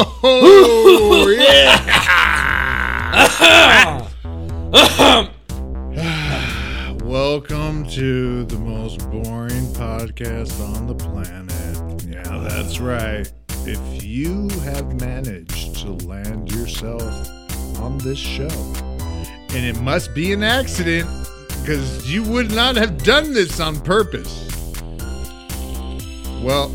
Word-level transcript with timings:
Oh, 0.00 1.26
yeah. 1.36 1.74
Welcome 7.02 7.84
to 7.88 8.44
the 8.44 8.58
most 8.58 9.10
boring 9.10 9.66
podcast 9.74 10.60
on 10.72 10.86
the 10.86 10.94
planet. 10.94 12.04
Yeah, 12.06 12.46
that's 12.48 12.78
right. 12.78 13.28
If 13.66 14.04
you 14.04 14.48
have 14.62 15.00
managed 15.00 15.74
to 15.78 15.90
land 16.06 16.52
yourself 16.52 17.02
on 17.80 17.98
this 17.98 18.18
show, 18.18 18.48
and 19.50 19.66
it 19.66 19.80
must 19.80 20.14
be 20.14 20.32
an 20.32 20.44
accident 20.44 21.08
because 21.60 22.08
you 22.08 22.22
would 22.22 22.52
not 22.52 22.76
have 22.76 23.02
done 23.02 23.34
this 23.34 23.58
on 23.58 23.80
purpose. 23.80 24.44
Well, 26.40 26.70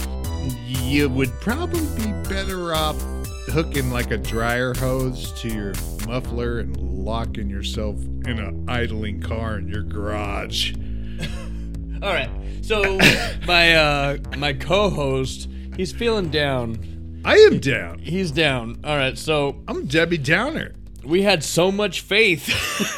you 0.66 1.08
would 1.08 1.32
probably 1.40 1.86
be 1.96 2.12
better 2.28 2.74
off 2.74 3.02
hooking 3.48 3.92
like 3.92 4.12
a 4.12 4.18
dryer 4.18 4.74
hose 4.74 5.32
to 5.42 5.50
your 5.50 5.74
muffler 6.08 6.60
and 6.60 6.76
locking 6.78 7.50
yourself 7.50 7.98
in 8.26 8.40
a 8.40 8.72
idling 8.72 9.22
car 9.22 9.58
in 9.58 9.68
your 9.68 9.84
garage. 9.84 10.74
All 12.02 12.14
right. 12.14 12.30
So 12.62 12.98
my 13.48 13.74
uh 13.76 14.18
my 14.38 14.54
co-host, 14.54 15.50
he's 15.76 15.92
feeling 15.92 16.30
down. 16.30 17.22
I 17.26 17.36
am 17.38 17.60
down. 17.60 18.00
He's 18.00 18.32
down. 18.32 18.80
All 18.84 18.98
right. 18.98 19.18
So 19.18 19.62
I'm 19.68 19.86
Debbie 19.86 20.18
Downer. 20.18 20.74
we 21.06 21.22
had 21.22 21.44
so 21.44 21.72
much 21.72 22.02
faith. 22.02 22.50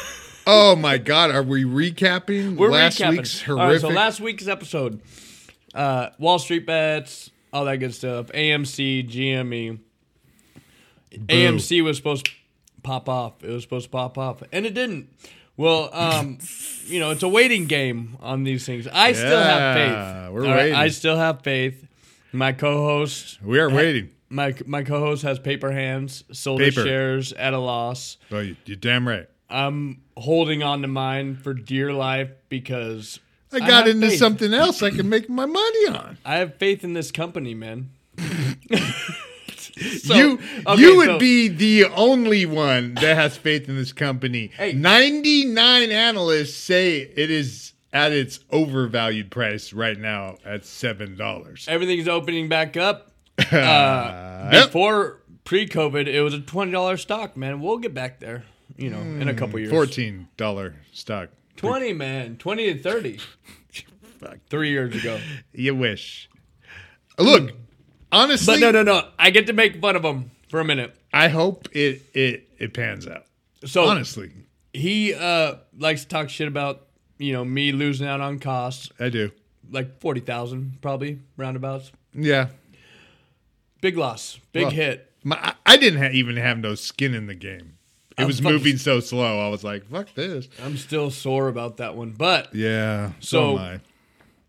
Oh 0.48 0.76
my 0.76 0.96
God, 0.96 1.32
are 1.32 1.42
we 1.42 1.64
recapping 1.64 2.56
We're 2.56 2.70
last 2.70 3.00
recapping. 3.00 3.10
week's 3.16 3.42
horrific? 3.42 3.60
All 3.64 3.68
right, 3.72 3.80
so 3.80 3.88
last 3.88 4.20
week's 4.20 4.46
episode, 4.46 5.00
uh, 5.74 6.10
Wall 6.20 6.38
Street 6.38 6.64
bets, 6.64 7.32
all 7.52 7.64
that 7.64 7.78
good 7.78 7.92
stuff. 7.92 8.26
AMC, 8.28 9.10
GME. 9.10 9.80
AMC 11.12 11.82
was 11.84 11.96
supposed 11.96 12.26
to 12.26 12.32
pop 12.82 13.08
off. 13.08 13.42
It 13.44 13.50
was 13.50 13.62
supposed 13.62 13.86
to 13.86 13.90
pop 13.90 14.18
off, 14.18 14.42
and 14.52 14.66
it 14.66 14.74
didn't. 14.74 15.08
Well, 15.56 15.88
um, 15.92 16.38
you 16.86 17.00
know, 17.00 17.10
it's 17.10 17.22
a 17.22 17.28
waiting 17.28 17.66
game 17.66 18.16
on 18.20 18.44
these 18.44 18.66
things. 18.66 18.86
I 18.92 19.12
still 19.12 19.40
have 19.40 19.76
Yeah, 19.76 20.24
faith. 20.26 20.32
we're 20.34 20.42
right, 20.44 20.56
waiting. 20.56 20.74
I 20.74 20.88
still 20.88 21.16
have 21.16 21.42
faith. 21.42 21.86
My 22.32 22.52
co-host, 22.52 23.40
we 23.42 23.58
are 23.58 23.70
waiting. 23.70 24.10
my 24.28 24.54
my 24.66 24.82
co-host 24.82 25.22
has 25.22 25.38
paper 25.38 25.72
hands, 25.72 26.24
sold 26.32 26.60
Paper. 26.60 26.80
his 26.80 26.84
shares 26.88 27.32
at 27.32 27.54
a 27.54 27.58
loss. 27.58 28.18
Oh, 28.30 28.40
you, 28.40 28.56
you're 28.66 28.76
damn 28.76 29.08
right. 29.08 29.26
I'm 29.48 30.02
holding 30.16 30.62
on 30.62 30.82
to 30.82 30.88
mine 30.88 31.36
for 31.36 31.54
dear 31.54 31.92
life 31.92 32.30
because 32.50 33.20
I 33.52 33.60
got 33.60 33.86
have 33.86 33.88
into 33.88 34.08
faith. 34.08 34.18
something 34.18 34.52
else 34.52 34.82
I 34.82 34.90
can 34.90 35.08
make 35.08 35.30
my 35.30 35.46
money 35.46 35.86
on. 35.86 36.18
I 36.26 36.36
have 36.38 36.56
faith 36.56 36.82
in 36.84 36.92
this 36.94 37.10
company, 37.12 37.54
man. 37.54 37.90
So- 39.78 40.14
you 40.14 40.38
okay, 40.66 40.80
you 40.80 40.96
would 40.96 41.06
so- 41.06 41.18
be 41.18 41.48
the 41.48 41.84
only 41.86 42.46
one 42.46 42.94
that 42.94 43.16
has 43.16 43.36
faith 43.36 43.68
in 43.68 43.76
this 43.76 43.92
company. 43.92 44.50
Hey. 44.56 44.72
99 44.72 45.90
analysts 45.90 46.54
say 46.54 46.98
it 47.00 47.30
is 47.30 47.72
at 47.92 48.12
its 48.12 48.40
overvalued 48.50 49.30
price 49.30 49.72
right 49.72 49.98
now 49.98 50.36
at 50.44 50.62
$7. 50.62 51.68
Everything's 51.68 52.08
opening 52.08 52.48
back 52.48 52.76
up. 52.76 53.12
Uh, 53.52 54.50
before 54.64 55.20
pre-COVID, 55.44 56.06
it 56.06 56.22
was 56.22 56.32
a 56.34 56.40
twenty 56.40 56.72
dollar 56.72 56.96
stock, 56.96 57.36
man. 57.36 57.60
We'll 57.60 57.76
get 57.78 57.92
back 57.94 58.18
there, 58.18 58.44
you 58.76 58.88
know, 58.90 58.98
in 58.98 59.28
a 59.28 59.34
couple 59.34 59.58
years. 59.58 59.70
$14 59.72 60.72
stock. 60.92 61.28
Twenty, 61.56 61.92
man, 61.92 62.36
twenty 62.38 62.72
to 62.72 62.82
thirty. 62.82 63.18
Fuck. 64.20 64.38
Three 64.48 64.70
years 64.70 64.94
ago. 64.96 65.20
You 65.52 65.74
wish. 65.74 66.28
Look, 67.18 67.52
honestly, 68.12 68.54
But 68.54 68.60
no, 68.60 68.70
no, 68.70 68.82
no. 68.82 69.08
I 69.18 69.30
get 69.30 69.46
to 69.48 69.52
make 69.52 69.80
fun 69.80 69.96
of 69.96 70.04
him 70.04 70.30
for 70.48 70.60
a 70.60 70.64
minute. 70.64 70.94
I 71.12 71.28
hope 71.28 71.68
it 71.72 72.02
it 72.14 72.48
it 72.58 72.74
pans 72.74 73.06
out. 73.06 73.24
So 73.64 73.84
Honestly, 73.86 74.30
he 74.72 75.14
uh, 75.14 75.56
likes 75.78 76.02
to 76.02 76.08
talk 76.08 76.28
shit 76.28 76.48
about 76.48 76.86
you 77.18 77.32
know 77.32 77.44
me 77.44 77.72
losing 77.72 78.06
out 78.06 78.20
on 78.20 78.38
costs, 78.38 78.90
I 79.00 79.08
do. 79.08 79.30
like 79.70 80.00
forty 80.00 80.20
thousand 80.20 80.78
probably 80.82 81.20
roundabouts. 81.36 81.90
Yeah. 82.14 82.48
Big 83.80 83.96
loss, 83.96 84.38
big 84.52 84.62
Well, 84.64 84.70
hit. 84.72 85.12
My, 85.22 85.54
I- 85.66 85.76
didn't 85.76 86.00
ha- 86.00 86.10
even 86.12 86.36
have 86.36 86.58
no 86.58 86.74
skin 86.74 87.14
in 87.14 87.26
the 87.26 87.34
game. 87.34 87.74
It 88.16 88.22
I'm 88.22 88.26
was 88.26 88.40
moving 88.40 88.78
so 88.78 89.00
slow. 89.00 89.44
I 89.44 89.48
was 89.50 89.62
like, 89.62 89.84
"Fuck 89.90 90.14
this." 90.14 90.48
I'm 90.62 90.76
still 90.78 91.10
sore 91.10 91.48
about 91.48 91.76
that 91.78 91.94
one, 91.94 92.12
but 92.12 92.54
Yeah. 92.54 93.12
So, 93.20 93.56
So- 93.56 93.58
am 93.58 93.58
I. 93.58 93.80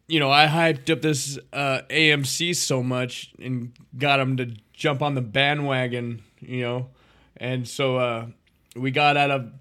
you 0.08 0.20
know, 0.20 0.32
I 0.32 0.48
hyped 0.48 0.90
up 0.90 1.02
this 1.02 1.38
uh, 1.52 1.82
AMC 1.90 2.56
so 2.56 2.82
much 2.82 3.34
and 3.40 3.74
got 3.98 4.20
him 4.20 4.38
to 4.38 4.54
jump 4.74 5.02
on 5.02 5.16
the 5.16 5.22
bandwagon, 5.22 6.22
you 6.40 6.62
know, 6.62 6.88
and 7.36 7.68
so 7.68 7.98
uh, 7.98 8.28
we 8.76 8.92
got 8.92 9.18
out 9.18 9.32
of 9.32 9.52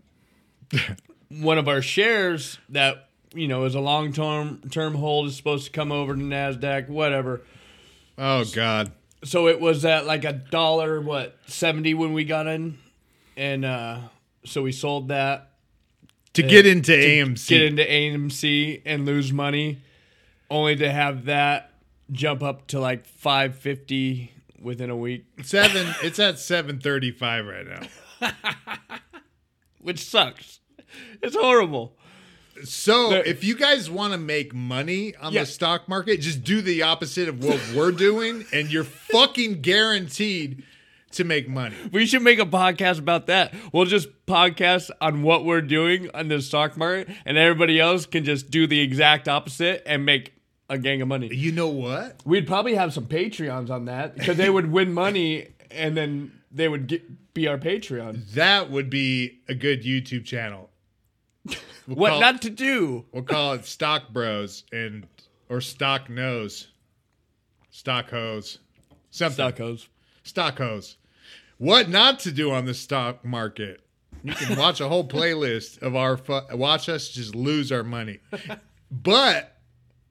one 1.29 1.59
of 1.59 1.69
our 1.69 1.83
shares 1.83 2.59
that 2.69 3.09
you 3.35 3.49
know 3.49 3.65
is 3.65 3.75
a 3.75 3.81
long 3.81 4.13
term 4.13 4.61
term 4.71 4.95
hold 4.95 5.27
is 5.27 5.37
supposed 5.37 5.67
to 5.67 5.73
come 5.73 5.93
over 5.93 6.15
to 6.15 6.21
Nasdaq, 6.21 6.89
whatever. 6.89 7.43
Oh 8.19 8.45
God. 8.45 8.93
So 9.25 9.49
it 9.49 9.61
was 9.61 9.85
at 9.85 10.07
like 10.07 10.25
a 10.25 10.33
dollar 10.33 11.01
what 11.01 11.39
seventy 11.47 11.95
when 11.95 12.13
we 12.13 12.25
got 12.25 12.47
in, 12.47 12.79
and 13.37 13.65
uh, 13.65 14.01
so 14.45 14.63
we 14.63 14.73
sold 14.73 15.09
that. 15.09 15.51
To 16.35 16.43
get 16.43 16.67
into 16.67 16.93
AMC. 16.93 17.49
get 17.49 17.63
into 17.63 17.83
AMC 17.83 18.83
and 18.85 19.07
lose 19.07 19.33
money, 19.33 19.81
only 20.51 20.77
to 20.77 20.91
have 20.91 21.25
that 21.27 21.73
jump 22.13 22.43
up 22.43 22.67
to 22.69 22.81
like 22.81 23.05
550 23.07 24.31
within 24.61 24.91
a 24.91 24.97
week, 24.97 25.25
Seven. 25.43 25.87
it's 26.03 26.19
at 26.19 26.39
seven 26.39 26.79
thirty-five 26.81 27.45
right 27.47 27.67
now. 27.67 28.31
which 29.81 30.05
sucks. 30.05 30.61
It's 31.23 31.37
horrible. 31.37 31.97
So, 32.65 33.11
The- 33.11 33.29
if 33.29 33.45
you 33.45 33.55
guys 33.55 33.91
want 33.91 34.13
to 34.15 34.19
make 34.19 34.55
money 34.55 35.15
on 35.17 35.33
Yeah. 35.33 35.41
the 35.43 35.47
stock 35.47 35.89
market, 35.89 36.21
just 36.23 36.43
do 36.43 36.63
the 36.63 36.83
opposite 36.83 37.29
of 37.29 37.45
what 37.45 37.61
we're 37.75 37.93
doing, 37.93 38.47
and 38.53 38.73
you're 38.73 38.85
fucking 38.85 39.61
guaranteed 39.61 40.63
to 41.13 41.25
make 41.25 41.49
money. 41.49 41.77
We 41.93 42.07
should 42.07 42.23
make 42.23 42.39
a 42.39 42.47
podcast 42.47 42.99
about 42.99 43.27
that. 43.27 43.55
We'll 43.73 43.85
just 43.85 44.09
podcast 44.27 44.91
on 45.01 45.23
what 45.23 45.45
we're 45.45 45.61
doing 45.63 46.11
on 46.15 46.29
the 46.29 46.41
stock 46.41 46.77
market, 46.77 47.09
and 47.27 47.37
everybody 47.37 47.79
else 47.79 48.07
can 48.07 48.25
just 48.25 48.51
do 48.51 48.67
the 48.67 48.81
exact 48.81 49.29
opposite 49.29 49.83
and 49.87 50.05
make 50.07 50.33
a 50.69 50.79
gang 50.79 51.03
of 51.03 51.09
money. 51.09 51.29
You 51.35 51.53
know 51.53 51.69
what? 51.69 52.21
We'd 52.25 52.47
probably 52.47 52.75
have 52.75 52.93
some 52.93 53.07
Patreons 53.07 53.71
on 53.71 53.85
that 53.87 54.17
because 54.17 54.37
they 54.37 54.51
would 54.51 54.71
win 54.71 54.93
money 54.93 55.49
and 55.71 55.97
then 55.97 56.33
they 56.51 56.69
would 56.69 56.87
get, 56.87 57.35
be 57.35 57.47
our 57.49 57.59
Patreon. 57.59 58.33
That 58.33 58.71
would 58.71 58.91
be 58.91 59.41
a 59.49 59.55
good 59.55 59.83
YouTube 59.83 60.25
channel. 60.25 60.71
We'll 61.87 61.97
What 61.97 62.21
not 62.21 62.43
to 62.43 62.51
do? 62.51 63.05
We'll 63.13 63.23
call 63.23 63.53
it 63.53 63.65
Stock 63.65 64.09
Bros 64.13 64.65
and 64.73 65.07
or 65.49 65.61
Stock 65.61 66.11
Nose, 66.11 66.69
Stock 67.71 68.11
Hose, 68.11 68.59
something. 69.11 69.45
Stockos. 69.45 69.87
Stock 70.25 70.59
Hose. 70.59 70.97
What 71.59 71.89
not 71.89 72.19
to 72.21 72.33
do 72.33 72.51
on 72.51 72.65
the 72.65 72.75
stock 72.75 73.25
market? 73.25 73.81
You 74.25 74.35
can 74.35 74.59
watch 74.59 74.81
a 74.81 74.89
whole 74.89 75.07
playlist 75.07 75.81
of 75.83 75.95
our 75.95 76.17
fu- 76.17 76.57
watch 76.57 76.89
us 76.89 77.09
just 77.09 77.35
lose 77.35 77.71
our 77.71 77.85
money. 77.85 78.19
But 78.89 79.56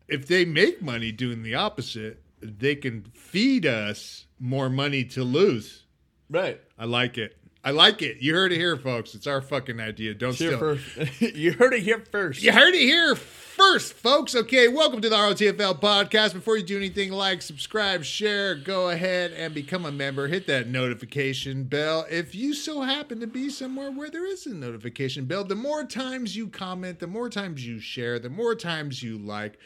if 0.08 0.28
they 0.28 0.46
make 0.46 0.82
money 0.82 1.12
doing 1.12 1.44
the 1.44 1.56
opposite, 1.56 2.22
they 2.42 2.76
can 2.76 3.04
feed 3.14 3.66
us 3.66 4.26
more 4.40 4.70
money 4.70 5.04
to 5.04 5.24
lose. 5.24 5.84
Right. 6.30 6.60
I 6.78 6.86
like 6.86 7.18
it. 7.18 7.38
I 7.64 7.72
like 7.72 8.04
it. 8.04 8.18
You 8.20 8.36
heard 8.36 8.52
it 8.52 8.58
here, 8.58 8.78
folks. 8.78 9.16
It's 9.16 9.26
our 9.26 9.42
fucking 9.42 9.80
idea. 9.80 10.14
Don't 10.14 10.34
steal. 10.34 10.60
first. 10.60 10.86
you 11.20 11.54
heard 11.54 11.74
it 11.74 11.82
here 11.82 12.04
first. 12.12 12.44
You 12.44 12.52
heard 12.52 12.76
it 12.76 12.82
here 12.82 13.16
first, 13.16 13.94
folks. 13.94 14.36
Okay, 14.36 14.68
welcome 14.68 15.02
to 15.02 15.10
the 15.10 15.16
ROTFL 15.16 15.82
podcast. 15.82 16.34
Before 16.34 16.58
you 16.58 16.64
do 16.64 16.78
anything, 16.78 17.12
like, 17.12 17.42
subscribe, 17.42 18.04
share, 18.04 18.54
go 18.54 18.90
ahead 18.90 19.32
and 19.32 19.52
become 19.52 19.84
a 19.86 19.92
member. 19.92 20.28
Hit 20.28 20.46
that 20.46 20.68
notification 20.68 21.64
bell. 21.64 22.06
If 22.08 22.36
you 22.36 22.54
so 22.54 22.82
happen 22.82 23.20
to 23.22 23.28
be 23.28 23.50
somewhere 23.50 23.90
where 23.90 24.12
there 24.12 24.28
is 24.28 24.46
a 24.46 24.54
notification 24.54 25.26
bell, 25.26 25.44
the 25.44 25.56
more 25.56 25.86
times 25.86 26.36
you 26.36 26.50
comment, 26.50 27.00
the 27.00 27.08
more 27.08 27.32
times 27.32 27.66
you 27.66 27.80
share, 27.80 28.20
the 28.20 28.30
more 28.30 28.54
times 28.54 29.02
you 29.02 29.18
like, 29.18 29.58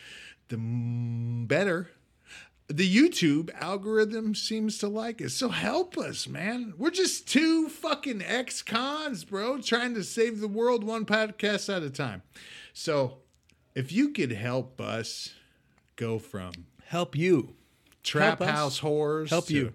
the 0.49 0.57
better 1.47 1.89
the 2.69 2.95
YouTube 2.95 3.49
algorithm 3.59 4.35
seems 4.35 4.77
to 4.77 4.87
like 4.87 5.21
it. 5.21 5.31
So 5.31 5.49
help 5.49 5.97
us, 5.97 6.27
man. 6.27 6.75
We're 6.77 6.91
just 6.91 7.27
two 7.27 7.67
fucking 7.67 8.21
ex 8.21 8.61
cons, 8.61 9.23
bro, 9.23 9.59
trying 9.59 9.95
to 9.95 10.03
save 10.03 10.39
the 10.39 10.47
world 10.47 10.83
one 10.83 11.05
podcast 11.05 11.75
at 11.75 11.81
a 11.81 11.89
time. 11.89 12.21
So 12.73 13.17
if 13.73 13.91
you 13.91 14.09
could 14.09 14.31
help 14.31 14.79
us 14.79 15.33
go 15.95 16.19
from 16.19 16.51
Help 16.85 17.15
you. 17.15 17.55
trap 18.03 18.39
Help 18.39 18.49
us. 18.49 18.55
house 18.55 18.79
whores 18.79 19.29
Help 19.29 19.49
you. 19.49 19.73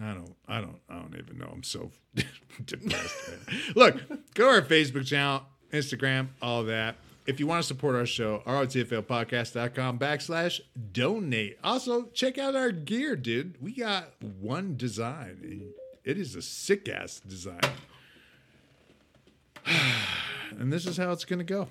I 0.00 0.14
don't, 0.14 0.34
I 0.48 0.60
don't, 0.60 0.78
I 0.88 0.94
don't 0.94 1.14
even 1.18 1.38
know. 1.38 1.50
I'm 1.52 1.62
so 1.62 1.90
depressed. 2.64 3.16
Look, 3.74 3.96
go 4.34 4.44
to 4.44 4.54
our 4.54 4.62
Facebook 4.62 5.06
channel, 5.06 5.42
Instagram, 5.72 6.28
all 6.40 6.64
that. 6.64 6.96
If 7.30 7.38
you 7.38 7.46
want 7.46 7.62
to 7.62 7.66
support 7.66 7.94
our 7.94 8.06
show, 8.06 8.42
rotflpodcast.com 8.44 9.98
backslash 10.00 10.60
donate. 10.92 11.58
Also, 11.62 12.06
check 12.06 12.38
out 12.38 12.56
our 12.56 12.72
gear, 12.72 13.14
dude. 13.14 13.54
We 13.62 13.72
got 13.72 14.20
one 14.20 14.76
design. 14.76 15.70
It 16.04 16.18
is 16.18 16.34
a 16.34 16.42
sick 16.42 16.88
ass 16.88 17.20
design. 17.20 17.60
and 20.58 20.72
this 20.72 20.86
is 20.86 20.96
how 20.96 21.12
it's 21.12 21.24
going 21.24 21.38
to 21.38 21.44
go. 21.44 21.68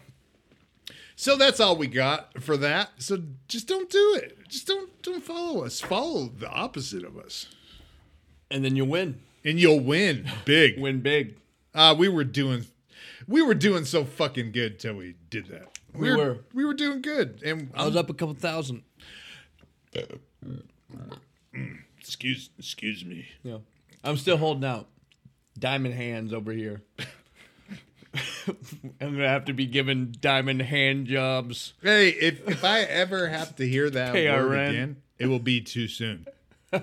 So 1.18 1.36
that's 1.36 1.60
all 1.60 1.76
we 1.76 1.88
got 1.88 2.42
for 2.42 2.56
that. 2.56 2.92
So 3.00 3.22
just 3.50 3.68
don't 3.68 3.90
do 3.90 4.16
it. 4.16 4.48
Just 4.48 4.66
don't 4.66 4.90
don't 5.02 5.24
follow 5.24 5.66
us. 5.66 5.82
Follow 5.82 6.28
the 6.28 6.50
opposite 6.50 7.04
of 7.04 7.18
us. 7.18 7.48
And 8.50 8.64
then 8.64 8.78
you'll 8.78 8.88
win. 8.88 9.20
And 9.44 9.60
you'll 9.60 9.82
win 9.82 10.32
big. 10.46 10.80
Win 10.80 11.02
big. 11.02 11.36
Uh, 11.74 11.94
we 11.98 12.08
were 12.08 12.24
doing 12.24 12.66
we 13.27 13.42
were 13.42 13.54
doing 13.54 13.86
so 13.86 14.06
fucking 14.06 14.51
good 14.51 14.80
till 14.80 14.95
we 14.95 15.16
did 15.30 15.48
that. 15.48 15.77
We 15.94 16.16
were. 16.16 16.39
we 16.54 16.66
were 16.66 16.74
doing 16.74 17.01
good. 17.01 17.42
And 17.44 17.71
I 17.74 17.86
was 17.86 17.95
up 17.95 18.10
a 18.10 18.13
couple 18.13 18.36
thousand. 18.36 18.83
excuse 22.00 22.50
excuse 22.57 23.04
me. 23.06 23.27
Yeah. 23.44 23.57
I'm 24.04 24.18
still 24.18 24.38
holding 24.38 24.66
out. 24.66 24.88
Diamond 25.57 25.94
hands 25.95 26.33
over 26.33 26.51
here. 26.51 26.81
I'm 29.01 29.12
gonna 29.16 29.27
have 29.27 29.45
to 29.45 29.54
be 29.54 29.66
given 29.66 30.16
diamond 30.19 30.62
hand 30.62 31.07
jobs. 31.07 31.74
Hey, 31.81 32.10
if 32.10 32.48
if 32.48 32.63
I 32.63 32.81
ever 32.81 33.27
have 33.27 33.56
to 33.57 33.68
hear 33.68 33.89
that 33.89 34.13
Pay 34.13 34.27
our 34.27 34.48
word 34.48 34.69
again, 34.69 34.98
it 35.18 35.27
will 35.27 35.39
be 35.39 35.62
too 35.62 35.88
soon. 35.88 36.25
if 36.71 36.81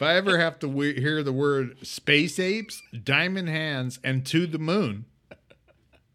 I 0.00 0.16
ever 0.16 0.38
have 0.38 0.58
to 0.60 0.68
we- 0.68 0.94
hear 0.94 1.22
the 1.22 1.32
word 1.32 1.76
space 1.86 2.38
apes, 2.38 2.82
diamond 3.04 3.48
hands, 3.48 4.00
and 4.04 4.26
to 4.26 4.46
the 4.46 4.58
moon, 4.58 5.04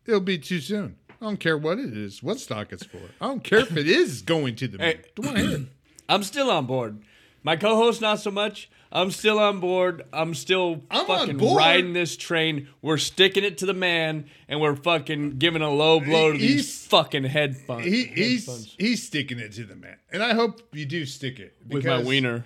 it'll 0.08 0.20
be 0.22 0.38
too 0.38 0.60
soon. 0.60 0.96
I 1.22 1.26
don't 1.26 1.40
care 1.40 1.58
what 1.58 1.80
it 1.80 1.98
is, 1.98 2.22
what 2.22 2.40
stock 2.40 2.72
it's 2.72 2.86
for. 2.86 3.00
I 3.20 3.28
don't 3.28 3.44
care 3.44 3.60
if 3.60 3.76
it 3.76 3.88
is 3.88 4.22
going 4.22 4.56
to 4.58 4.68
the 4.68 4.78
moon. 4.78 4.88
Hey. 5.26 5.66
I'm 6.10 6.24
still 6.24 6.50
on 6.52 6.66
board. 6.68 7.02
My 7.44 7.56
co-host 7.56 8.02
not 8.02 8.20
so 8.20 8.30
much. 8.32 8.70
I'm 8.92 9.12
still 9.12 9.38
on 9.40 9.60
board. 9.60 10.06
I'm 10.14 10.34
still 10.34 10.82
I'm 10.90 11.06
fucking 11.06 11.38
board. 11.38 11.58
riding 11.58 11.94
this 11.94 12.16
train. 12.16 12.70
We're 12.82 12.98
sticking 12.98 13.44
it 13.44 13.58
to 13.58 13.66
the 13.66 13.74
man, 13.74 14.26
and 14.48 14.62
we're 14.62 14.76
fucking 14.78 15.38
giving 15.40 15.62
a 15.62 15.70
low 15.70 16.00
blow 16.00 16.32
to 16.32 16.38
He's- 16.38 16.52
these 16.54 16.86
fucking 16.88 17.26
headphones. 17.26 17.86
He, 17.86 18.06
he's 18.06 18.46
headphones. 18.46 18.76
he's 18.80 19.04
sticking 19.06 19.40
it 19.40 19.52
to 19.54 19.66
the 19.66 19.76
man, 19.76 19.98
and 20.12 20.24
I 20.24 20.34
hope 20.34 20.62
you 20.74 20.86
do 20.86 21.06
stick 21.06 21.40
it 21.40 21.56
with 21.68 21.86
my 21.86 22.02
wiener. 22.02 22.46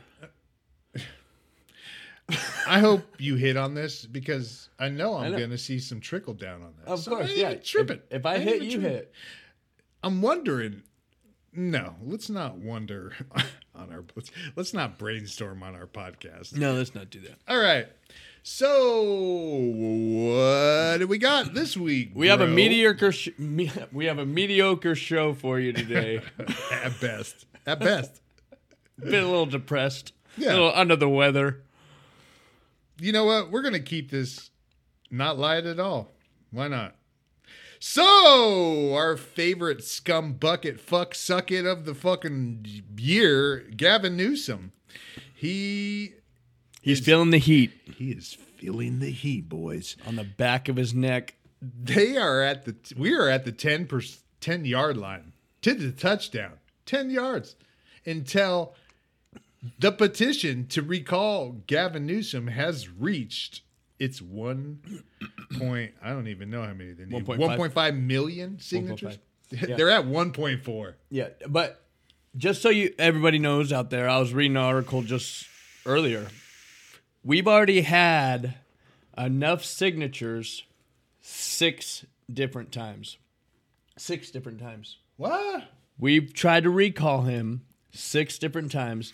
I 2.67 2.79
hope 2.79 3.03
you 3.19 3.35
hit 3.35 3.57
on 3.57 3.73
this 3.73 4.05
because 4.05 4.69
I 4.79 4.89
know 4.89 5.15
I'm 5.15 5.31
know. 5.31 5.37
going 5.37 5.49
to 5.51 5.57
see 5.57 5.79
some 5.79 5.99
trickle 5.99 6.33
down 6.33 6.61
on 6.61 6.73
that. 6.79 6.91
Of 6.91 6.99
So 7.01 7.11
course, 7.15 7.35
yeah. 7.35 7.55
tripping. 7.55 7.99
If, 8.09 8.19
if 8.21 8.25
I, 8.25 8.35
ain't 8.35 8.43
hit, 8.43 8.61
you 8.63 8.71
tripping. 8.79 8.89
hit. 8.89 9.13
I'm 10.03 10.21
wondering. 10.21 10.83
No, 11.53 11.95
let's 12.03 12.29
not 12.29 12.57
wonder 12.57 13.13
on 13.75 13.91
our. 13.91 14.05
Let's, 14.15 14.31
let's 14.55 14.73
not 14.73 14.97
brainstorm 14.97 15.63
on 15.63 15.75
our 15.75 15.85
podcast. 15.85 16.55
No, 16.55 16.73
let's 16.73 16.95
not 16.95 17.09
do 17.09 17.19
that. 17.21 17.37
All 17.47 17.59
right. 17.59 17.87
So 18.43 18.83
what 19.71 20.97
do 20.99 21.07
we 21.07 21.17
got 21.17 21.53
this 21.53 21.77
week? 21.77 22.11
We 22.15 22.27
have 22.27 22.41
a 22.41 22.47
mediocre. 22.47 23.11
Sh- 23.11 23.29
me- 23.37 23.71
we 23.91 24.05
have 24.05 24.17
a 24.17 24.25
mediocre 24.25 24.95
show 24.95 25.33
for 25.33 25.59
you 25.59 25.73
today. 25.73 26.21
at 26.71 26.99
best. 26.99 27.45
At 27.67 27.79
best. 27.79 28.21
Been 28.97 29.23
a 29.23 29.27
little 29.29 29.45
depressed. 29.45 30.13
Yeah. 30.37 30.49
A 30.49 30.53
little 30.53 30.71
under 30.73 30.95
the 30.95 31.09
weather. 31.09 31.61
You 33.01 33.11
know 33.11 33.25
what? 33.25 33.51
We're 33.51 33.61
gonna 33.61 33.79
keep 33.79 34.11
this 34.11 34.49
not 35.09 35.37
light 35.37 35.65
at 35.65 35.79
all. 35.79 36.11
Why 36.51 36.67
not? 36.67 36.95
So, 37.79 38.93
our 38.93 39.17
favorite 39.17 39.83
scum 39.83 40.33
bucket 40.33 40.79
fuck 40.79 41.15
suck 41.15 41.51
it 41.51 41.65
of 41.65 41.85
the 41.85 41.95
fucking 41.95 42.83
year, 42.95 43.65
Gavin 43.75 44.15
Newsom. 44.15 44.71
He 45.33 46.13
He's 46.81 46.99
feeling 46.99 47.31
the 47.31 47.37
heat 47.39 47.71
he 47.97 48.11
is 48.11 48.33
feeling 48.33 48.99
the 48.99 49.11
heat, 49.11 49.49
boys. 49.49 49.97
on 50.05 50.15
the 50.15 50.23
back 50.23 50.69
of 50.69 50.75
his 50.75 50.93
neck. 50.93 51.35
They 51.61 52.17
are 52.17 52.41
at 52.41 52.65
the 52.65 52.75
we 52.95 53.15
are 53.15 53.27
at 53.27 53.45
the 53.45 53.51
10 53.51 53.87
per, 53.87 54.01
10 54.39 54.65
yard 54.65 54.97
line 54.97 55.33
to 55.63 55.73
the 55.73 55.91
touchdown. 55.91 56.53
10 56.85 57.09
yards 57.09 57.55
until 58.05 58.75
the 59.79 59.91
petition 59.91 60.67
to 60.67 60.81
recall 60.81 61.51
Gavin 61.67 62.05
Newsom 62.05 62.47
has 62.47 62.89
reached 62.89 63.61
its 63.99 64.21
one 64.21 65.03
point. 65.59 65.93
I 66.01 66.09
don't 66.09 66.27
even 66.27 66.49
know 66.49 66.63
how 66.63 66.73
many 66.73 66.93
they 66.93 67.05
need. 67.05 67.25
1.5. 67.25 67.71
1.5 67.73 68.01
million 68.01 68.59
signatures. 68.59 69.19
1.5. 69.51 69.77
They're 69.77 69.91
at 69.91 70.05
1.4. 70.05 70.93
Yeah, 71.09 71.27
but 71.47 71.81
just 72.37 72.61
so 72.61 72.69
you 72.69 72.93
everybody 72.97 73.37
knows 73.37 73.71
out 73.71 73.89
there, 73.89 74.09
I 74.09 74.17
was 74.19 74.33
reading 74.33 74.57
an 74.57 74.63
article 74.63 75.03
just 75.03 75.47
earlier. 75.85 76.27
We've 77.23 77.47
already 77.47 77.81
had 77.81 78.55
enough 79.17 79.63
signatures 79.63 80.63
six 81.21 82.05
different 82.31 82.71
times. 82.71 83.17
Six 83.97 84.31
different 84.31 84.59
times. 84.59 84.97
What? 85.17 85.65
We've 85.99 86.33
tried 86.33 86.63
to 86.63 86.71
recall 86.71 87.23
him 87.23 87.61
six 87.91 88.39
different 88.39 88.71
times, 88.71 89.13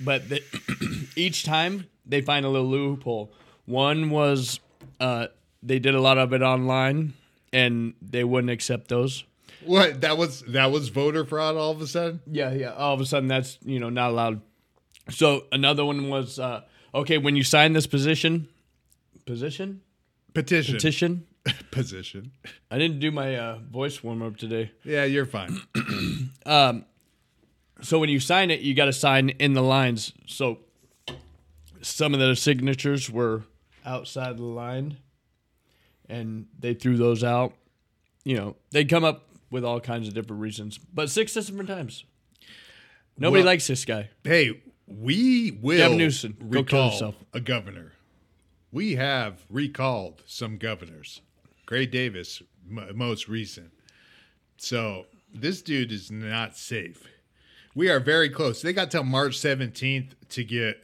but 0.00 0.28
the, 0.28 0.42
each 1.16 1.44
time 1.44 1.86
they 2.06 2.20
find 2.20 2.44
a 2.44 2.48
little 2.48 2.68
loophole. 2.68 3.32
One 3.66 4.10
was 4.10 4.60
uh, 5.00 5.28
they 5.62 5.78
did 5.78 5.94
a 5.94 6.00
lot 6.00 6.18
of 6.18 6.32
it 6.32 6.42
online, 6.42 7.14
and 7.52 7.94
they 8.02 8.24
wouldn't 8.24 8.50
accept 8.50 8.88
those. 8.88 9.24
What? 9.64 10.02
That 10.02 10.18
was 10.18 10.42
that 10.48 10.70
was 10.70 10.88
voter 10.90 11.24
fraud 11.24 11.56
all 11.56 11.70
of 11.70 11.80
a 11.80 11.86
sudden? 11.86 12.20
Yeah, 12.26 12.52
yeah. 12.52 12.72
All 12.72 12.94
of 12.94 13.00
a 13.00 13.06
sudden, 13.06 13.28
that's 13.28 13.58
you 13.64 13.80
know 13.80 13.88
not 13.88 14.10
allowed. 14.10 14.40
So 15.10 15.44
another 15.52 15.84
one 15.84 16.08
was 16.08 16.38
uh, 16.38 16.62
okay 16.94 17.18
when 17.18 17.36
you 17.36 17.42
sign 17.44 17.72
this 17.72 17.86
position, 17.86 18.48
position, 19.26 19.80
Petition. 20.34 20.74
petition. 20.74 21.26
Position. 21.70 22.32
I 22.70 22.78
didn't 22.78 23.00
do 23.00 23.10
my 23.10 23.36
uh, 23.36 23.58
voice 23.70 24.02
warm 24.02 24.22
up 24.22 24.38
today. 24.38 24.72
Yeah, 24.82 25.04
you're 25.04 25.26
fine. 25.26 25.60
So 27.84 27.98
when 27.98 28.08
you 28.08 28.18
sign 28.18 28.50
it, 28.50 28.60
you 28.60 28.74
got 28.74 28.86
to 28.86 28.92
sign 28.94 29.28
in 29.28 29.52
the 29.52 29.62
lines. 29.62 30.12
So 30.26 30.60
some 31.82 32.14
of 32.14 32.20
the 32.20 32.34
signatures 32.34 33.10
were 33.10 33.42
outside 33.84 34.38
the 34.38 34.42
line, 34.44 34.96
and 36.08 36.46
they 36.58 36.72
threw 36.72 36.96
those 36.96 37.22
out. 37.22 37.52
You 38.24 38.36
know, 38.36 38.56
they 38.70 38.86
come 38.86 39.04
up 39.04 39.28
with 39.50 39.64
all 39.66 39.80
kinds 39.80 40.08
of 40.08 40.14
different 40.14 40.40
reasons, 40.40 40.78
but 40.78 41.10
six 41.10 41.34
different 41.34 41.68
times. 41.68 42.04
Nobody 43.18 43.40
Well- 43.42 43.52
likes 43.52 43.66
this 43.66 43.84
guy. 43.84 44.08
Hey, 44.24 44.62
we 44.86 45.50
will 45.50 45.76
Gavin 45.76 45.98
Newsom, 45.98 46.36
recall 46.40 47.14
a 47.34 47.40
governor. 47.40 47.92
We 48.72 48.94
have 48.94 49.44
recalled 49.50 50.22
some 50.26 50.56
governors. 50.56 51.20
Gray 51.66 51.84
Davis, 51.86 52.42
m- 52.68 52.96
most 52.96 53.28
recent. 53.28 53.72
So 54.56 55.06
this 55.32 55.60
dude 55.62 55.92
is 55.92 56.10
not 56.10 56.56
safe. 56.56 57.06
We 57.74 57.88
are 57.90 58.00
very 58.00 58.28
close. 58.30 58.62
They 58.62 58.72
got 58.72 58.90
till 58.90 59.04
March 59.04 59.36
17th 59.38 60.10
to 60.30 60.44
get 60.44 60.82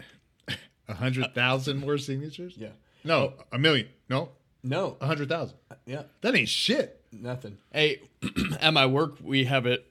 a 0.89 0.95
hundred 0.95 1.35
thousand 1.35 1.79
more 1.79 1.99
signatures. 1.99 2.55
Yeah. 2.57 2.71
No, 3.05 3.35
a 3.53 3.59
million. 3.59 3.89
No, 4.09 4.31
No. 4.63 4.97
a 5.01 5.07
hundred 5.07 5.29
thousand. 5.29 5.57
Yeah. 5.87 6.03
That 6.21 6.35
ain't 6.35 6.49
shit. 6.49 7.01
Nothing. 7.13 7.59
Hey, 7.73 8.01
at 8.61 8.73
my 8.73 8.87
work 8.87 9.15
we 9.23 9.45
have 9.45 9.67
it, 9.67 9.87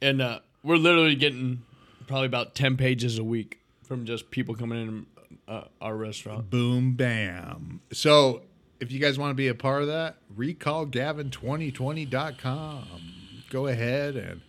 and 0.00 0.22
uh, 0.22 0.38
we're 0.62 0.76
literally 0.76 1.16
getting 1.16 1.62
probably 2.06 2.26
about 2.26 2.54
ten 2.54 2.76
pages 2.76 3.18
a 3.18 3.24
week 3.24 3.58
from 3.82 4.04
just 4.06 4.30
people 4.30 4.54
coming 4.54 4.80
in 4.80 5.06
uh, 5.48 5.64
our 5.80 5.96
restaurant. 5.96 6.48
Boom, 6.50 6.92
bam. 6.94 7.80
So 7.92 8.42
if 8.80 8.92
you 8.92 9.00
guys 9.00 9.18
want 9.18 9.30
to 9.32 9.34
be 9.34 9.48
a 9.48 9.54
part 9.54 9.82
of 9.82 9.88
that, 9.88 10.16
recallgavin2020.com. 10.36 12.84
Go 13.50 13.66
ahead 13.66 14.14
and 14.16 14.40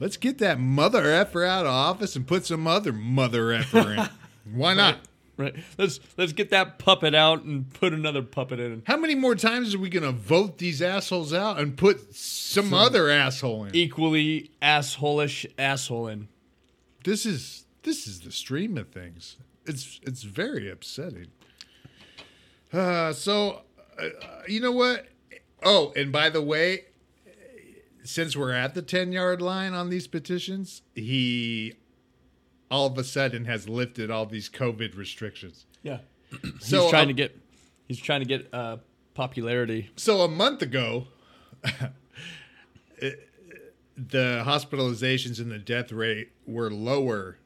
let's 0.00 0.16
get 0.16 0.38
that 0.38 0.58
mother 0.58 1.04
effer 1.10 1.44
out 1.44 1.66
of 1.66 1.72
office 1.72 2.16
and 2.16 2.26
put 2.26 2.46
some 2.46 2.66
other 2.66 2.92
mother 2.92 3.52
effer 3.52 3.92
in. 3.92 4.08
Why 4.52 4.74
not? 4.74 4.98
Right. 5.36 5.54
Let's 5.78 6.00
let's 6.18 6.32
get 6.32 6.50
that 6.50 6.78
puppet 6.78 7.14
out 7.14 7.44
and 7.44 7.72
put 7.72 7.94
another 7.94 8.20
puppet 8.20 8.60
in. 8.60 8.82
How 8.86 8.98
many 8.98 9.14
more 9.14 9.34
times 9.34 9.74
are 9.74 9.78
we 9.78 9.88
going 9.88 10.02
to 10.02 10.12
vote 10.12 10.58
these 10.58 10.82
assholes 10.82 11.32
out 11.32 11.58
and 11.58 11.78
put 11.78 12.14
some 12.14 12.74
other 12.74 13.08
asshole 13.08 13.64
in? 13.64 13.74
Equally 13.74 14.50
assholish 14.60 15.46
asshole 15.58 16.08
in. 16.08 16.28
This 17.04 17.24
is 17.24 17.64
this 17.84 18.06
is 18.06 18.20
the 18.20 18.32
stream 18.32 18.76
of 18.76 18.88
things. 18.88 19.36
It's 19.64 19.98
it's 20.02 20.24
very 20.24 20.70
upsetting. 20.70 21.28
Uh, 22.70 23.12
so, 23.14 23.62
uh, 23.98 24.08
you 24.46 24.60
know 24.60 24.72
what? 24.72 25.06
Oh, 25.62 25.92
and 25.96 26.12
by 26.12 26.28
the 26.28 26.42
way, 26.42 26.84
since 28.02 28.36
we're 28.36 28.52
at 28.52 28.74
the 28.74 28.82
ten 28.82 29.12
yard 29.12 29.40
line 29.42 29.74
on 29.74 29.90
these 29.90 30.06
petitions, 30.06 30.82
he 30.94 31.74
all 32.70 32.86
of 32.86 32.96
a 32.96 33.04
sudden 33.04 33.46
has 33.46 33.68
lifted 33.68 34.10
all 34.10 34.26
these 34.26 34.48
COVID 34.48 34.96
restrictions. 34.96 35.66
Yeah. 35.82 35.98
So 36.60 36.82
he's 36.82 36.90
trying 36.90 37.02
um, 37.02 37.08
to 37.08 37.14
get 37.14 37.36
he's 37.88 37.98
trying 37.98 38.20
to 38.20 38.26
get 38.26 38.48
uh, 38.54 38.76
popularity. 39.14 39.90
So 39.96 40.20
a 40.20 40.28
month 40.28 40.62
ago, 40.62 41.08
the 44.08 44.42
hospitalizations 44.46 45.40
and 45.40 45.50
the 45.50 45.58
death 45.58 45.92
rate 45.92 46.30
were 46.46 46.70
lower 46.70 47.38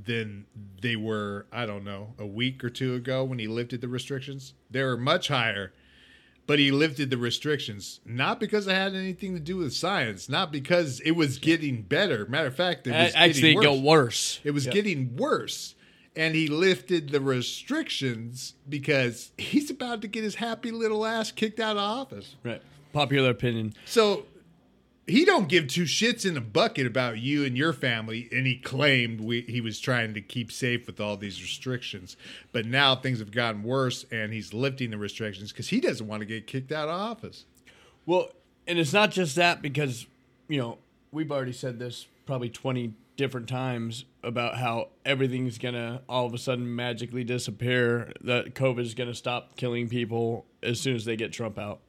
than 0.00 0.46
they 0.80 0.96
were, 0.96 1.46
I 1.52 1.66
don't 1.66 1.84
know, 1.84 2.14
a 2.18 2.26
week 2.26 2.62
or 2.62 2.70
two 2.70 2.94
ago 2.94 3.24
when 3.24 3.38
he 3.38 3.48
lifted 3.48 3.80
the 3.80 3.88
restrictions. 3.88 4.54
They 4.70 4.82
were 4.82 4.96
much 4.96 5.28
higher, 5.28 5.72
but 6.48 6.58
he 6.58 6.72
lifted 6.72 7.10
the 7.10 7.16
restrictions 7.18 8.00
not 8.04 8.40
because 8.40 8.66
it 8.66 8.72
had 8.74 8.94
anything 8.96 9.34
to 9.34 9.40
do 9.40 9.58
with 9.58 9.72
science, 9.72 10.28
not 10.28 10.50
because 10.50 10.98
it 11.00 11.12
was 11.12 11.38
getting 11.38 11.82
better. 11.82 12.26
Matter 12.26 12.48
of 12.48 12.56
fact, 12.56 12.86
it 12.88 12.90
was 12.90 13.12
Actually, 13.14 13.50
it 13.50 13.54
getting 13.54 13.60
got 13.62 13.72
worse. 13.78 13.84
worse. 13.84 14.40
It 14.44 14.50
was 14.52 14.66
Yeah. 14.66 14.72
getting 14.72 15.14
worse. 15.16 15.74
And 16.16 16.34
he 16.34 16.48
lifted 16.48 17.10
the 17.10 17.20
restrictions 17.20 18.54
because 18.68 19.30
he's 19.38 19.70
about 19.70 20.00
to 20.02 20.08
get 20.08 20.24
his 20.24 20.36
happy 20.36 20.70
little 20.72 21.06
ass 21.06 21.30
kicked 21.30 21.60
out 21.60 21.76
of 21.76 21.82
office. 21.82 22.34
right. 22.42 22.62
Popular 22.92 23.30
opinion. 23.30 23.74
So 23.84 24.24
he 25.08 25.24
don't 25.24 25.48
give 25.48 25.68
two 25.68 25.84
shits 25.84 26.28
in 26.28 26.36
a 26.36 26.40
bucket 26.40 26.86
about 26.86 27.18
you 27.18 27.44
and 27.44 27.56
your 27.56 27.72
family, 27.72 28.28
and 28.30 28.46
he 28.46 28.56
claimed 28.56 29.20
we, 29.20 29.42
he 29.42 29.60
was 29.60 29.80
trying 29.80 30.14
to 30.14 30.20
keep 30.20 30.52
safe 30.52 30.86
with 30.86 31.00
all 31.00 31.16
these 31.16 31.40
restrictions. 31.40 32.16
But 32.52 32.66
now 32.66 32.94
things 32.94 33.18
have 33.18 33.30
gotten 33.30 33.62
worse, 33.62 34.04
and 34.10 34.32
he's 34.32 34.52
lifting 34.52 34.90
the 34.90 34.98
restrictions 34.98 35.50
because 35.52 35.68
he 35.68 35.80
doesn't 35.80 36.06
want 36.06 36.20
to 36.20 36.26
get 36.26 36.46
kicked 36.46 36.72
out 36.72 36.88
of 36.88 37.00
office. 37.00 37.46
Well, 38.06 38.30
and 38.66 38.78
it's 38.78 38.92
not 38.92 39.10
just 39.10 39.36
that 39.36 39.62
because, 39.62 40.06
you 40.46 40.58
know, 40.58 40.78
we've 41.10 41.32
already 41.32 41.52
said 41.52 41.78
this 41.78 42.06
probably 42.26 42.50
20 42.50 42.92
different 43.16 43.48
times 43.48 44.04
about 44.22 44.56
how 44.56 44.88
everything's 45.04 45.58
to 45.74 46.02
all 46.08 46.26
of 46.26 46.34
a 46.34 46.38
sudden 46.38 46.76
magically 46.76 47.24
disappear, 47.24 48.12
that 48.20 48.54
COVID 48.54 48.80
is 48.80 48.94
to 49.08 49.14
stop 49.14 49.56
killing 49.56 49.88
people 49.88 50.46
as 50.62 50.80
soon 50.80 50.94
as 50.94 51.04
they 51.04 51.16
get 51.16 51.32
Trump 51.32 51.58
out. 51.58 51.80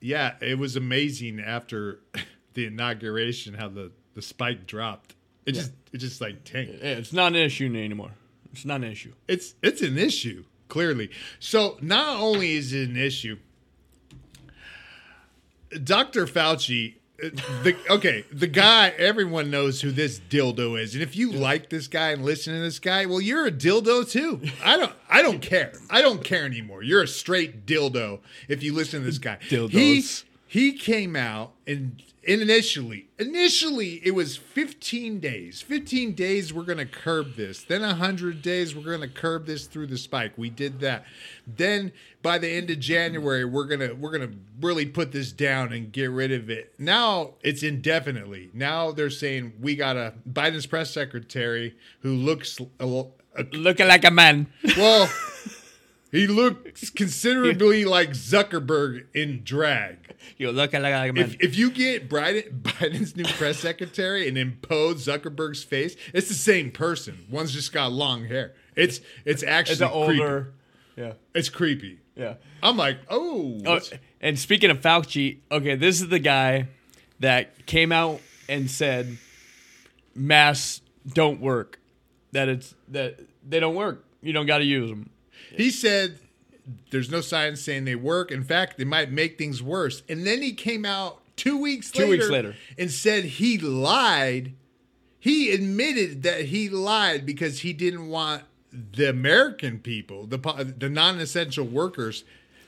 Yeah, 0.00 0.34
it 0.40 0.58
was 0.58 0.76
amazing 0.76 1.40
after 1.40 2.00
the 2.54 2.66
inauguration 2.66 3.54
how 3.54 3.68
the, 3.68 3.92
the 4.14 4.22
spike 4.22 4.66
dropped. 4.66 5.14
It 5.44 5.52
just 5.52 5.72
it 5.92 5.98
just 5.98 6.20
like 6.20 6.44
tanked. 6.44 6.82
It's 6.82 7.12
not 7.12 7.28
an 7.28 7.36
issue 7.36 7.66
anymore. 7.66 8.12
It's 8.52 8.64
not 8.64 8.76
an 8.82 8.90
issue. 8.90 9.12
it's 9.28 9.54
it's 9.62 9.82
an 9.82 9.98
issue 9.98 10.44
clearly 10.68 11.10
so 11.38 11.76
not 11.80 12.18
only 12.18 12.52
is 12.52 12.72
it 12.72 12.88
an 12.88 12.96
issue 12.96 13.36
dr 15.84 16.26
fauci 16.26 16.94
the 17.18 17.74
okay 17.88 18.24
the 18.30 18.46
guy 18.46 18.88
everyone 18.98 19.50
knows 19.50 19.80
who 19.80 19.90
this 19.90 20.20
dildo 20.20 20.80
is. 20.80 20.94
And 20.94 21.02
if 21.02 21.16
you 21.16 21.32
like 21.32 21.70
this 21.70 21.88
guy 21.88 22.10
and 22.10 22.24
listen 22.24 22.54
to 22.54 22.60
this 22.60 22.78
guy 22.78 23.06
well 23.06 23.20
you're 23.20 23.46
a 23.46 23.52
dildo 23.52 24.08
too. 24.08 24.42
I 24.64 24.76
don't 24.76 24.92
i 25.08 25.22
don't 25.22 25.40
care. 25.40 25.72
I 25.88 26.02
don't 26.02 26.22
care 26.22 26.44
anymore. 26.44 26.82
You're 26.82 27.02
a 27.02 27.08
straight 27.08 27.64
dildo 27.66 28.20
if 28.48 28.62
you 28.62 28.74
listen 28.74 29.00
to 29.00 29.06
this 29.06 29.18
guy. 29.18 29.38
Dildos. 29.48 29.70
he 29.70 30.04
he 30.46 30.72
came 30.72 31.16
out 31.16 31.52
and, 31.66 32.02
initially 32.26 33.06
initially 33.18 34.00
it 34.04 34.12
was 34.12 34.36
15 34.36 35.20
days. 35.20 35.62
15 35.62 36.12
days 36.12 36.52
we're 36.52 36.64
going 36.64 36.78
to 36.78 36.86
curb 36.86 37.36
this. 37.36 37.62
Then 37.62 37.82
100 37.82 38.42
days 38.42 38.74
we're 38.74 38.82
going 38.82 39.00
to 39.00 39.08
curb 39.08 39.46
this 39.46 39.66
through 39.66 39.86
the 39.86 39.98
spike. 39.98 40.32
We 40.36 40.50
did 40.50 40.80
that. 40.80 41.04
Then 41.46 41.92
by 42.22 42.38
the 42.38 42.48
end 42.48 42.70
of 42.70 42.80
january 42.80 43.44
we're 43.44 43.66
going 43.66 43.80
to 43.80 43.92
we're 43.92 44.10
going 44.10 44.28
to 44.28 44.36
really 44.60 44.86
put 44.86 45.12
this 45.12 45.30
down 45.32 45.72
and 45.72 45.92
get 45.92 46.10
rid 46.10 46.32
of 46.32 46.50
it. 46.50 46.74
Now 46.78 47.34
it's 47.42 47.62
indefinitely. 47.62 48.50
Now 48.52 48.90
they're 48.90 49.10
saying 49.10 49.52
we 49.60 49.76
got 49.76 49.96
a 49.96 50.14
biden's 50.30 50.66
press 50.66 50.90
secretary 50.92 51.76
who 52.00 52.14
looks 52.14 52.58
a, 52.80 52.84
a 52.84 53.44
Looking 53.52 53.86
like 53.86 54.04
a 54.04 54.10
man. 54.10 54.46
well, 54.76 55.10
he 56.10 56.26
looks 56.26 56.90
considerably 56.90 57.84
like 57.84 58.10
Zuckerberg 58.10 59.06
in 59.14 59.42
drag. 59.44 60.14
You're 60.38 60.52
looking 60.52 60.82
like 60.82 60.92
a 60.94 61.12
man. 61.12 61.24
If, 61.24 61.36
if 61.40 61.56
you 61.56 61.70
get 61.70 62.08
Biden, 62.08 62.60
Biden's 62.62 63.16
new 63.16 63.24
press 63.24 63.58
secretary 63.58 64.28
and 64.28 64.36
impose 64.38 65.06
Zuckerberg's 65.06 65.62
face, 65.64 65.96
it's 66.12 66.28
the 66.28 66.34
same 66.34 66.70
person. 66.70 67.26
One's 67.30 67.52
just 67.52 67.72
got 67.72 67.92
long 67.92 68.26
hair. 68.26 68.54
It's 68.74 69.00
it's 69.24 69.42
actually 69.42 69.72
it's 69.74 69.80
an 69.82 69.88
creepy. 70.06 70.20
older. 70.20 70.52
Yeah. 70.96 71.12
It's 71.34 71.48
creepy. 71.48 72.00
Yeah. 72.16 72.34
I'm 72.62 72.76
like, 72.76 72.98
oh, 73.10 73.60
Oh, 73.66 73.80
and 74.20 74.38
speaking 74.38 74.70
of 74.70 74.80
Fauci, 74.80 75.38
okay, 75.52 75.74
this 75.76 76.00
is 76.00 76.08
the 76.08 76.18
guy 76.18 76.68
that 77.20 77.66
came 77.66 77.92
out 77.92 78.20
and 78.48 78.70
said 78.70 79.18
masks 80.14 80.80
don't 81.12 81.40
work. 81.40 81.78
That 82.32 82.48
it's 82.48 82.74
that 82.88 83.20
they 83.46 83.60
don't 83.60 83.74
work. 83.74 84.04
You 84.22 84.32
don't 84.32 84.46
got 84.46 84.58
to 84.58 84.64
use 84.64 84.90
them. 84.90 85.10
He 85.54 85.70
said 85.70 86.18
there's 86.90 87.10
no 87.10 87.20
science 87.20 87.60
saying 87.60 87.84
they 87.84 87.94
work. 87.94 88.30
In 88.32 88.42
fact, 88.42 88.78
they 88.78 88.84
might 88.84 89.10
make 89.12 89.38
things 89.38 89.62
worse. 89.62 90.02
And 90.08 90.26
then 90.26 90.42
he 90.42 90.52
came 90.52 90.84
out 90.84 91.20
two 91.36 91.56
weeks 91.58 91.90
Two 91.90 92.02
later, 92.02 92.10
weeks 92.12 92.28
later. 92.30 92.54
and 92.78 92.90
said 92.90 93.24
he 93.24 93.58
lied. 93.58 94.54
He 95.18 95.52
admitted 95.52 96.22
that 96.22 96.46
he 96.46 96.68
lied 96.68 97.26
because 97.26 97.60
he 97.60 97.72
didn't 97.72 98.08
want 98.08 98.42
the 98.72 99.08
American 99.08 99.78
people, 99.78 100.26
the 100.26 100.38
the 100.78 100.88
non-essential 100.88 101.64
workers, 101.66 102.24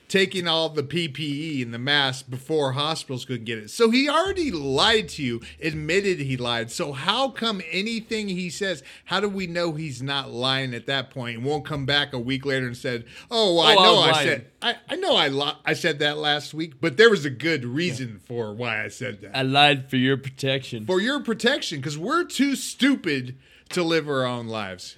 taking 0.08 0.48
all 0.48 0.68
the 0.70 0.82
PPE 0.82 1.62
and 1.62 1.72
the 1.72 1.78
masks 1.78 2.22
before 2.22 2.72
hospitals 2.72 3.24
could 3.24 3.44
get 3.44 3.58
it. 3.58 3.70
So 3.70 3.90
he 3.90 4.08
already 4.08 4.50
lied 4.50 5.08
to 5.10 5.22
you, 5.22 5.40
admitted 5.62 6.18
he 6.18 6.36
lied. 6.36 6.70
So 6.70 6.92
how 6.92 7.28
come 7.30 7.60
anything 7.70 8.28
he 8.28 8.48
says, 8.50 8.82
how 9.04 9.20
do 9.20 9.28
we 9.28 9.46
know 9.46 9.72
he's 9.72 10.02
not 10.02 10.30
lying 10.30 10.74
at 10.74 10.86
that 10.86 11.10
point 11.10 11.36
and 11.36 11.44
won't 11.46 11.64
come 11.66 11.84
back 11.86 12.12
a 12.12 12.18
week 12.18 12.44
later 12.46 12.66
and 12.66 12.76
said, 12.76 13.04
"Oh, 13.30 13.54
well, 13.54 13.64
I 13.66 13.74
Oh, 13.74 13.78
I 13.78 13.84
know 13.84 13.94
was 13.96 14.16
I, 14.16 14.24
said 14.24 14.46
I, 14.62 14.76
I 14.88 14.96
know 14.96 15.14
I 15.16 15.28
li- 15.28 15.58
I 15.64 15.72
said 15.74 15.98
that 16.00 16.18
last 16.18 16.54
week, 16.54 16.80
but 16.80 16.96
there 16.96 17.10
was 17.10 17.24
a 17.24 17.30
good 17.30 17.64
reason 17.64 18.20
for 18.26 18.52
why 18.54 18.82
I 18.84 18.88
said 18.88 19.20
that." 19.20 19.36
I 19.36 19.42
lied 19.42 19.88
for 19.90 19.96
your 19.96 20.16
protection. 20.16 20.86
for 20.86 21.00
your 21.00 21.20
protection 21.22 21.78
because 21.80 21.98
we're 21.98 22.24
too 22.24 22.56
stupid 22.56 23.36
to 23.70 23.82
live 23.82 24.08
our 24.08 24.24
own 24.24 24.48
lives. 24.48 24.96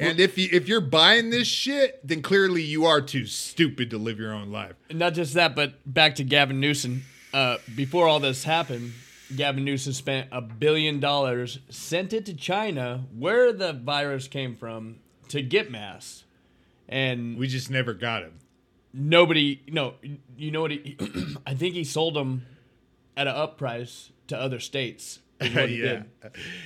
And 0.00 0.18
if 0.20 0.38
you 0.38 0.48
if 0.50 0.66
you're 0.68 0.80
buying 0.80 1.30
this 1.30 1.46
shit, 1.46 2.06
then 2.06 2.22
clearly 2.22 2.62
you 2.62 2.86
are 2.86 3.00
too 3.00 3.26
stupid 3.26 3.90
to 3.90 3.98
live 3.98 4.18
your 4.18 4.32
own 4.32 4.50
life. 4.50 4.74
And 4.88 4.98
not 4.98 5.14
just 5.14 5.34
that, 5.34 5.54
but 5.54 5.74
back 5.84 6.14
to 6.16 6.24
Gavin 6.24 6.58
Newsom. 6.60 7.02
Uh, 7.32 7.58
before 7.76 8.08
all 8.08 8.18
this 8.18 8.42
happened, 8.44 8.92
Gavin 9.36 9.64
Newsom 9.64 9.92
spent 9.92 10.28
a 10.32 10.40
billion 10.40 10.98
dollars, 11.00 11.60
sent 11.68 12.12
it 12.12 12.26
to 12.26 12.34
China, 12.34 13.04
where 13.16 13.52
the 13.52 13.72
virus 13.72 14.26
came 14.26 14.56
from, 14.56 14.96
to 15.28 15.42
get 15.42 15.70
masks. 15.70 16.24
And 16.88 17.36
We 17.38 17.46
just 17.46 17.70
never 17.70 17.94
got 17.94 18.22
him. 18.22 18.32
nobody, 18.92 19.62
no, 19.68 19.94
you 20.36 20.50
know 20.50 20.62
what? 20.62 20.72
He, 20.72 20.96
I 21.46 21.54
think 21.54 21.74
he 21.76 21.84
sold 21.84 22.14
them 22.14 22.46
at 23.16 23.28
an 23.28 23.34
up 23.36 23.56
price 23.56 24.10
to 24.26 24.36
other 24.36 24.58
states. 24.58 25.20
yeah, 25.40 25.66
did. 25.66 26.04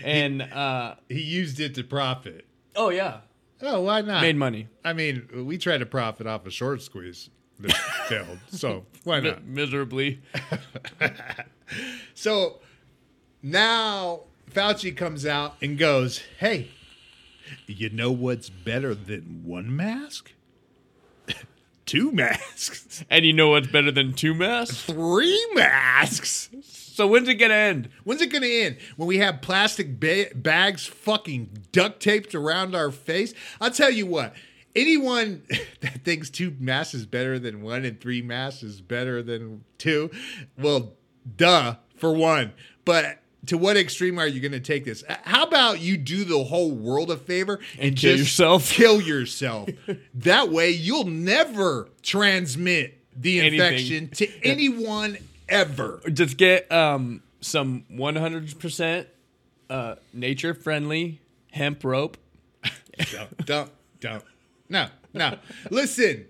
And 0.02 0.40
uh, 0.42 0.94
he 1.10 1.20
used 1.20 1.60
it 1.60 1.74
to 1.74 1.84
profit. 1.84 2.46
Oh 2.76 2.90
yeah, 2.90 3.18
Oh, 3.62 3.80
why 3.82 4.00
not? 4.02 4.20
made 4.22 4.36
money 4.36 4.68
I 4.84 4.92
mean, 4.92 5.28
we 5.46 5.58
tried 5.58 5.78
to 5.78 5.86
profit 5.86 6.26
off 6.26 6.46
a 6.46 6.50
short 6.50 6.82
squeeze 6.82 7.30
that 7.60 7.72
failed, 8.08 8.38
so 8.50 8.84
why 9.04 9.20
not? 9.20 9.44
miserably. 9.44 10.20
So 12.14 12.60
now 13.42 14.20
Fauci 14.50 14.94
comes 14.96 15.24
out 15.26 15.56
and 15.62 15.78
goes, 15.78 16.20
"Hey, 16.38 16.68
you 17.66 17.88
know 17.90 18.12
what's 18.12 18.50
better 18.50 18.94
than 18.94 19.42
one 19.44 19.74
mask? 19.74 20.32
Two 21.86 22.12
masks, 22.12 23.04
And 23.10 23.24
you 23.24 23.32
know 23.32 23.48
what's 23.50 23.66
better 23.66 23.90
than 23.90 24.12
two 24.12 24.34
masks? 24.34 24.82
three 24.84 25.46
masks." 25.54 26.50
So 26.94 27.08
when's 27.08 27.28
it 27.28 27.34
gonna 27.34 27.54
end? 27.54 27.88
When's 28.04 28.22
it 28.22 28.30
going 28.30 28.42
to 28.42 28.48
end? 28.62 28.76
When 28.96 29.08
we 29.08 29.18
have 29.18 29.42
plastic 29.42 29.98
ba- 29.98 30.28
bags 30.32 30.86
fucking 30.86 31.64
duct 31.72 32.00
taped 32.00 32.36
around 32.36 32.76
our 32.76 32.92
face? 32.92 33.34
I'll 33.60 33.72
tell 33.72 33.90
you 33.90 34.06
what. 34.06 34.32
Anyone 34.76 35.42
that 35.80 36.04
thinks 36.04 36.30
two 36.30 36.54
masks 36.60 36.94
is 36.94 37.04
better 37.04 37.40
than 37.40 37.62
one 37.62 37.84
and 37.84 38.00
three 38.00 38.22
masks 38.22 38.62
is 38.62 38.80
better 38.80 39.24
than 39.24 39.64
two, 39.76 40.08
well, 40.56 40.92
duh, 41.36 41.74
for 41.96 42.12
one. 42.12 42.52
But 42.84 43.18
to 43.46 43.58
what 43.58 43.76
extreme 43.76 44.20
are 44.20 44.28
you 44.28 44.38
going 44.40 44.52
to 44.52 44.60
take 44.60 44.84
this? 44.84 45.02
Uh, 45.08 45.16
How 45.24 45.42
about 45.42 45.80
you 45.80 45.96
do 45.96 46.24
the 46.24 46.44
whole 46.44 46.70
world 46.70 47.10
a 47.10 47.16
favor 47.16 47.54
and, 47.72 47.88
And 47.88 47.96
kill 47.96 48.12
just 48.16 48.18
yourself? 48.38 48.70
Kill 48.72 49.00
yourself. 49.00 49.68
that 50.14 50.50
way, 50.50 50.70
you'll 50.70 51.06
never 51.06 51.88
transmit 52.02 53.00
the 53.16 53.40
Anything. 53.40 53.60
infection 53.60 54.08
to 54.10 54.42
anyone 54.44 55.18
ever. 55.48 56.00
just 56.12 56.36
get 56.36 56.70
um 56.72 57.22
some 57.40 57.84
100% 57.92 59.06
uh 59.70 59.94
nature 60.12 60.54
friendly 60.54 61.20
hemp 61.52 61.84
rope 61.84 62.16
don't, 63.12 63.46
don't, 63.46 63.70
don't. 64.00 64.24
No, 64.68 64.88
no. 65.12 65.38
Listen. 65.70 66.26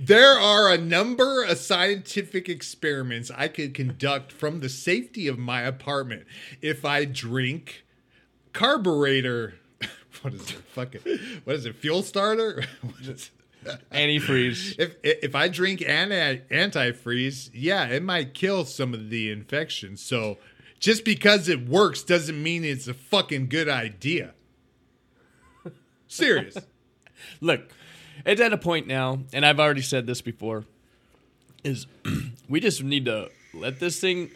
There 0.00 0.38
are 0.38 0.72
a 0.72 0.78
number 0.78 1.42
of 1.42 1.58
scientific 1.58 2.48
experiments 2.48 3.32
I 3.34 3.48
could 3.48 3.74
conduct 3.74 4.30
from 4.30 4.60
the 4.60 4.68
safety 4.68 5.26
of 5.26 5.38
my 5.38 5.62
apartment 5.62 6.24
if 6.62 6.84
I 6.84 7.04
drink 7.04 7.84
carburetor. 8.52 9.54
What 10.22 10.34
is 10.34 10.50
it? 10.50 10.56
Fucking. 10.74 11.00
What 11.44 11.54
is 11.54 11.64
it? 11.64 11.76
Fuel 11.76 12.02
starter? 12.02 12.64
What 12.80 13.00
is 13.02 13.08
it? 13.08 13.30
Antifreeze. 13.92 14.76
If 14.78 14.96
if 15.02 15.34
I 15.34 15.48
drink 15.48 15.82
anti 15.86 16.36
antifreeze, 16.50 17.50
yeah, 17.52 17.86
it 17.86 18.02
might 18.02 18.34
kill 18.34 18.64
some 18.64 18.94
of 18.94 19.10
the 19.10 19.30
infection. 19.30 19.96
So 19.96 20.38
just 20.78 21.04
because 21.04 21.48
it 21.48 21.68
works 21.68 22.02
doesn't 22.02 22.40
mean 22.40 22.64
it's 22.64 22.88
a 22.88 22.94
fucking 22.94 23.48
good 23.48 23.68
idea. 23.68 24.34
Serious. 26.06 26.56
Look, 27.40 27.68
it's 28.24 28.40
at 28.40 28.52
a 28.52 28.58
point 28.58 28.86
now, 28.86 29.20
and 29.32 29.44
I've 29.44 29.60
already 29.60 29.82
said 29.82 30.06
this 30.06 30.20
before, 30.22 30.64
is 31.64 31.86
we 32.48 32.60
just 32.60 32.82
need 32.82 33.04
to 33.04 33.30
let 33.52 33.80
this 33.80 34.00
thing 34.00 34.30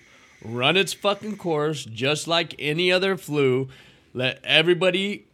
run 0.45 0.77
its 0.77 0.93
fucking 0.93 1.37
course 1.37 1.85
just 1.85 2.27
like 2.27 2.55
any 2.59 2.91
other 2.93 3.17
flu. 3.17 3.69
Let 4.13 4.41
everybody 4.45 5.27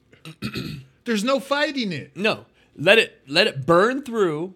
There's 1.05 1.25
no 1.25 1.41
fighting 1.41 1.93
it. 1.93 2.17
no, 2.17 2.45
let 2.79 2.99
it 2.99 3.21
let 3.27 3.47
it 3.47 3.67
burn 3.67 4.03
through. 4.03 4.55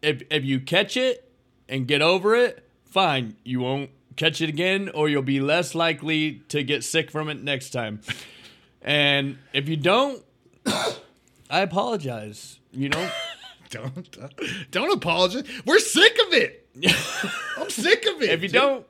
If 0.00 0.22
if 0.30 0.44
you 0.44 0.60
catch 0.60 0.96
it 0.96 1.30
and 1.68 1.86
get 1.86 2.00
over 2.00 2.34
it, 2.34 2.66
fine. 2.86 3.36
You 3.44 3.60
won't 3.60 3.90
catch 4.16 4.40
it 4.40 4.48
again, 4.48 4.88
or 4.94 5.08
you'll 5.08 5.22
be 5.22 5.40
less 5.40 5.74
likely 5.74 6.42
to 6.48 6.62
get 6.62 6.84
sick 6.84 7.10
from 7.10 7.28
it 7.28 7.42
next 7.42 7.70
time. 7.70 8.00
And 8.80 9.38
if 9.52 9.68
you 9.68 9.76
don't, 9.76 10.24
I 10.66 11.60
apologize. 11.60 12.58
You 12.72 12.88
know, 12.90 13.10
Don't 13.70 14.16
don't 14.70 14.92
apologize. 14.92 15.44
We're 15.66 15.78
sick 15.78 16.16
of 16.26 16.32
it. 16.32 16.66
I'm 17.58 17.68
sick 17.68 18.06
of 18.06 18.22
it. 18.22 18.30
if 18.30 18.42
you 18.42 18.48
dude. 18.48 18.52
don't, 18.52 18.86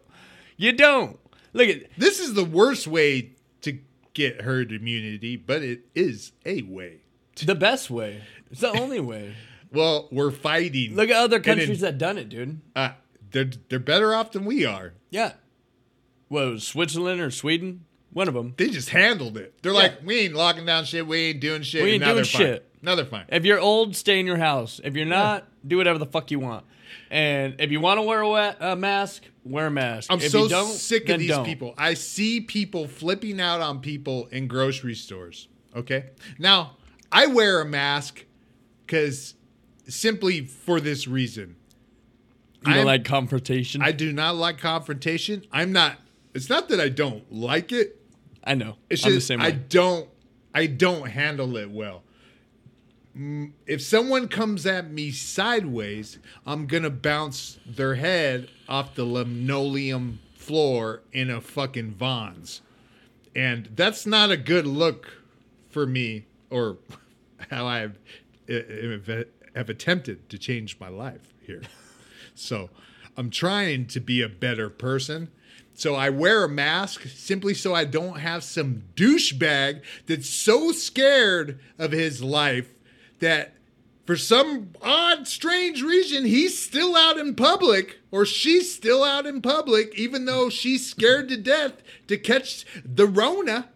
you 0.56 0.72
don't. 0.72 1.18
Look 1.52 1.68
at 1.68 1.82
this 1.96 2.20
is 2.20 2.34
the 2.34 2.44
worst 2.44 2.86
way 2.86 3.32
to 3.62 3.78
get 4.14 4.42
herd 4.42 4.70
immunity, 4.70 5.36
but 5.36 5.62
it 5.62 5.86
is 5.96 6.30
a 6.46 6.62
way. 6.62 7.00
To, 7.36 7.46
the 7.46 7.54
best 7.56 7.90
way. 7.90 8.22
It's 8.50 8.60
the 8.60 8.70
only 8.70 9.00
way. 9.00 9.34
Well, 9.70 10.08
we're 10.10 10.30
fighting. 10.30 10.94
Look 10.96 11.10
at 11.10 11.16
other 11.16 11.40
countries 11.40 11.80
that 11.80 11.98
done 11.98 12.16
it, 12.16 12.30
dude. 12.30 12.58
uh, 12.74 12.92
they're 13.32 13.50
they're 13.68 13.78
better 13.78 14.14
off 14.14 14.32
than 14.32 14.46
we 14.46 14.64
are. 14.64 14.94
Yeah. 15.10 15.32
What 16.28 16.46
was 16.46 16.66
Switzerland 16.66 17.20
or 17.20 17.30
Sweden? 17.30 17.84
One 18.10 18.28
of 18.28 18.34
them. 18.34 18.54
They 18.56 18.70
just 18.70 18.88
handled 18.88 19.36
it. 19.36 19.62
They're 19.62 19.74
like, 19.74 19.98
we 20.02 20.20
ain't 20.20 20.34
locking 20.34 20.64
down 20.64 20.86
shit. 20.86 21.06
We 21.06 21.18
ain't 21.18 21.40
doing 21.40 21.60
shit. 21.60 21.82
We 21.82 21.90
ain't 21.90 22.00
now 22.00 22.14
doing 22.14 22.24
fine. 22.24 22.40
shit. 22.40 22.70
Now 22.80 22.94
they're 22.94 23.04
fine. 23.04 23.26
If 23.28 23.44
you're 23.44 23.60
old, 23.60 23.94
stay 23.94 24.18
in 24.18 24.24
your 24.26 24.38
house. 24.38 24.80
If 24.82 24.96
you're 24.96 25.04
not, 25.04 25.46
do 25.66 25.76
whatever 25.76 25.98
the 25.98 26.06
fuck 26.06 26.30
you 26.30 26.40
want. 26.40 26.64
And 27.10 27.56
if 27.58 27.70
you 27.70 27.80
want 27.80 27.98
to 27.98 28.02
wear 28.02 28.22
a, 28.22 28.74
mask, 28.76 29.24
wear 29.44 29.66
a 29.66 29.70
mask. 29.70 30.10
I'm 30.10 30.20
if 30.20 30.30
so 30.30 30.44
you 30.44 30.48
don't, 30.48 30.72
sick 30.72 31.10
of 31.10 31.18
these 31.18 31.28
don't. 31.28 31.44
people. 31.44 31.74
I 31.76 31.92
see 31.94 32.40
people 32.40 32.88
flipping 32.88 33.40
out 33.40 33.60
on 33.60 33.80
people 33.80 34.28
in 34.28 34.48
grocery 34.48 34.94
stores. 34.94 35.48
Okay. 35.76 36.06
Now, 36.38 36.76
I 37.12 37.26
wear 37.26 37.60
a 37.60 37.66
mask 37.66 38.24
because 38.88 39.34
simply 39.86 40.46
for 40.46 40.80
this 40.80 41.06
reason. 41.06 41.54
You 42.66 42.74
don't 42.74 42.86
like 42.86 43.04
confrontation. 43.04 43.82
I 43.82 43.92
do 43.92 44.12
not 44.12 44.34
like 44.34 44.58
confrontation. 44.58 45.44
I'm 45.52 45.70
not. 45.72 45.98
It's 46.34 46.48
not 46.48 46.68
that 46.70 46.80
I 46.80 46.88
don't 46.88 47.30
like 47.32 47.70
it. 47.70 48.00
I 48.42 48.54
know. 48.54 48.76
It's 48.90 49.04
I'm 49.04 49.12
the 49.12 49.16
just 49.18 49.28
same 49.28 49.40
I 49.40 49.52
don't. 49.52 50.08
I 50.52 50.66
don't 50.66 51.08
handle 51.10 51.56
it 51.56 51.70
well. 51.70 52.02
Mm, 53.16 53.52
If 53.66 53.80
someone 53.82 54.26
comes 54.26 54.66
at 54.66 54.90
me 54.90 55.12
sideways, 55.12 56.18
I'm 56.46 56.66
gonna 56.66 56.90
bounce 56.90 57.58
their 57.64 57.94
head 57.94 58.48
off 58.68 58.94
the 58.94 59.04
linoleum 59.04 60.18
floor 60.34 61.02
in 61.12 61.30
a 61.30 61.40
fucking 61.40 61.92
Vons, 61.92 62.62
and 63.36 63.68
that's 63.76 64.04
not 64.04 64.30
a 64.32 64.36
good 64.36 64.66
look 64.66 65.22
for 65.70 65.86
me 65.86 66.26
or 66.50 66.78
how 67.50 67.66
I 67.66 67.90
have, 68.48 69.68
attempted 69.68 70.28
to 70.30 70.38
change 70.38 70.78
my 70.80 70.88
life 70.88 71.34
here. 71.40 71.62
So 72.34 72.70
I'm 73.16 73.30
trying 73.30 73.88
to 73.88 74.00
be 74.00 74.22
a 74.22 74.28
better 74.28 74.70
person. 74.70 75.28
So 75.74 75.96
I 75.96 76.08
wear 76.10 76.44
a 76.44 76.48
mask 76.48 77.08
simply 77.08 77.52
so 77.52 77.74
I 77.74 77.84
don't 77.84 78.20
have 78.20 78.44
some 78.44 78.84
douchebag 78.94 79.82
that's 80.06 80.30
so 80.30 80.70
scared 80.70 81.58
of 81.80 81.90
his 81.90 82.22
life 82.22 82.68
that 83.18 83.54
for 84.08 84.16
some 84.16 84.70
odd, 84.80 85.28
strange 85.28 85.82
reason, 85.82 86.24
he's 86.24 86.58
still 86.58 86.96
out 86.96 87.18
in 87.18 87.34
public 87.34 87.98
or 88.10 88.24
she's 88.24 88.74
still 88.74 89.04
out 89.04 89.26
in 89.26 89.42
public, 89.42 89.98
even 89.98 90.24
though 90.24 90.48
she's 90.48 90.88
scared 90.88 91.28
to 91.28 91.36
death 91.36 91.82
to 92.06 92.16
catch 92.16 92.64
the 92.84 93.06
Rona. 93.06 93.68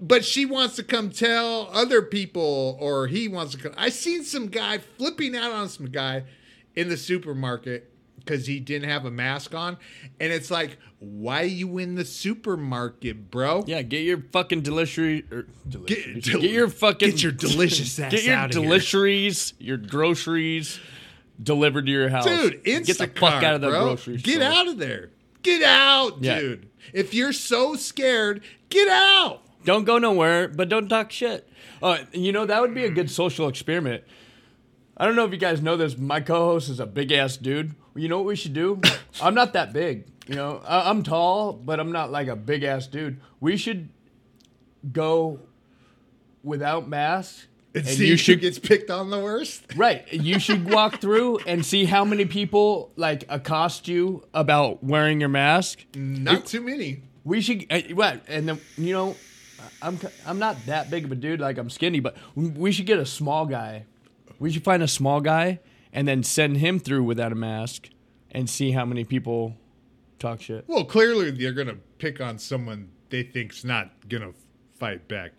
But 0.00 0.24
she 0.24 0.46
wants 0.46 0.76
to 0.76 0.82
come 0.82 1.10
tell 1.10 1.68
other 1.72 2.00
people, 2.00 2.78
or 2.80 3.06
he 3.06 3.28
wants 3.28 3.52
to 3.54 3.58
come. 3.60 3.74
I 3.76 3.90
seen 3.90 4.24
some 4.24 4.46
guy 4.48 4.78
flipping 4.78 5.36
out 5.36 5.52
on 5.52 5.68
some 5.68 5.86
guy 5.90 6.24
in 6.74 6.88
the 6.88 6.96
supermarket 6.96 7.92
because 8.18 8.46
he 8.46 8.60
didn't 8.60 8.88
have 8.88 9.04
a 9.04 9.10
mask 9.10 9.54
on, 9.54 9.76
and 10.18 10.32
it's 10.32 10.50
like, 10.50 10.78
why 11.00 11.42
you 11.42 11.78
in 11.78 11.94
the 11.96 12.04
supermarket, 12.04 13.30
bro? 13.30 13.64
Yeah, 13.66 13.82
get 13.82 14.00
your 14.00 14.22
fucking 14.32 14.62
delicious. 14.62 15.22
Or, 15.30 15.38
er, 15.40 15.46
Get- 15.86 16.04
delicious. 16.04 16.40
Get, 16.40 16.50
your 16.50 16.68
fucking. 16.68 17.10
get 17.10 17.22
your 17.22 17.32
delicious 17.32 17.98
ass 18.00 18.10
Get 18.12 18.24
your 18.24 18.36
here. 18.36 18.46
your 19.58 19.76
groceries 19.76 20.78
delivered 21.42 21.86
to 21.86 21.92
your 21.92 22.08
house. 22.08 22.24
dude. 22.24 22.62
Instacart, 22.64 22.86
get 22.86 22.98
the 22.98 23.06
fuck 23.20 23.42
out 23.42 23.54
of 23.54 23.60
the 23.62 23.68
bro. 23.68 23.84
grocery 23.84 24.16
Get 24.18 24.36
store. 24.36 24.44
out 24.52 24.68
of 24.68 24.78
there. 24.78 25.10
Get 25.42 25.62
out, 25.62 26.22
Yeah. 26.22 26.38
dude. 26.40 26.68
If 26.92 27.14
you're 27.14 27.32
so 27.32 27.74
scared, 27.76 28.42
get 28.68 28.88
out. 28.88 29.42
Don't 29.64 29.84
go 29.84 29.98
nowhere, 29.98 30.48
but 30.48 30.68
don't 30.68 30.88
talk 30.88 31.12
shit. 31.12 31.48
Uh, 31.82 31.98
you 32.12 32.32
know, 32.32 32.46
that 32.46 32.60
would 32.60 32.74
be 32.74 32.84
a 32.84 32.90
good 32.90 33.10
social 33.10 33.48
experiment. 33.48 34.04
I 34.96 35.06
don't 35.06 35.16
know 35.16 35.24
if 35.24 35.32
you 35.32 35.38
guys 35.38 35.62
know 35.62 35.76
this. 35.76 35.96
My 35.96 36.20
co-host 36.20 36.68
is 36.68 36.80
a 36.80 36.86
big 36.86 37.10
ass 37.12 37.36
dude. 37.36 37.74
You 37.94 38.08
know 38.08 38.18
what 38.18 38.26
we 38.26 38.36
should 38.36 38.52
do? 38.52 38.80
I'm 39.22 39.34
not 39.34 39.52
that 39.54 39.72
big. 39.72 40.06
You 40.26 40.34
know, 40.36 40.62
I- 40.66 40.88
I'm 40.90 41.02
tall, 41.02 41.52
but 41.52 41.80
I'm 41.80 41.92
not 41.92 42.10
like 42.10 42.28
a 42.28 42.36
big 42.36 42.62
ass 42.64 42.86
dude. 42.86 43.20
We 43.40 43.56
should 43.56 43.88
go 44.92 45.40
without 46.42 46.88
masks, 46.88 47.46
And, 47.74 47.86
and 47.86 47.96
see 47.96 48.06
you 48.06 48.12
who 48.12 48.16
should 48.16 48.40
gets 48.40 48.58
picked 48.58 48.90
on 48.90 49.10
the 49.10 49.18
worst. 49.18 49.62
right. 49.76 50.10
You 50.12 50.38
should 50.38 50.70
walk 50.70 51.00
through 51.00 51.38
and 51.46 51.64
see 51.64 51.84
how 51.84 52.04
many 52.04 52.24
people 52.24 52.92
like 52.96 53.24
accost 53.28 53.88
you 53.88 54.26
about 54.32 54.82
wearing 54.82 55.20
your 55.20 55.28
mask. 55.28 55.84
Not 55.94 56.46
too 56.46 56.60
many. 56.62 57.02
We 57.24 57.40
should 57.42 57.66
uh, 57.70 57.80
what? 57.92 58.22
And 58.28 58.48
then 58.48 58.60
you 58.78 58.92
know, 58.94 59.16
I'm 59.82 59.98
I'm 60.26 60.38
not 60.38 60.56
that 60.66 60.90
big 60.90 61.04
of 61.04 61.12
a 61.12 61.14
dude. 61.14 61.40
Like 61.40 61.58
I'm 61.58 61.70
skinny, 61.70 62.00
but 62.00 62.16
we 62.34 62.72
should 62.72 62.86
get 62.86 62.98
a 62.98 63.06
small 63.06 63.46
guy. 63.46 63.86
We 64.38 64.50
should 64.50 64.64
find 64.64 64.82
a 64.82 64.88
small 64.88 65.20
guy 65.20 65.60
and 65.92 66.06
then 66.06 66.22
send 66.22 66.58
him 66.58 66.78
through 66.78 67.04
without 67.04 67.32
a 67.32 67.34
mask 67.34 67.88
and 68.30 68.48
see 68.48 68.70
how 68.72 68.84
many 68.84 69.04
people 69.04 69.56
talk 70.18 70.40
shit. 70.40 70.64
Well, 70.66 70.84
clearly 70.84 71.30
they're 71.30 71.52
gonna 71.52 71.78
pick 71.98 72.20
on 72.20 72.38
someone 72.38 72.90
they 73.10 73.22
think's 73.22 73.64
not 73.64 73.90
gonna 74.08 74.32
fight 74.78 75.08
back. 75.08 75.32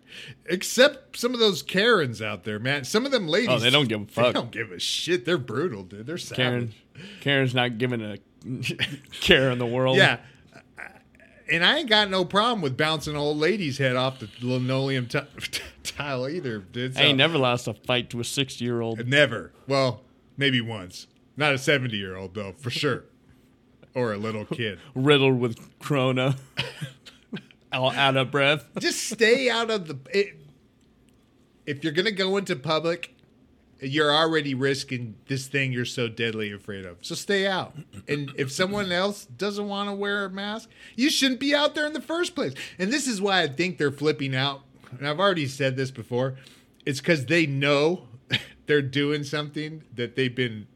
Except 0.46 1.18
some 1.18 1.34
of 1.34 1.40
those 1.40 1.62
Karens 1.62 2.22
out 2.22 2.44
there, 2.44 2.58
man. 2.58 2.84
Some 2.84 3.04
of 3.04 3.12
them 3.12 3.26
ladies. 3.26 3.48
Oh, 3.50 3.58
they 3.58 3.70
don't 3.70 3.88
give 3.88 4.02
a 4.02 4.06
fuck. 4.06 4.26
They 4.26 4.32
don't 4.32 4.50
give 4.52 4.70
a 4.70 4.78
shit. 4.78 5.24
They're 5.24 5.38
brutal, 5.38 5.82
dude. 5.82 6.06
They're 6.06 6.16
savage. 6.18 6.36
Karen, 6.36 6.74
Karen's 7.20 7.54
not 7.54 7.78
giving 7.78 8.00
a 8.00 8.18
care 9.20 9.50
in 9.50 9.58
the 9.58 9.66
world. 9.66 9.96
Yeah. 9.96 10.18
And 11.52 11.62
I 11.64 11.78
ain't 11.78 11.88
got 11.88 12.08
no 12.08 12.24
problem 12.24 12.62
with 12.62 12.78
bouncing 12.78 13.12
an 13.12 13.18
old 13.18 13.36
lady's 13.36 13.76
head 13.76 13.94
off 13.94 14.18
the 14.20 14.28
linoleum 14.40 15.06
t- 15.08 15.20
tile 15.82 16.26
either, 16.26 16.58
dude. 16.58 16.96
I 16.96 17.02
ain't 17.02 17.18
never 17.18 17.36
lost 17.36 17.68
a 17.68 17.74
fight 17.74 18.08
to 18.10 18.20
a 18.20 18.24
sixty 18.24 18.64
year 18.64 18.80
old. 18.80 19.06
Never. 19.06 19.52
Well, 19.68 20.00
maybe 20.36 20.60
once. 20.62 21.06
Not 21.36 21.54
a 21.54 21.58
70 21.58 21.96
year 21.96 22.16
old, 22.16 22.34
though, 22.34 22.54
for 22.58 22.70
sure. 22.70 23.04
Or 23.94 24.12
a 24.12 24.16
little 24.16 24.44
kid. 24.44 24.78
riddled 24.94 25.38
with 25.38 25.78
corona, 25.78 26.36
all 27.72 27.90
out 27.92 28.16
of 28.16 28.30
breath. 28.30 28.66
Just 28.78 29.10
stay 29.10 29.50
out 29.50 29.70
of 29.70 29.88
the. 29.88 29.98
It, 30.10 30.40
if 31.66 31.84
you're 31.84 31.92
going 31.92 32.06
to 32.06 32.12
go 32.12 32.36
into 32.38 32.56
public, 32.56 33.14
you're 33.82 34.12
already 34.12 34.54
risking 34.54 35.16
this 35.26 35.48
thing 35.48 35.72
you're 35.72 35.84
so 35.84 36.08
deadly 36.08 36.52
afraid 36.52 36.86
of. 36.86 36.98
So 37.00 37.14
stay 37.14 37.46
out. 37.46 37.74
And 38.06 38.32
if 38.36 38.52
someone 38.52 38.92
else 38.92 39.24
doesn't 39.24 39.66
want 39.66 39.88
to 39.88 39.94
wear 39.94 40.24
a 40.24 40.30
mask, 40.30 40.70
you 40.94 41.10
shouldn't 41.10 41.40
be 41.40 41.54
out 41.54 41.74
there 41.74 41.86
in 41.86 41.92
the 41.92 42.00
first 42.00 42.34
place. 42.34 42.54
And 42.78 42.92
this 42.92 43.06
is 43.06 43.20
why 43.20 43.42
I 43.42 43.48
think 43.48 43.78
they're 43.78 43.90
flipping 43.90 44.36
out. 44.36 44.62
And 44.90 45.08
I've 45.08 45.18
already 45.18 45.46
said 45.46 45.76
this 45.76 45.90
before. 45.90 46.36
It's 46.86 47.00
because 47.00 47.26
they 47.26 47.46
know 47.46 48.06
they're 48.66 48.82
doing 48.82 49.24
something 49.24 49.82
that 49.94 50.14
they've 50.14 50.34
been, 50.34 50.68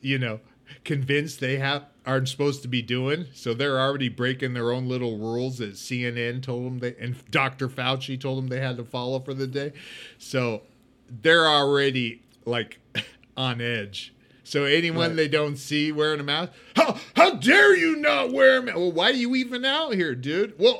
you 0.00 0.18
know, 0.18 0.40
convinced 0.84 1.40
they 1.40 1.58
have 1.58 1.84
aren't 2.06 2.28
supposed 2.28 2.62
to 2.62 2.68
be 2.68 2.80
doing. 2.80 3.26
So 3.34 3.52
they're 3.52 3.80
already 3.80 4.08
breaking 4.08 4.54
their 4.54 4.70
own 4.70 4.88
little 4.88 5.18
rules 5.18 5.58
that 5.58 5.72
CNN 5.72 6.42
told 6.42 6.64
them 6.64 6.78
they 6.78 6.94
and 6.98 7.16
Dr. 7.30 7.68
Fauci 7.68 8.18
told 8.18 8.38
them 8.38 8.48
they 8.48 8.60
had 8.60 8.76
to 8.76 8.84
follow 8.84 9.18
for 9.18 9.34
the 9.34 9.46
day. 9.46 9.72
So 10.18 10.62
they're 11.10 11.46
already 11.46 12.22
like 12.46 12.78
on 13.36 13.60
edge. 13.60 14.14
So 14.44 14.64
anyone 14.64 15.08
Right. 15.08 15.16
they 15.16 15.28
don't 15.28 15.56
see 15.56 15.90
wearing 15.92 16.20
a 16.20 16.22
mask, 16.22 16.52
how 16.76 16.96
how 17.16 17.34
dare 17.34 17.76
you 17.76 17.96
not 17.96 18.32
wear 18.32 18.58
a 18.58 18.62
mask? 18.62 18.76
Well, 18.76 18.92
why 18.92 19.06
are 19.10 19.12
you 19.12 19.34
even 19.34 19.64
out 19.64 19.94
here, 19.94 20.14
dude? 20.14 20.54
Well, 20.58 20.78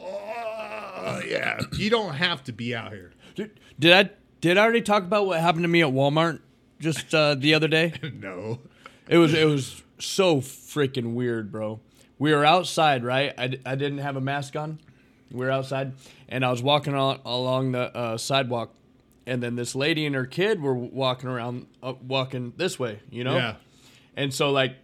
uh, 0.97 1.21
yeah, 1.29 1.61
you 1.77 1.91
don't 1.91 2.15
have 2.15 2.45
to 2.45 2.53
be 2.53 2.75
out 2.75 2.93
here. 2.93 3.13
Dude, 3.35 3.59
did 3.79 3.93
I 3.93 4.11
did 4.41 4.57
I 4.57 4.63
already 4.63 4.83
talk 4.83 5.03
about 5.03 5.27
what 5.27 5.41
happened 5.41 5.65
to 5.65 5.69
me 5.69 5.83
at 5.83 5.89
Walmart? 5.89 6.41
just 6.79 7.15
uh, 7.15 7.35
the 7.35 7.55
other 7.55 7.69
day? 7.69 7.95
no. 8.21 8.61
It 9.09 9.19
was 9.19 9.35
it 9.35 9.47
was 9.47 9.83
so 9.99 10.41
freaking 10.41 11.15
weird, 11.15 11.51
bro. 11.51 11.81
We 12.19 12.33
were 12.33 12.45
outside, 12.45 13.03
right? 13.05 13.33
I, 13.39 13.59
I 13.67 13.75
didn't 13.75 13.99
have 13.99 14.17
a 14.17 14.21
mask 14.21 14.57
on. 14.57 14.79
We 15.33 15.41
were 15.45 15.51
outside, 15.51 15.93
and 16.29 16.45
I 16.45 16.51
was 16.51 16.63
walking 16.63 16.95
al- 16.95 17.21
along 17.25 17.73
the 17.73 17.95
uh, 17.97 18.17
sidewalk, 18.17 18.75
and 19.27 19.43
then 19.43 19.57
this 19.57 19.75
lady 19.75 20.07
and 20.07 20.15
her 20.15 20.27
kid 20.27 20.63
were 20.63 20.75
walking 20.75 21.29
around, 21.29 21.67
uh, 21.83 21.95
walking 22.07 22.53
this 22.57 22.79
way, 22.79 23.01
you 23.11 23.25
know. 23.25 23.37
Yeah. 23.37 23.55
And 24.17 24.33
so 24.33 24.51
like, 24.51 24.77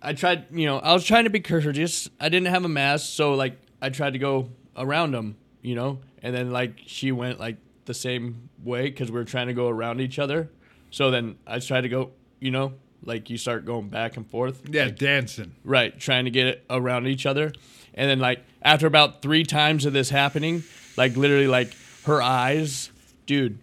I 0.00 0.14
tried, 0.14 0.46
you 0.50 0.66
know, 0.66 0.78
I 0.78 0.92
was 0.94 1.04
trying 1.04 1.24
to 1.24 1.30
be 1.30 1.40
courteous. 1.40 2.08
I 2.18 2.28
didn't 2.28 2.48
have 2.48 2.64
a 2.64 2.68
mask, 2.68 3.12
so 3.12 3.34
like, 3.34 3.58
I 3.80 3.90
tried 3.90 4.14
to 4.14 4.18
go 4.18 4.50
around 4.76 5.12
them, 5.12 5.36
you 5.60 5.74
know. 5.74 6.00
And 6.22 6.34
then 6.34 6.50
like, 6.50 6.80
she 6.86 7.12
went 7.12 7.38
like 7.38 7.56
the 7.84 7.94
same 7.94 8.48
way 8.64 8.84
because 8.84 9.10
we 9.10 9.18
were 9.18 9.24
trying 9.24 9.48
to 9.48 9.54
go 9.54 9.68
around 9.68 10.00
each 10.00 10.18
other. 10.18 10.50
So 10.90 11.10
then 11.10 11.36
I 11.46 11.58
tried 11.58 11.82
to 11.82 11.88
go, 11.88 12.10
you 12.40 12.50
know, 12.50 12.74
like 13.04 13.30
you 13.30 13.36
start 13.36 13.64
going 13.64 13.88
back 13.88 14.16
and 14.16 14.28
forth. 14.28 14.62
Yeah, 14.68 14.88
dancing. 14.88 15.54
Right, 15.64 15.98
trying 15.98 16.24
to 16.24 16.30
get 16.30 16.46
it 16.46 16.64
around 16.70 17.06
each 17.06 17.26
other. 17.26 17.52
And 17.94 18.08
then 18.10 18.18
like 18.18 18.40
after 18.62 18.86
about 18.86 19.22
3 19.22 19.44
times 19.44 19.84
of 19.84 19.92
this 19.92 20.10
happening, 20.10 20.64
like 20.96 21.16
literally 21.16 21.48
like 21.48 21.74
her 22.04 22.22
eyes, 22.22 22.90
dude, 23.26 23.58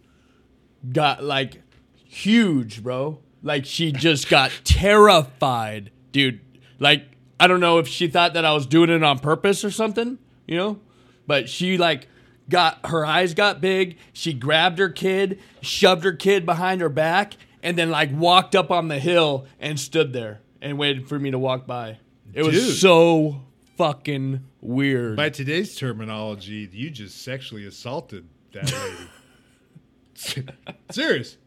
got 0.92 1.24
like 1.24 1.62
huge, 1.94 2.84
bro. 2.84 3.20
Like 3.42 3.66
she 3.66 3.92
just 3.92 4.30
got 4.30 4.52
terrified, 4.64 5.92
dude. 6.12 6.42
Like 6.80 7.06
I 7.40 7.48
don't 7.48 7.60
know 7.60 7.78
if 7.78 7.88
she 7.88 8.08
thought 8.08 8.34
that 8.34 8.46
I 8.46 8.54
was 8.54 8.66
doing 8.66 8.90
it 8.90 9.04
on 9.04 9.20
purpose 9.20 9.64
or 9.64 9.72
something, 9.72 10.18
you 10.46 10.58
know? 10.58 10.80
But 11.26 11.48
she 11.48 11.78
like 11.78 12.08
got 12.50 12.80
her 12.88 13.06
eyes 13.06 13.34
got 13.34 13.62
big. 13.62 13.98
She 14.12 14.34
grabbed 14.34 14.80
her 14.80 14.90
kid, 14.90 15.40
shoved 15.62 16.04
her 16.04 16.14
kid 16.14 16.46
behind 16.46 16.82
her 16.82 16.90
back, 16.90 17.36
and 17.64 17.78
then 17.78 17.90
like 17.92 18.10
walked 18.12 18.56
up 18.56 18.72
on 18.72 18.88
the 18.88 19.00
hill 19.00 19.46
and 19.60 19.80
stood 19.80 20.12
there 20.12 20.42
and 20.62 20.78
waited 20.78 21.08
for 21.08 21.18
me 21.18 21.32
to 21.32 21.40
walk 21.40 21.66
by. 21.66 22.00
It 22.34 22.44
was 22.44 22.80
so 22.80 23.42
fucking 23.78 24.44
weird. 24.62 25.16
By 25.16 25.30
today's 25.30 25.76
terminology, 25.76 26.70
you 26.72 26.90
just 26.90 27.22
sexually 27.24 27.66
assaulted 27.66 28.28
that 28.54 28.72
lady. 28.72 30.48
Serious. 30.92 31.38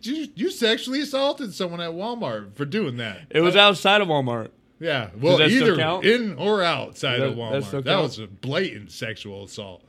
You, 0.00 0.28
you 0.34 0.50
sexually 0.50 1.00
assaulted 1.00 1.54
someone 1.54 1.80
at 1.80 1.90
Walmart 1.92 2.54
for 2.56 2.64
doing 2.64 2.96
that. 2.96 3.22
it 3.30 3.40
was 3.40 3.54
outside 3.56 4.00
of 4.00 4.08
Walmart. 4.08 4.50
Yeah. 4.80 5.10
Well, 5.18 5.40
either 5.40 5.80
in 6.02 6.34
or 6.36 6.62
outside 6.62 7.20
That- 7.20 7.28
of 7.28 7.34
Walmart. 7.36 7.84
That 7.84 8.00
was 8.02 8.18
a 8.18 8.26
blatant 8.26 8.90
sexual 8.90 9.44
assault. 9.44 9.82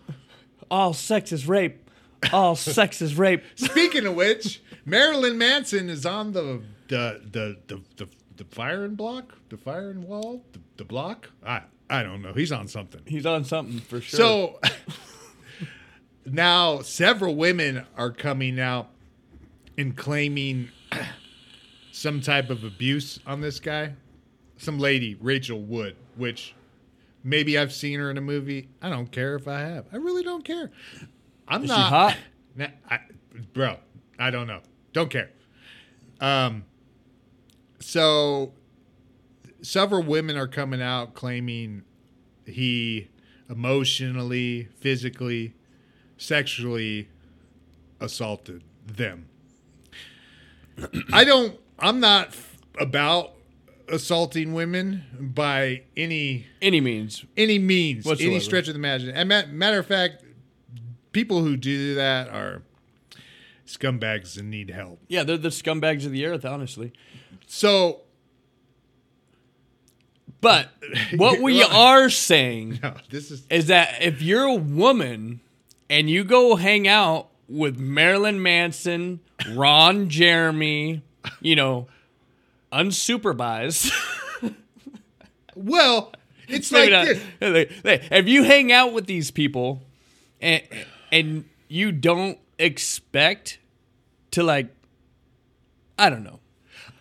All 0.70 0.94
sex 0.94 1.32
is 1.32 1.48
rape. 1.48 1.90
All 2.32 2.56
sex 2.56 3.02
is 3.02 3.18
rape. 3.18 3.44
Speaking 3.56 4.06
of 4.06 4.16
which, 4.16 4.62
Marilyn 4.86 5.38
Manson 5.38 5.90
is 5.90 6.06
on 6.06 6.34
the 6.34 6.62
the 6.88 7.22
the 7.32 7.58
the 7.68 7.82
the, 7.98 8.08
the 8.38 8.44
firing 8.46 8.96
block, 8.96 9.34
the 9.50 9.58
firing 9.58 10.08
wall, 10.08 10.44
the, 10.54 10.60
the 10.78 10.86
block. 10.86 11.30
I 11.46 11.62
I 11.90 12.04
don't 12.04 12.22
know. 12.22 12.34
He's 12.34 12.52
on 12.52 12.68
something. 12.68 13.02
He's 13.06 13.26
on 13.26 13.44
something 13.46 13.80
for 13.80 14.02
sure. 14.02 14.18
So 14.18 14.60
now 16.26 16.82
several 16.82 17.36
women 17.36 17.86
are 17.98 18.12
coming 18.12 18.60
out 18.60 18.90
and 19.78 19.96
claiming 19.96 20.70
some 21.92 22.22
type 22.22 22.50
of 22.50 22.64
abuse 22.64 23.20
on 23.26 23.42
this 23.42 23.60
guy. 23.60 23.94
Some 24.58 24.80
lady, 24.80 25.16
Rachel 25.16 25.62
Wood, 25.62 25.98
which 26.16 26.56
maybe 27.24 27.58
I've 27.58 27.74
seen 27.74 28.00
her 28.00 28.10
in 28.10 28.18
a 28.18 28.22
movie. 28.22 28.70
I 28.82 28.90
don't 28.90 29.12
care 29.12 29.36
if 29.36 29.48
I 29.48 29.60
have. 29.60 29.86
I 29.92 29.98
really 29.98 30.24
don't 30.24 30.46
care. 30.46 30.72
I'm 31.48 31.64
Is 31.64 31.70
she 31.70 31.76
not 31.76 31.90
hot? 31.90 32.18
Nah, 32.58 32.68
I, 32.90 33.00
bro, 33.52 33.76
I 34.18 34.32
don't 34.32 34.48
know. 34.48 34.62
Don't 34.94 35.10
care. 35.10 35.30
Um 36.22 36.64
so 37.82 38.54
several 39.62 40.04
women 40.04 40.38
are 40.38 40.48
coming 40.48 40.82
out 40.82 41.14
claiming 41.16 41.84
he 42.46 43.10
emotionally, 43.50 44.70
physically, 44.80 45.55
sexually 46.18 47.10
assaulted 48.00 48.64
them. 48.86 49.28
I 51.14 51.24
don't 51.24 51.60
I'm 51.80 52.00
not 52.00 52.28
f- 52.30 52.58
about 52.80 53.32
assaulting 53.88 54.54
women 54.54 55.04
by 55.20 55.84
any 55.96 56.48
any 56.62 56.82
means. 56.82 57.26
any 57.38 57.60
means, 57.60 58.06
any 58.08 58.40
stretch 58.40 58.68
of 58.68 58.74
the 58.74 58.80
imagination. 58.80 59.18
And 59.32 59.58
matter 59.58 59.80
of 59.80 59.86
fact, 59.86 60.24
people 61.12 61.42
who 61.44 61.56
do 61.56 61.96
that 61.96 62.30
are 62.30 62.62
scumbags 63.66 64.38
and 64.38 64.50
need 64.50 64.70
help. 64.70 65.00
Yeah, 65.08 65.24
they're 65.24 65.38
the 65.38 65.50
scumbags 65.50 66.06
of 66.06 66.12
the 66.12 66.26
earth, 66.26 66.46
honestly. 66.46 66.94
So 67.48 68.02
But 70.42 70.70
what 71.16 71.42
we 71.42 71.64
are 71.64 72.10
saying 72.10 72.80
no, 72.84 72.96
this 73.10 73.32
is 73.32 73.46
is 73.50 73.68
that 73.68 74.02
if 74.02 74.22
you're 74.22 74.44
a 74.44 74.56
woman 74.56 75.42
and 75.90 76.10
you 76.10 76.24
go 76.24 76.56
hang 76.56 76.88
out 76.88 77.30
with 77.48 77.78
Marilyn 77.78 78.42
Manson, 78.42 79.20
Ron 79.54 80.10
Jeremy, 80.10 81.02
you 81.42 81.56
know, 81.56 81.88
unsupervised. 82.72 83.92
well, 85.56 86.14
it's 86.48 86.72
like 86.72 86.92
not- 86.92 87.06
this. 87.06 87.22
If 88.12 88.28
you 88.28 88.44
hang 88.44 88.72
out 88.72 88.94
with 88.94 89.06
these 89.06 89.32
people 89.32 89.82
and 90.42 90.62
and 91.12 91.46
you 91.68 91.92
don't 91.92 92.38
expect 92.60 93.60
to 94.32 94.44
like 94.44 94.68
I 95.98 96.10
don't 96.10 96.24
know. 96.24 96.40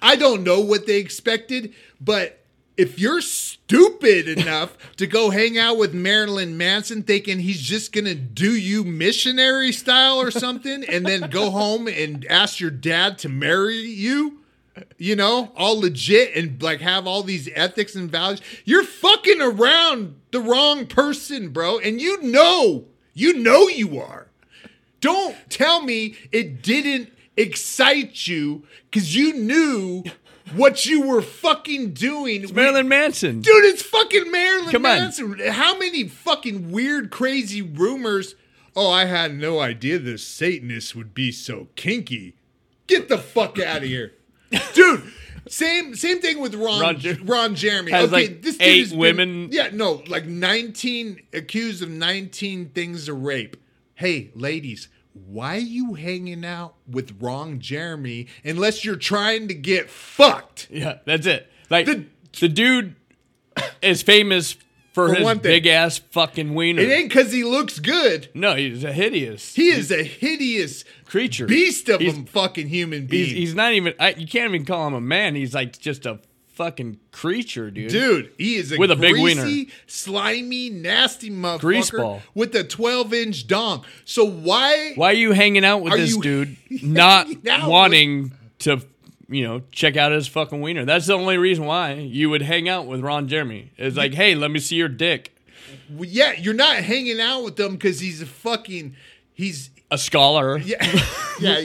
I 0.01 0.17
don't 0.17 0.45
know 0.45 0.61
what 0.61 0.87
they 0.87 0.99
expected, 0.99 1.75
but 2.01 2.44
if 2.77 2.99
you're 2.99 3.21
stupid 3.21 4.29
enough 4.29 4.77
to 4.97 5.07
go 5.07 5.31
hang 5.31 5.59
out 5.59 5.79
with 5.79 5.95
Marilyn 5.95 6.57
Manson 6.57 7.03
thinking 7.03 7.39
he's 7.39 7.61
just 7.61 7.93
going 7.93 8.05
to 8.05 8.15
do 8.15 8.53
you 8.53 8.85
missionary 8.85 9.73
style 9.73 10.21
or 10.21 10.31
something 10.31 10.85
and 10.85 11.07
then 11.07 11.31
go 11.31 11.51
home 11.53 11.87
and 11.87 12.25
ask 12.27 12.61
your 12.61 12.71
dad 12.71 13.19
to 13.19 13.29
marry 13.29 13.77
you, 13.77 14.41
you 14.99 15.15
know, 15.15 15.53
all 15.57 15.81
legit 15.81 16.35
and 16.35 16.63
like 16.63 16.81
have 16.81 17.07
all 17.07 17.23
these 17.23 17.49
ethics 17.55 17.95
and 17.95 18.11
values, 18.11 18.41
you're 18.65 18.85
fucking 18.85 19.41
around 19.41 20.17
the 20.33 20.41
wrong 20.41 20.87
person, 20.87 21.51
bro. 21.51 21.79
And 21.79 22.01
you 22.01 22.23
know, 22.23 22.87
you 23.13 23.35
know 23.35 23.69
you 23.69 24.01
are. 24.01 24.29
Don't 25.01 25.37
tell 25.51 25.83
me 25.83 26.17
it 26.33 26.63
didn't 26.63 27.13
excite 27.37 28.27
you 28.27 28.65
because 28.91 29.15
you 29.15 29.35
knew 29.35 30.05
what 30.53 30.85
you 30.87 31.07
were 31.07 31.23
fucking 31.23 31.93
doing. 31.95 32.43
It's 32.43 32.53
Marilyn 32.53 32.89
Manson. 32.89 33.41
Dude, 33.41 33.65
it's 33.65 33.83
fucking 33.83 34.31
Marilyn 34.31 34.71
Come 34.71 34.87
on. 34.87 34.99
Manson. 34.99 35.39
How 35.51 35.77
many 35.79 36.09
fucking 36.09 36.71
weird, 36.71 37.11
crazy 37.11 37.63
rumors? 37.63 38.35
Oh, 38.77 38.91
I 38.91 39.05
had 39.07 39.35
no 39.37 39.61
idea 39.61 39.99
this 39.99 40.27
Satanist 40.27 40.95
would 40.97 41.15
be 41.15 41.31
so 41.33 41.69
kinky. 41.77 42.37
Get 42.87 43.09
the 43.09 43.19
fuck 43.19 43.59
out 43.59 43.79
of 43.79 43.85
here. 43.85 44.13
Dude, 44.75 45.03
same 45.49 45.95
same 45.95 46.21
thing 46.21 46.41
with 46.41 46.55
Ron 46.55 46.81
Ron 46.81 47.19
Ron, 47.25 47.55
Jeremy. 47.55 47.93
Has, 47.93 48.13
okay, 48.13 48.29
like, 48.29 48.43
this 48.43 48.57
dude 48.59 48.67
eight 48.67 48.91
been- 48.91 48.99
women- 48.99 49.49
yeah, 49.53 49.71
no, 49.73 50.03
like 50.07 50.27
19 50.27 51.21
accused 51.33 51.83
of 51.83 51.89
19 51.91 52.71
things 52.71 53.09
of 53.09 53.23
rape. 53.23 53.57
Hey, 53.95 54.31
ladies, 54.35 54.89
why 55.15 55.57
you 55.57 55.95
hanging 55.95 56.45
out 56.45 56.75
with 56.91 57.17
Ron 57.21 57.61
Jeremy 57.61 58.27
unless 58.45 58.85
you're 58.85 58.97
trying 58.97 59.49
to 59.49 59.55
get 59.55 59.89
fucked? 59.89 60.69
Yeah, 60.71 60.99
that's 61.05 61.27
it. 61.27 61.51
Like 61.71 61.87
The- 61.87 62.05
the, 62.41 62.49
dude 62.49 62.97
is 63.81 64.03
famous 64.03 64.57
for, 64.93 65.09
For 65.09 65.15
his 65.15 65.39
big 65.39 65.67
ass 65.67 65.99
fucking 65.99 66.55
wiener. 66.55 66.83
It 66.83 66.91
ain't 66.91 67.09
because 67.09 67.33
he 67.33 67.43
looks 67.45 67.79
good. 67.79 68.29
no, 68.35 68.55
he's 68.57 68.83
a 68.85 68.93
hideous. 68.93 69.55
He 69.55 69.69
is 69.71 69.91
a 69.91 70.03
hideous 70.05 70.85
creature. 71.05 71.47
beast 71.47 71.89
of 71.89 72.01
He's- 72.01 72.17
a 72.17 72.25
fucking 72.27 72.69
human 72.69 73.07
being. 73.07 73.25
He's, 73.27 73.35
he's 73.37 73.55
not 73.55 73.73
even. 73.73 73.95
I, 74.01 74.11
you 74.15 74.27
can't 74.27 74.53
even 74.55 74.65
call 74.65 74.87
him 74.89 74.95
a 74.95 75.01
man. 75.01 75.35
He's 75.37 75.55
like 75.55 75.79
just 75.79 76.07
a 76.07 76.21
fucking 76.55 76.99
creature, 77.13 77.71
dude. 77.71 77.91
Dude, 77.91 78.33
he 78.39 78.57
is 78.57 78.73
a 78.73 78.79
With 78.79 78.91
a 78.91 78.97
big 78.97 79.15
greasy, 79.15 79.71
slimy, 79.87 80.71
nasty 80.71 81.31
motherfucker 81.31 81.61
Greaseball. 81.61 82.21
with 82.35 82.55
a 82.55 82.65
12 82.65 83.13
inch 83.15 83.47
dong. 83.47 83.85
So 84.05 84.25
why? 84.25 84.93
Why 84.95 85.11
are 85.11 85.13
you 85.15 85.33
hanging 85.33 85.65
out 85.65 85.83
with 85.83 85.95
this 85.95 86.17
dude, 86.17 86.57
not 86.83 87.27
wanting 87.67 88.33
to, 88.61 88.81
you 89.29 89.43
know, 89.45 89.63
check 89.73 89.97
out 89.97 90.13
his 90.13 90.29
fucking 90.29 90.61
wiener? 90.61 90.85
That's 90.85 91.07
the 91.07 91.15
only 91.15 91.39
reason 91.39 91.65
why 91.65 91.95
you 91.95 92.31
would 92.31 92.43
hang 92.43 92.69
out 92.69 92.87
with 92.87 93.01
Ron 93.01 93.29
Jeremy. 93.29 93.73
It's 93.77 93.97
like, 93.97 94.15
hey, 94.15 94.35
let 94.35 94.51
me 94.51 94.61
see 94.61 94.77
your 94.77 94.89
dick. 94.89 95.37
Well, 95.91 96.09
yeah, 96.09 96.33
you're 96.33 96.55
not 96.55 96.77
hanging 96.77 97.21
out 97.21 97.43
with 97.45 97.59
him 97.59 97.73
because 97.73 98.01
he's 98.01 98.23
a 98.23 98.27
fucking. 98.27 98.95
He's 99.33 99.71
A 99.91 99.99
scholar. 99.99 100.59
yeah, 100.59 100.77
yeah. 101.41 101.61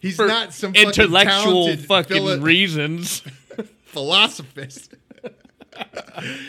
He's 0.00 0.18
not 0.18 0.54
some 0.54 0.74
intellectual 0.76 1.76
fucking 1.76 2.16
philo- 2.16 2.38
reasons. 2.38 3.22
Philosophist. 3.98 4.94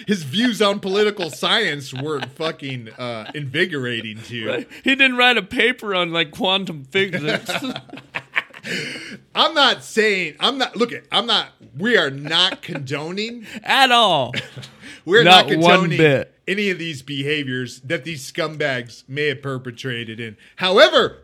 His 0.06 0.22
views 0.22 0.62
on 0.62 0.80
political 0.80 1.32
science 1.32 1.92
weren't 1.92 2.32
fucking 2.34 2.90
uh, 2.90 3.32
invigorating 3.34 4.22
to 4.24 4.36
you. 4.36 4.66
He 4.84 4.96
didn't 4.96 5.18
write 5.18 5.38
a 5.38 5.42
paper 5.42 5.96
on 5.96 6.12
like 6.12 6.30
quantum 6.30 6.84
physics. 6.86 7.52
I'm 9.36 9.54
not 9.56 9.84
saying 9.84 10.36
I'm 10.40 10.58
not 10.60 10.76
look 10.76 10.92
at 10.92 11.06
I'm 11.12 11.26
not 11.26 11.54
we 11.78 11.98
are 11.98 12.12
not 12.12 12.62
condoning 12.62 13.48
At 13.64 13.92
all. 13.92 14.34
we're 15.06 15.24
not, 15.24 15.48
Not 15.48 15.58
one 15.58 15.72
condoning 15.80 15.98
bit. 15.98 16.34
any 16.48 16.70
of 16.70 16.78
these 16.78 17.02
behaviors 17.02 17.80
that 17.82 18.04
these 18.04 18.32
scumbags 18.32 19.04
may 19.08 19.28
have 19.28 19.42
perpetrated 19.42 20.20
in. 20.20 20.38
However, 20.58 21.24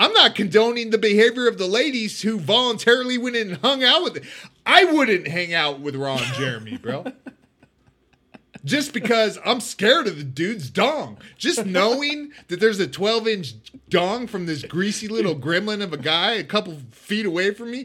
I'm 0.00 0.14
not 0.14 0.34
condoning 0.34 0.88
the 0.88 0.98
behavior 0.98 1.46
of 1.46 1.58
the 1.58 1.66
ladies 1.66 2.22
who 2.22 2.40
voluntarily 2.40 3.18
went 3.18 3.36
in 3.36 3.50
and 3.50 3.58
hung 3.58 3.84
out 3.84 4.02
with 4.02 4.16
it. 4.16 4.24
I 4.64 4.84
wouldn't 4.84 5.28
hang 5.28 5.52
out 5.52 5.80
with 5.80 5.94
Ron 5.94 6.22
Jeremy, 6.36 6.78
bro. 6.78 7.04
Just 8.64 8.94
because 8.94 9.38
I'm 9.44 9.60
scared 9.60 10.06
of 10.06 10.16
the 10.16 10.24
dude's 10.24 10.70
dong. 10.70 11.18
Just 11.36 11.66
knowing 11.66 12.32
that 12.48 12.60
there's 12.60 12.80
a 12.80 12.86
12 12.86 13.28
inch 13.28 13.54
dong 13.90 14.26
from 14.26 14.46
this 14.46 14.62
greasy 14.62 15.06
little 15.06 15.36
gremlin 15.36 15.82
of 15.82 15.92
a 15.92 15.98
guy 15.98 16.32
a 16.32 16.44
couple 16.44 16.78
feet 16.92 17.26
away 17.26 17.52
from 17.52 17.70
me 17.70 17.84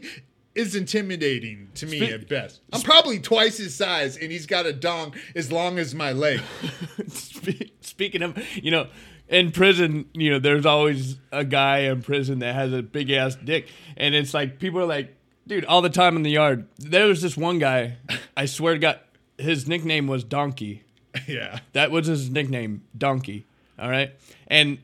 is 0.54 0.74
intimidating 0.74 1.68
to 1.74 1.84
me 1.84 1.98
Spe- 1.98 2.12
at 2.12 2.28
best. 2.30 2.60
I'm 2.72 2.80
probably 2.80 3.18
twice 3.18 3.58
his 3.58 3.74
size 3.74 4.16
and 4.16 4.32
he's 4.32 4.46
got 4.46 4.64
a 4.64 4.72
dong 4.72 5.14
as 5.34 5.52
long 5.52 5.78
as 5.78 5.94
my 5.94 6.12
leg. 6.12 6.40
Speaking 7.82 8.22
of, 8.22 8.42
you 8.56 8.70
know, 8.70 8.86
in 9.28 9.50
prison, 9.50 10.06
you 10.12 10.30
know, 10.30 10.38
there's 10.38 10.66
always 10.66 11.16
a 11.32 11.44
guy 11.44 11.78
in 11.80 12.02
prison 12.02 12.38
that 12.40 12.54
has 12.54 12.72
a 12.72 12.82
big 12.82 13.10
ass 13.10 13.34
dick, 13.36 13.68
and 13.96 14.14
it's 14.14 14.32
like 14.34 14.58
people 14.58 14.80
are 14.80 14.86
like, 14.86 15.14
dude, 15.46 15.64
all 15.64 15.82
the 15.82 15.90
time 15.90 16.16
in 16.16 16.22
the 16.22 16.30
yard. 16.30 16.66
There 16.78 17.06
was 17.06 17.22
this 17.22 17.36
one 17.36 17.58
guy, 17.58 17.96
I 18.36 18.46
swear 18.46 18.74
to 18.74 18.78
God, 18.78 19.00
his 19.38 19.66
nickname 19.66 20.06
was 20.06 20.24
Donkey. 20.24 20.82
yeah. 21.26 21.60
That 21.72 21.90
was 21.90 22.06
his 22.06 22.30
nickname, 22.30 22.82
Donkey. 22.96 23.46
All 23.78 23.90
right, 23.90 24.12
and 24.46 24.78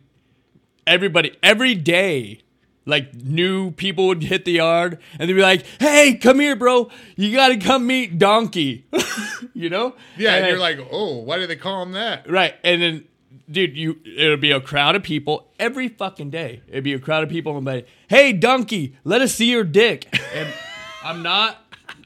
everybody 0.86 1.36
every 1.42 1.74
day. 1.74 2.40
Like 2.84 3.14
new 3.14 3.70
people 3.70 4.08
would 4.08 4.24
hit 4.24 4.44
the 4.44 4.50
yard 4.50 4.98
and 5.16 5.30
they'd 5.30 5.34
be 5.34 5.40
like, 5.40 5.64
"Hey, 5.78 6.18
come 6.20 6.40
here, 6.40 6.56
bro! 6.56 6.90
You 7.14 7.32
got 7.32 7.50
to 7.50 7.56
come 7.56 7.86
meet 7.86 8.18
Donkey." 8.18 8.86
you 9.54 9.70
know? 9.70 9.94
Yeah, 10.16 10.34
and 10.34 10.44
I- 10.44 10.48
you're 10.48 10.58
like, 10.58 10.78
oh, 10.90 11.18
why 11.18 11.38
do 11.38 11.46
they 11.46 11.56
call 11.56 11.82
him 11.82 11.92
that? 11.92 12.28
Right. 12.28 12.54
And 12.64 12.82
then, 12.82 13.04
dude, 13.50 13.76
you 13.76 13.98
it'll 14.04 14.36
be 14.36 14.50
a 14.50 14.60
crowd 14.60 14.94
of 14.96 15.02
people 15.02 15.48
every 15.58 15.88
fucking 15.88 16.30
day. 16.30 16.62
It'd 16.68 16.84
be 16.84 16.92
a 16.94 16.98
crowd 16.98 17.22
of 17.24 17.30
people 17.30 17.56
and 17.56 17.64
be 17.64 17.72
like, 17.72 17.88
hey, 18.08 18.32
donkey, 18.32 18.96
let 19.04 19.20
us 19.20 19.34
see 19.34 19.50
your 19.50 19.64
dick. 19.64 20.06
And 20.34 20.48
I'm 21.04 21.22
not, 21.22 21.58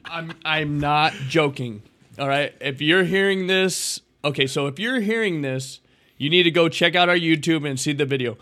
I'm, 0.05 0.33
I'm 0.43 0.79
not 0.79 1.13
joking. 1.27 1.83
All 2.19 2.27
right. 2.27 2.53
If 2.59 2.81
you're 2.81 3.03
hearing 3.03 3.47
this, 3.47 4.01
okay, 4.23 4.47
so 4.47 4.67
if 4.67 4.79
you're 4.79 4.99
hearing 5.01 5.41
this, 5.41 5.79
you 6.17 6.29
need 6.29 6.43
to 6.43 6.51
go 6.51 6.67
check 6.69 6.95
out 6.95 7.09
our 7.09 7.15
YouTube 7.17 7.67
and 7.69 7.79
see 7.79 7.93
the 7.93 8.05
video. 8.05 8.37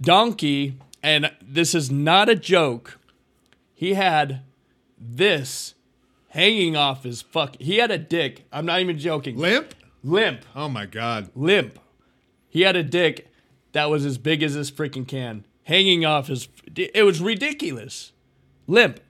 Donkey, 0.00 0.78
and 1.02 1.30
this 1.40 1.74
is 1.74 1.90
not 1.90 2.28
a 2.28 2.34
joke, 2.34 2.98
he 3.74 3.94
had 3.94 4.42
this 4.98 5.74
hanging 6.30 6.76
off 6.76 7.04
his 7.04 7.22
fuck. 7.22 7.56
He 7.60 7.76
had 7.78 7.90
a 7.90 7.98
dick. 7.98 8.46
I'm 8.52 8.66
not 8.66 8.80
even 8.80 8.98
joking. 8.98 9.36
Limp? 9.36 9.74
Limp 10.02 10.40
Oh 10.56 10.68
my 10.68 10.86
god. 10.86 11.30
limp. 11.34 11.78
He 12.50 12.62
had 12.62 12.76
a 12.76 12.82
dick 12.82 13.32
that 13.72 13.88
was 13.88 14.04
as 14.04 14.18
big 14.18 14.42
as 14.42 14.54
this 14.54 14.70
freaking 14.70 15.06
can, 15.08 15.44
hanging 15.64 16.04
off 16.04 16.26
his. 16.26 16.48
It 16.76 17.04
was 17.04 17.20
ridiculous. 17.22 18.12
Limp. 18.66 19.00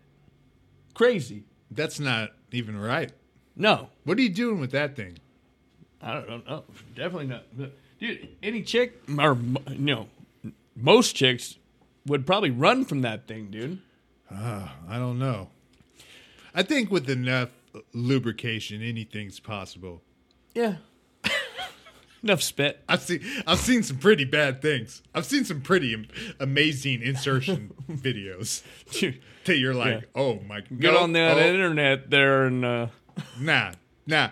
Crazy. 0.94 1.44
That's 1.70 1.98
not 1.98 2.31
even 2.53 2.79
right. 2.79 3.11
No, 3.57 3.88
What 4.05 4.18
are 4.18 4.22
you 4.22 4.29
doing 4.31 4.61
with 4.61 4.70
that 4.72 4.96
thing? 4.96 5.18
I 6.00 6.14
don't 6.14 6.46
know. 6.48 6.64
Definitely 6.94 7.26
not. 7.26 7.44
Dude, 7.98 8.29
any 8.42 8.62
chick, 8.62 9.03
or 9.18 9.37
you 9.68 9.79
know, 9.79 10.09
most 10.74 11.14
chicks 11.14 11.59
would 12.07 12.26
probably 12.26 12.50
run 12.50 12.85
from 12.87 13.03
that 13.03 13.26
thing, 13.26 13.50
dude. 13.50 13.81
Ah, 14.31 14.76
I 14.88 14.96
don't 14.98 15.18
know. 15.18 15.48
I 16.55 16.62
think 16.62 16.90
with 16.90 17.11
enough 17.11 17.50
lubrication, 17.92 18.83
anything's 18.83 19.40
possible. 19.40 20.00
Yeah. 20.55 20.76
Enough 22.23 22.43
spit. 22.43 22.83
I've 22.89 23.01
seen 23.03 23.21
I've 23.47 23.59
seen 23.61 23.83
some 23.83 23.97
pretty 23.99 24.25
bad 24.25 24.61
things. 24.61 25.03
I've 25.15 25.25
seen 25.25 25.45
some 25.45 25.63
pretty 25.63 26.07
amazing 26.39 27.01
insertion 27.03 27.73
videos 27.91 28.63
that 29.45 29.57
you're 29.59 29.75
like, 29.75 30.03
Yeah. 30.03 30.07
oh 30.15 30.41
my 30.47 30.61
god. 30.61 30.81
Get 30.81 30.95
on 30.95 31.13
that 31.13 31.39
oh, 31.39 31.41
internet 31.41 32.11
there 32.11 32.45
and 32.45 32.65
uh, 32.65 32.87
Nah, 33.41 33.73
nah. 34.07 34.31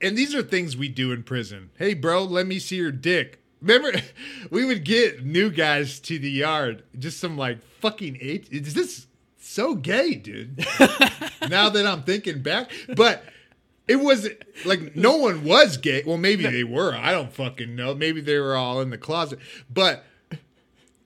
And 0.00 0.18
these 0.18 0.34
are 0.34 0.42
things 0.42 0.76
we 0.76 0.88
do 0.88 1.12
in 1.12 1.22
prison. 1.22 1.70
Hey, 1.78 1.94
bro, 1.94 2.24
let 2.24 2.46
me 2.46 2.58
see 2.58 2.76
your 2.76 2.92
dick. 2.92 3.40
Remember, 3.62 3.98
we 4.50 4.64
would 4.64 4.84
get 4.84 5.24
new 5.24 5.50
guys 5.50 6.00
to 6.00 6.18
the 6.18 6.30
yard, 6.30 6.82
just 6.98 7.18
some 7.20 7.36
like 7.36 7.62
fucking 7.80 8.18
eight. 8.20 8.48
Is 8.50 8.74
this 8.74 9.06
so 9.38 9.74
gay, 9.74 10.14
dude? 10.14 10.58
now 11.48 11.68
that 11.70 11.86
I'm 11.86 12.02
thinking 12.02 12.42
back, 12.42 12.70
but 12.94 13.24
it 13.88 13.96
was 13.96 14.28
like 14.64 14.96
no 14.96 15.16
one 15.18 15.44
was 15.44 15.76
gay. 15.76 16.02
Well, 16.06 16.16
maybe 16.16 16.44
they 16.46 16.64
were. 16.64 16.94
I 16.94 17.12
don't 17.12 17.32
fucking 17.32 17.74
know. 17.76 17.94
Maybe 17.94 18.20
they 18.20 18.38
were 18.38 18.56
all 18.56 18.80
in 18.80 18.90
the 18.90 18.98
closet, 18.98 19.38
but 19.72 20.04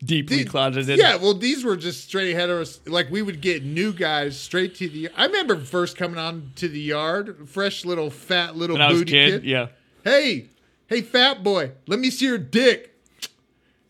deeply 0.04 0.38
these- 0.38 0.48
closeted. 0.48 0.98
Yeah, 0.98 1.16
well, 1.16 1.34
these 1.34 1.64
were 1.64 1.76
just 1.76 2.04
straight 2.04 2.34
heteros. 2.36 2.80
Like 2.88 3.10
we 3.10 3.22
would 3.22 3.40
get 3.40 3.64
new 3.64 3.92
guys 3.92 4.38
straight 4.38 4.74
to 4.76 4.88
the. 4.88 5.08
I 5.16 5.26
remember 5.26 5.56
first 5.58 5.96
coming 5.96 6.18
on 6.18 6.52
to 6.56 6.68
the 6.68 6.80
yard, 6.80 7.48
fresh 7.48 7.84
little 7.84 8.10
fat 8.10 8.56
little 8.56 8.78
When 8.78 8.90
booty 8.90 9.10
kid, 9.12 9.42
kid. 9.42 9.44
yeah. 9.44 9.66
Hey, 10.04 10.46
hey, 10.86 11.02
fat 11.02 11.42
boy, 11.42 11.72
let 11.86 11.98
me 12.00 12.10
see 12.10 12.26
your 12.26 12.38
dick. 12.38 12.86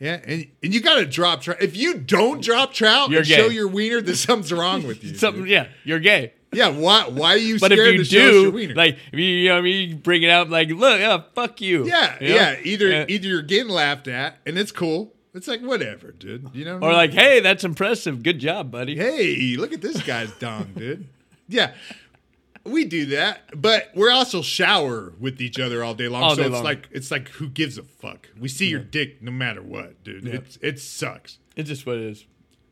Yeah, 0.01 0.19
and, 0.25 0.47
and 0.63 0.73
you 0.73 0.81
got 0.81 0.95
to 0.97 1.05
drop 1.05 1.43
trout. 1.43 1.59
If 1.61 1.77
you 1.77 1.99
don't 1.99 2.43
drop 2.43 2.73
trout 2.73 3.11
You're 3.11 3.21
and 3.21 3.29
gay. 3.29 3.37
show 3.37 3.49
your 3.49 3.69
wiener, 3.69 4.01
then 4.01 4.15
something's 4.15 4.51
wrong 4.51 4.87
with 4.87 5.05
you. 5.05 5.15
Something, 5.15 5.43
dude. 5.43 5.51
yeah, 5.51 5.67
you're 5.85 5.99
gay. 6.01 6.33
Yeah, 6.53 6.69
why? 6.71 7.07
Why 7.09 7.35
are 7.35 7.37
you 7.37 7.59
But 7.61 7.71
scared 7.73 7.89
if 7.89 7.99
you 7.99 7.99
to 7.99 8.05
show 8.05 8.41
your 8.51 8.67
do, 8.69 8.75
like, 8.75 8.99
if 9.13 9.19
you, 9.19 9.25
you 9.25 9.49
know, 9.51 9.55
what 9.55 9.59
I 9.61 9.63
mean, 9.63 9.89
you 9.91 9.97
bring 9.97 10.23
it 10.25 10.31
out 10.31 10.51
like, 10.51 10.69
look, 10.69 10.99
yeah, 10.99 11.23
fuck 11.35 11.61
you. 11.61 11.87
yeah, 11.87 12.17
You 12.21 12.29
know? 12.31 12.35
yeah. 12.35 12.57
Either 12.65 12.89
Yeah. 12.89 13.05
either 13.09 13.29
you're 13.29 13.43
getting 13.43 13.69
laughed 13.71 14.09
at, 14.09 14.39
and 14.45 14.59
it's 14.59 14.73
cool. 14.73 15.15
It's 15.33 15.47
like 15.47 15.61
whatever, 15.61 16.11
dude. 16.11 16.51
You 16.53 16.65
know, 16.65 16.79
what 16.79 16.91
Or 16.91 16.93
like, 16.93 17.13
hey, 17.13 17.39
that's 17.39 17.63
impressive. 17.63 18.25
Good 18.25 18.41
job, 18.41 18.73
buddy. 18.73 18.97
hey, 18.97 19.55
look 19.57 19.73
at 19.73 19.81
this 19.81 20.03
guy's 20.03 20.33
dong, 20.39 20.73
dude. 20.77 21.07
Yeah, 21.49 21.73
we 22.65 22.85
do 22.85 23.07
that, 23.07 23.61
but 23.61 23.91
we're 23.95 24.11
also 24.11 24.43
shower 24.43 25.13
with 25.21 25.41
each 25.41 25.61
other 25.61 25.85
all 25.85 25.95
day 25.95 26.09
long. 26.09 26.23
All 26.25 26.31
so 26.31 26.43
day 26.43 26.47
it's 26.49 26.55
long. 26.55 26.65
like 26.65 26.89
it's 26.91 27.11
like 27.13 27.29
who 27.29 27.49
gives 27.49 27.79
a 27.79 27.85
fuck? 27.85 28.29
We 28.39 28.49
see 28.49 28.67
your 28.69 28.81
dick 28.81 29.23
no 29.23 29.31
matter 29.31 29.63
what, 29.63 30.03
dude. 30.03 30.25
Yeah. 30.25 30.35
It's 30.35 30.59
it 30.61 30.79
sucks, 30.81 31.39
It's 31.55 31.69
just 31.69 31.87
what 31.87 31.97
it 31.99 32.03
is. 32.03 32.25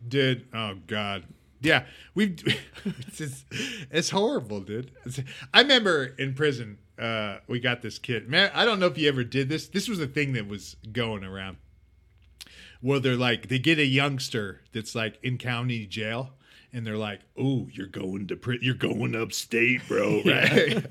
dude. 0.07 0.47
Oh 0.53 0.75
god, 0.89 1.25
yeah. 1.61 1.85
We've 2.15 2.39
it's 2.85 3.19
just, 3.19 3.45
it's 3.91 4.11
horrible, 4.11 4.61
dude. 4.61 4.91
It's- 5.07 5.25
I 5.53 5.63
remember 5.63 6.07
in 6.19 6.35
prison, 6.35 6.79
uh, 6.99 7.39
we 7.47 7.61
got 7.61 7.83
this 7.83 7.99
kid. 7.99 8.29
Man, 8.29 8.51
I 8.55 8.65
don't 8.65 8.81
know 8.81 8.87
if 8.87 8.99
you 8.99 9.09
ever 9.09 9.25
did 9.25 9.49
this. 9.49 9.69
This 9.69 9.89
was 9.89 10.01
a 10.01 10.07
thing 10.07 10.33
that 10.33 10.49
was 10.49 10.77
going 10.93 11.25
around 11.25 11.59
where 12.81 13.01
they're 13.01 13.17
like 13.17 13.49
they 13.49 13.59
get 13.59 13.79
a 13.79 13.85
youngster 13.85 14.61
that's 14.73 14.95
like 14.95 15.19
in 15.23 15.37
county 15.39 15.85
jail 15.87 16.31
and 16.73 16.87
they're 16.87 16.97
like 16.97 17.21
oh 17.39 17.67
you're 17.73 17.87
going 17.87 18.27
to 18.27 18.37
pri- 18.37 18.59
you're 18.61 18.75
going 18.75 19.15
upstate 19.15 19.81
bro 19.89 20.23
right 20.27 20.85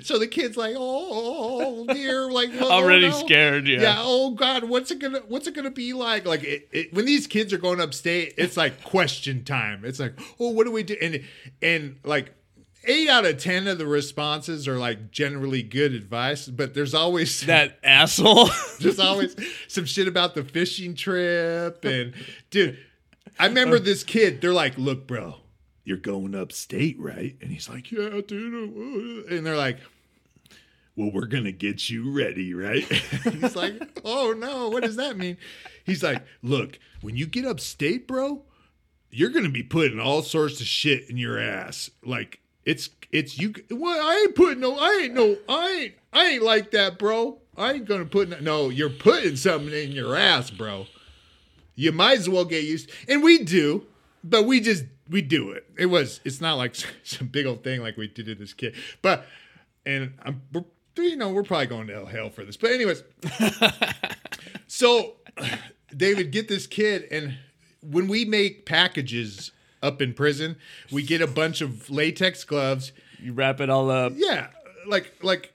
so 0.02 0.18
the 0.18 0.28
kid's 0.28 0.56
like 0.56 0.74
oh 0.78 1.86
dear 1.86 2.30
like 2.30 2.50
oh, 2.60 2.70
Already 2.70 3.08
no. 3.08 3.18
scared, 3.18 3.66
yeah. 3.66 3.82
yeah 3.82 3.96
oh 3.98 4.30
god 4.30 4.64
what's 4.64 4.90
it 4.90 4.98
gonna 4.98 5.20
what's 5.28 5.46
it 5.46 5.54
gonna 5.54 5.70
be 5.70 5.92
like 5.92 6.24
like 6.26 6.44
it, 6.44 6.68
it, 6.72 6.94
when 6.94 7.04
these 7.04 7.26
kids 7.26 7.52
are 7.52 7.58
going 7.58 7.80
upstate 7.80 8.34
it's 8.38 8.56
like 8.56 8.82
question 8.84 9.44
time 9.44 9.84
it's 9.84 10.00
like 10.00 10.18
oh 10.38 10.50
what 10.50 10.64
do 10.64 10.72
we 10.72 10.82
do 10.82 10.96
and 11.00 11.22
and 11.62 11.96
like 12.04 12.32
eight 12.86 13.08
out 13.08 13.24
of 13.24 13.38
ten 13.38 13.66
of 13.66 13.78
the 13.78 13.86
responses 13.86 14.68
are 14.68 14.78
like 14.78 15.10
generally 15.10 15.62
good 15.62 15.92
advice 15.94 16.46
but 16.48 16.74
there's 16.74 16.94
always 16.94 17.40
That 17.42 17.78
asshole. 17.82 18.50
there's 18.80 18.98
always 19.00 19.34
some 19.68 19.84
shit 19.84 20.06
about 20.06 20.34
the 20.34 20.44
fishing 20.44 20.94
trip 20.94 21.84
and 21.84 22.12
dude 22.50 22.78
i 23.38 23.46
remember 23.46 23.76
uh, 23.76 23.80
this 23.80 24.04
kid 24.04 24.40
they're 24.40 24.52
like 24.52 24.76
look 24.78 25.06
bro 25.06 25.36
you're 25.84 25.96
going 25.96 26.34
upstate 26.34 26.98
right 26.98 27.36
and 27.40 27.50
he's 27.50 27.68
like 27.68 27.90
yeah 27.90 28.20
dude 28.26 29.26
and 29.30 29.46
they're 29.46 29.56
like 29.56 29.78
well 30.96 31.10
we're 31.12 31.26
gonna 31.26 31.52
get 31.52 31.90
you 31.90 32.10
ready 32.10 32.54
right 32.54 32.84
he's 33.24 33.56
like 33.56 34.00
oh 34.04 34.34
no 34.36 34.68
what 34.68 34.82
does 34.82 34.96
that 34.96 35.16
mean 35.16 35.36
he's 35.84 36.02
like 36.02 36.22
look 36.42 36.78
when 37.00 37.16
you 37.16 37.26
get 37.26 37.44
upstate 37.44 38.06
bro 38.06 38.42
you're 39.14 39.30
gonna 39.30 39.48
be 39.48 39.62
putting 39.62 40.00
all 40.00 40.22
sorts 40.22 40.60
of 40.60 40.66
shit 40.66 41.08
in 41.08 41.16
your 41.16 41.38
ass. 41.38 41.88
Like 42.04 42.40
it's 42.64 42.90
it's 43.12 43.38
you. 43.38 43.54
Well, 43.70 44.04
I 44.04 44.24
ain't 44.24 44.34
putting 44.34 44.60
no. 44.60 44.76
I 44.76 45.02
ain't 45.04 45.14
no. 45.14 45.36
I 45.48 45.70
ain't. 45.70 45.94
I 46.12 46.26
ain't 46.30 46.42
like 46.42 46.72
that, 46.72 46.98
bro. 46.98 47.38
I 47.56 47.74
ain't 47.74 47.84
gonna 47.86 48.06
put 48.06 48.28
no. 48.28 48.40
no 48.40 48.68
you're 48.70 48.90
putting 48.90 49.36
something 49.36 49.72
in 49.72 49.92
your 49.92 50.16
ass, 50.16 50.50
bro. 50.50 50.86
You 51.74 51.92
might 51.92 52.18
as 52.18 52.28
well 52.28 52.44
get 52.44 52.64
used. 52.64 52.90
And 53.08 53.22
we 53.22 53.38
do, 53.44 53.86
but 54.22 54.44
we 54.44 54.60
just 54.60 54.84
we 55.10 55.20
do 55.22 55.50
it. 55.50 55.64
It 55.78 55.86
was. 55.86 56.20
It's 56.24 56.40
not 56.40 56.54
like 56.54 56.74
some 57.04 57.28
big 57.28 57.46
old 57.46 57.62
thing 57.64 57.80
like 57.80 57.96
we 57.96 58.08
did 58.08 58.26
to 58.26 58.34
this 58.34 58.52
kid. 58.52 58.74
But 59.02 59.24
and 59.86 60.14
I'm. 60.22 60.42
we're- 60.52 60.66
You 60.96 61.16
know, 61.16 61.30
we're 61.30 61.42
probably 61.42 61.66
going 61.66 61.88
to 61.88 62.04
hell 62.06 62.30
for 62.30 62.44
this. 62.44 62.56
But 62.56 62.70
anyways, 62.70 63.02
so 64.66 65.14
David, 65.96 66.30
get 66.30 66.48
this 66.48 66.66
kid 66.66 67.06
and 67.10 67.36
when 67.82 68.08
we 68.08 68.24
make 68.24 68.64
packages 68.64 69.52
up 69.82 70.00
in 70.00 70.14
prison, 70.14 70.56
we 70.90 71.02
get 71.02 71.20
a 71.20 71.26
bunch 71.26 71.60
of 71.60 71.90
latex 71.90 72.44
gloves. 72.44 72.92
You 73.18 73.32
wrap 73.32 73.60
it 73.60 73.68
all 73.70 73.90
up. 73.90 74.12
Yeah, 74.16 74.48
like 74.86 75.12
like 75.22 75.52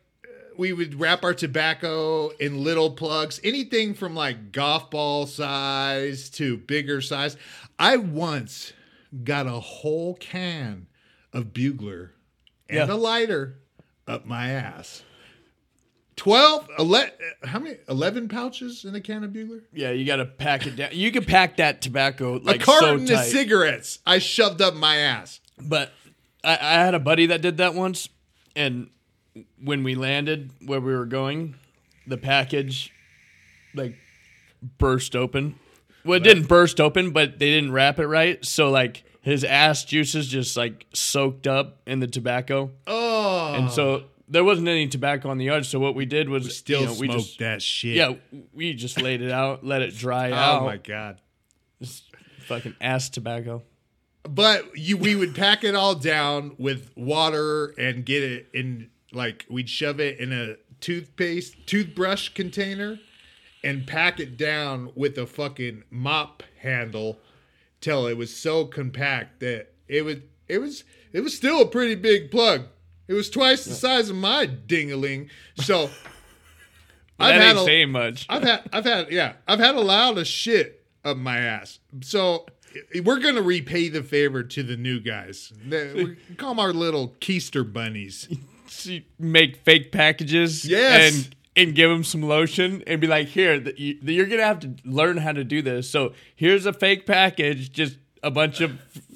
we 0.59 0.73
would 0.73 0.99
wrap 0.99 1.23
our 1.23 1.33
tobacco 1.33 2.29
in 2.31 2.65
little 2.65 2.91
plugs, 2.91 3.39
anything 3.45 3.93
from 3.93 4.13
like 4.13 4.51
golf 4.51 4.91
ball 4.91 5.25
size 5.25 6.29
to 6.31 6.57
bigger 6.57 6.99
size. 6.99 7.37
I 7.79 7.95
once 7.95 8.73
got 9.23 9.47
a 9.47 9.51
whole 9.61 10.15
can 10.15 10.87
of 11.31 11.53
bugler 11.53 12.11
and 12.67 12.89
Yeah. 12.89 12.93
a 12.93 12.97
lighter 12.97 13.61
up 14.05 14.25
my 14.25 14.49
ass. 14.49 15.03
12, 16.17 16.67
11, 16.77 17.11
how 17.45 17.59
many? 17.59 17.77
11 17.87 18.27
pouches 18.27 18.83
in 18.83 18.93
a 18.93 18.99
can 18.99 19.23
of 19.23 19.31
bugler? 19.31 19.61
Yeah, 19.71 19.91
you 19.91 20.05
got 20.05 20.17
to 20.17 20.25
pack 20.25 20.67
it 20.67 20.75
down. 20.75 20.89
You 20.91 21.09
can 21.13 21.23
pack 21.23 21.55
that 21.57 21.81
tobacco 21.81 22.33
like 22.43 22.61
a 22.61 22.65
carton 22.65 23.07
so 23.07 23.13
of 23.13 23.21
cigarettes 23.21 23.99
I 24.05 24.19
shoved 24.19 24.61
up 24.61 24.73
my 24.73 24.97
ass. 24.97 25.39
But 25.57 25.93
I, 26.43 26.55
I 26.61 26.73
had 26.83 26.95
a 26.95 26.99
buddy 26.99 27.27
that 27.27 27.41
did 27.41 27.55
that 27.57 27.73
once, 27.73 28.09
and 28.57 28.89
when 29.63 29.83
we 29.83 29.95
landed 29.95 30.51
where 30.65 30.79
we 30.79 30.93
were 30.93 31.05
going, 31.05 31.55
the 32.07 32.17
package 32.17 32.91
like 33.75 33.95
burst 34.77 35.15
open. 35.15 35.55
Well, 36.05 36.17
it 36.17 36.23
didn't 36.23 36.47
burst 36.47 36.79
open, 36.79 37.11
but 37.11 37.39
they 37.39 37.51
didn't 37.51 37.71
wrap 37.71 37.99
it 37.99 38.07
right. 38.07 38.43
So 38.45 38.69
like 38.69 39.03
his 39.21 39.43
ass 39.43 39.83
juices 39.83 40.27
just 40.27 40.55
like 40.57 40.85
soaked 40.93 41.45
up 41.47 41.81
in 41.85 41.99
the 41.99 42.07
tobacco, 42.07 42.71
Oh, 42.87 43.53
and 43.55 43.69
so 43.69 44.03
there 44.27 44.43
wasn't 44.43 44.67
any 44.67 44.87
tobacco 44.87 45.29
on 45.29 45.37
the 45.37 45.45
yard. 45.45 45.65
So 45.65 45.79
what 45.79 45.95
we 45.95 46.05
did 46.05 46.29
was 46.29 46.55
still 46.57 46.81
you 46.81 46.85
know, 46.87 46.93
we 46.93 47.07
smoked 47.07 47.19
just 47.25 47.39
that 47.39 47.61
shit. 47.61 47.95
yeah 47.95 48.13
we 48.53 48.73
just 48.73 49.01
laid 49.01 49.21
it 49.21 49.31
out, 49.31 49.63
let 49.65 49.81
it 49.81 49.95
dry 49.95 50.31
Oh 50.31 50.35
out. 50.35 50.61
Oh 50.61 50.65
my 50.65 50.77
god. 50.77 51.19
Just 51.81 52.03
fucking 52.47 52.75
ass 52.81 53.09
tobacco. 53.09 53.63
But 54.23 54.77
you, 54.77 54.97
we 54.97 55.15
would 55.15 55.33
pack 55.33 55.63
it 55.63 55.75
all 55.75 55.95
down 55.95 56.55
with 56.57 56.91
water 56.95 57.73
and 57.77 58.05
get 58.05 58.21
it 58.21 58.47
in 58.53 58.89
like 59.11 59.45
we'd 59.49 59.69
shove 59.69 59.99
it 59.99 60.19
in 60.19 60.31
a 60.31 60.55
toothpaste 60.81 61.55
toothbrush 61.65 62.29
container 62.29 62.99
and 63.63 63.85
pack 63.85 64.19
it 64.19 64.37
down 64.37 64.91
with 64.95 65.17
a 65.17 65.25
fucking 65.25 65.83
mop 65.89 66.43
handle 66.61 67.19
till 67.81 68.07
it 68.07 68.15
was 68.17 68.35
so 68.35 68.65
compact 68.65 69.39
that 69.41 69.69
it 69.87 70.03
was 70.03 70.17
it 70.47 70.59
was 70.59 70.83
it 71.11 71.21
was 71.21 71.35
still 71.35 71.61
a 71.61 71.65
pretty 71.67 71.95
big 71.95 72.31
plug. 72.31 72.63
It 73.07 73.13
was 73.13 73.29
twice 73.29 73.65
the 73.65 73.73
size 73.73 74.09
of 74.11 74.15
my 74.15 74.45
dingaling. 74.45 75.29
So 75.55 75.89
I've 77.19 77.33
that 77.35 77.41
had 77.41 77.49
ain't 77.49 77.57
a- 77.59 77.65
saying 77.65 77.89
much. 77.91 78.25
I've 78.29 78.43
had, 78.43 78.69
I've 78.71 78.85
had, 78.85 79.11
yeah, 79.11 79.33
I've 79.47 79.59
had 79.59 79.75
a 79.75 79.81
lot 79.81 80.17
of 80.17 80.27
shit 80.27 80.85
up 81.03 81.17
my 81.17 81.37
ass. 81.39 81.79
So 82.01 82.45
we're 83.03 83.19
gonna 83.19 83.41
repay 83.41 83.89
the 83.89 84.03
favor 84.03 84.43
to 84.43 84.63
the 84.63 84.77
new 84.77 84.99
guys. 84.99 85.51
We 85.69 86.17
call 86.37 86.49
them 86.51 86.59
our 86.59 86.71
little 86.71 87.15
keister 87.19 87.71
bunnies. 87.71 88.29
Make 89.19 89.57
fake 89.57 89.91
packages 89.91 90.65
Yes. 90.65 91.13
and 91.25 91.35
and 91.55 91.75
give 91.75 91.89
them 91.89 92.03
some 92.03 92.21
lotion 92.23 92.83
and 92.87 93.01
be 93.01 93.07
like 93.07 93.27
here 93.27 93.59
th- 93.59 93.77
you- 93.77 93.97
you're 94.03 94.25
gonna 94.27 94.43
have 94.43 94.59
to 94.61 94.73
learn 94.85 95.17
how 95.17 95.31
to 95.33 95.43
do 95.43 95.61
this 95.61 95.89
so 95.89 96.13
here's 96.35 96.65
a 96.65 96.71
fake 96.73 97.05
package 97.05 97.71
just 97.71 97.97
a 98.23 98.31
bunch 98.31 98.61
of 98.61 98.71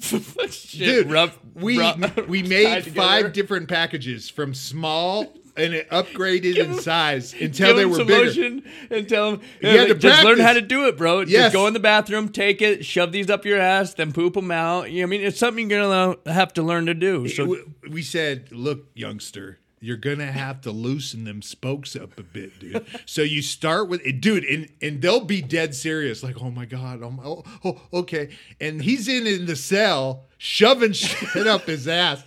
shit 0.50 0.78
Dude, 0.78 1.10
rough 1.10 1.38
we 1.54 1.78
rough- 1.78 2.26
we 2.28 2.42
made 2.56 2.82
five 2.94 3.32
different 3.32 3.68
packages 3.68 4.28
from 4.28 4.52
small 4.54 5.32
and 5.56 5.74
it 5.74 5.88
upgraded 5.90 6.56
in 6.56 6.74
size 6.80 7.32
until 7.34 7.76
they 7.76 7.84
were 7.84 7.96
some 7.96 8.06
bigger. 8.06 8.24
lotion 8.26 8.62
and 8.90 9.08
tell 9.08 9.32
them 9.32 9.40
You 9.60 9.68
had 9.78 9.88
to 9.88 9.94
just 9.94 10.24
learn 10.24 10.38
how 10.40 10.52
to 10.52 10.60
do 10.60 10.86
it 10.88 10.96
bro 10.96 11.20
Yes. 11.20 11.30
just 11.30 11.54
go 11.54 11.66
in 11.66 11.74
the 11.74 11.80
bathroom 11.80 12.28
take 12.28 12.60
it 12.62 12.84
shove 12.84 13.12
these 13.12 13.30
up 13.30 13.44
your 13.44 13.60
ass 13.60 13.94
then 13.94 14.12
poop 14.12 14.34
them 14.34 14.50
out 14.50 14.90
You 14.90 15.00
know, 15.00 15.06
I 15.06 15.10
mean 15.10 15.20
it's 15.22 15.38
something 15.38 15.70
you're 15.70 15.80
gonna 15.80 16.16
have 16.32 16.52
to 16.54 16.62
learn 16.62 16.86
to 16.86 16.94
do 16.94 17.28
so 17.28 17.56
we, 17.88 18.02
said, 18.02 18.50
look, 18.52 18.86
youngster, 18.94 19.58
you're 19.80 19.96
gonna 19.96 20.30
have 20.30 20.60
to 20.62 20.70
loosen 20.70 21.24
them 21.24 21.42
spokes 21.42 21.94
up 21.94 22.18
a 22.18 22.22
bit, 22.22 22.58
dude. 22.58 22.86
so 23.06 23.22
you 23.22 23.42
start 23.42 23.88
with 23.88 24.04
it, 24.06 24.20
dude, 24.20 24.44
and 24.44 24.68
and 24.80 25.02
they'll 25.02 25.24
be 25.24 25.42
dead 25.42 25.74
serious, 25.74 26.22
like, 26.22 26.40
oh 26.40 26.50
my 26.50 26.64
god, 26.64 27.02
oh, 27.02 27.10
my, 27.10 27.22
oh, 27.24 27.44
oh 27.64 27.80
okay. 27.92 28.30
And 28.60 28.82
he's 28.82 29.08
in 29.08 29.26
in 29.26 29.46
the 29.46 29.56
cell 29.56 30.24
shoving 30.38 30.92
shit 30.94 31.46
up 31.46 31.62
his 31.66 31.86
ass, 31.88 32.22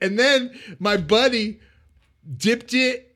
and 0.00 0.18
then 0.18 0.58
my 0.78 0.96
buddy 0.96 1.60
dipped 2.36 2.74
it 2.74 3.06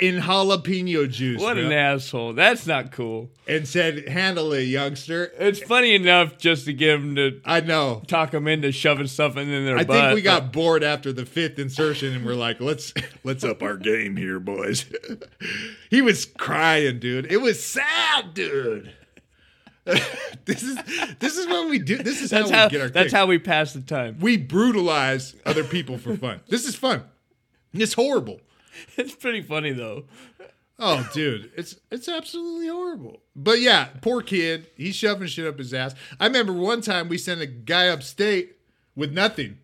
in 0.00 0.18
jalapeno 0.18 1.08
juice, 1.08 1.40
what 1.40 1.54
bro, 1.54 1.66
an 1.66 1.72
asshole 1.72 2.32
that's 2.32 2.66
not 2.66 2.90
cool 2.90 3.30
and 3.46 3.68
said, 3.68 4.08
handle 4.08 4.52
it, 4.54 4.62
youngster. 4.62 5.30
it's 5.38 5.60
funny 5.60 5.94
enough 5.94 6.38
just 6.38 6.64
to 6.64 6.72
give 6.72 7.02
them 7.02 7.16
to 7.16 7.40
I 7.44 7.60
know. 7.60 8.02
talk 8.06 8.30
them 8.30 8.48
into 8.48 8.72
shoving 8.72 9.06
stuff 9.08 9.36
in 9.36 9.48
their 9.48 9.76
I 9.76 9.84
butt. 9.84 9.96
think 9.96 10.14
we 10.14 10.22
got 10.22 10.52
bored 10.52 10.82
after 10.82 11.12
the 11.12 11.26
fifth 11.26 11.58
insertion, 11.58 12.14
and 12.14 12.24
we're 12.24 12.34
like, 12.34 12.60
let's 12.60 12.94
let's 13.24 13.44
up 13.44 13.62
our 13.62 13.76
game 13.76 14.16
here, 14.16 14.40
boys. 14.40 14.86
he 15.90 16.00
was 16.00 16.24
crying, 16.24 16.98
dude. 16.98 17.30
It 17.30 17.42
was 17.42 17.62
sad, 17.62 18.32
dude. 18.32 18.94
this 20.44 20.62
is 20.62 20.78
this 21.18 21.36
is 21.36 21.46
what 21.46 21.68
we 21.68 21.78
do. 21.78 21.98
This 21.98 22.22
is 22.22 22.30
that's 22.30 22.50
how, 22.50 22.56
how. 22.56 22.64
we 22.66 22.70
get 22.70 22.80
our. 22.80 22.88
That's 22.88 23.04
kicks. 23.06 23.12
how 23.12 23.26
we 23.26 23.38
pass 23.38 23.72
the 23.72 23.80
time. 23.80 24.18
we 24.20 24.36
brutalize 24.36 25.34
other 25.44 25.64
people 25.64 25.98
for 25.98 26.16
fun. 26.16 26.40
This 26.48 26.66
is 26.66 26.74
fun. 26.74 27.02
It's 27.72 27.94
horrible. 27.94 28.40
It's 28.96 29.14
pretty 29.14 29.42
funny 29.42 29.72
though. 29.72 30.04
Oh, 30.78 31.08
dude, 31.12 31.50
it's 31.56 31.76
it's 31.90 32.08
absolutely 32.08 32.68
horrible. 32.68 33.20
But 33.36 33.60
yeah, 33.60 33.88
poor 34.00 34.22
kid. 34.22 34.68
He's 34.76 34.96
shoving 34.96 35.28
shit 35.28 35.46
up 35.46 35.58
his 35.58 35.74
ass. 35.74 35.94
I 36.18 36.26
remember 36.26 36.52
one 36.54 36.80
time 36.80 37.08
we 37.08 37.18
sent 37.18 37.42
a 37.42 37.46
guy 37.46 37.88
upstate 37.88 38.56
with 38.96 39.12
nothing. 39.12 39.58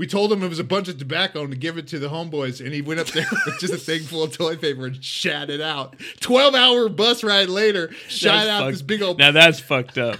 We 0.00 0.06
told 0.06 0.32
him 0.32 0.42
it 0.42 0.48
was 0.48 0.58
a 0.58 0.64
bunch 0.64 0.88
of 0.88 0.96
tobacco 0.96 1.42
and 1.42 1.50
to 1.50 1.58
give 1.58 1.76
it 1.76 1.86
to 1.88 1.98
the 1.98 2.08
homeboys, 2.08 2.64
and 2.64 2.72
he 2.72 2.80
went 2.80 3.00
up 3.00 3.08
there 3.08 3.26
with 3.44 3.58
just 3.60 3.74
a 3.74 3.76
thing 3.76 4.00
full 4.00 4.22
of 4.22 4.32
toilet 4.32 4.58
paper 4.58 4.86
and 4.86 5.04
shat 5.04 5.50
it 5.50 5.60
out. 5.60 5.94
Twelve 6.20 6.54
hour 6.54 6.88
bus 6.88 7.22
ride 7.22 7.50
later, 7.50 7.92
shot 8.08 8.48
out 8.48 8.62
fucked- 8.62 8.72
this 8.72 8.80
big 8.80 9.02
old. 9.02 9.18
Now 9.18 9.30
that's 9.30 9.60
fucked 9.60 9.98
up. 9.98 10.16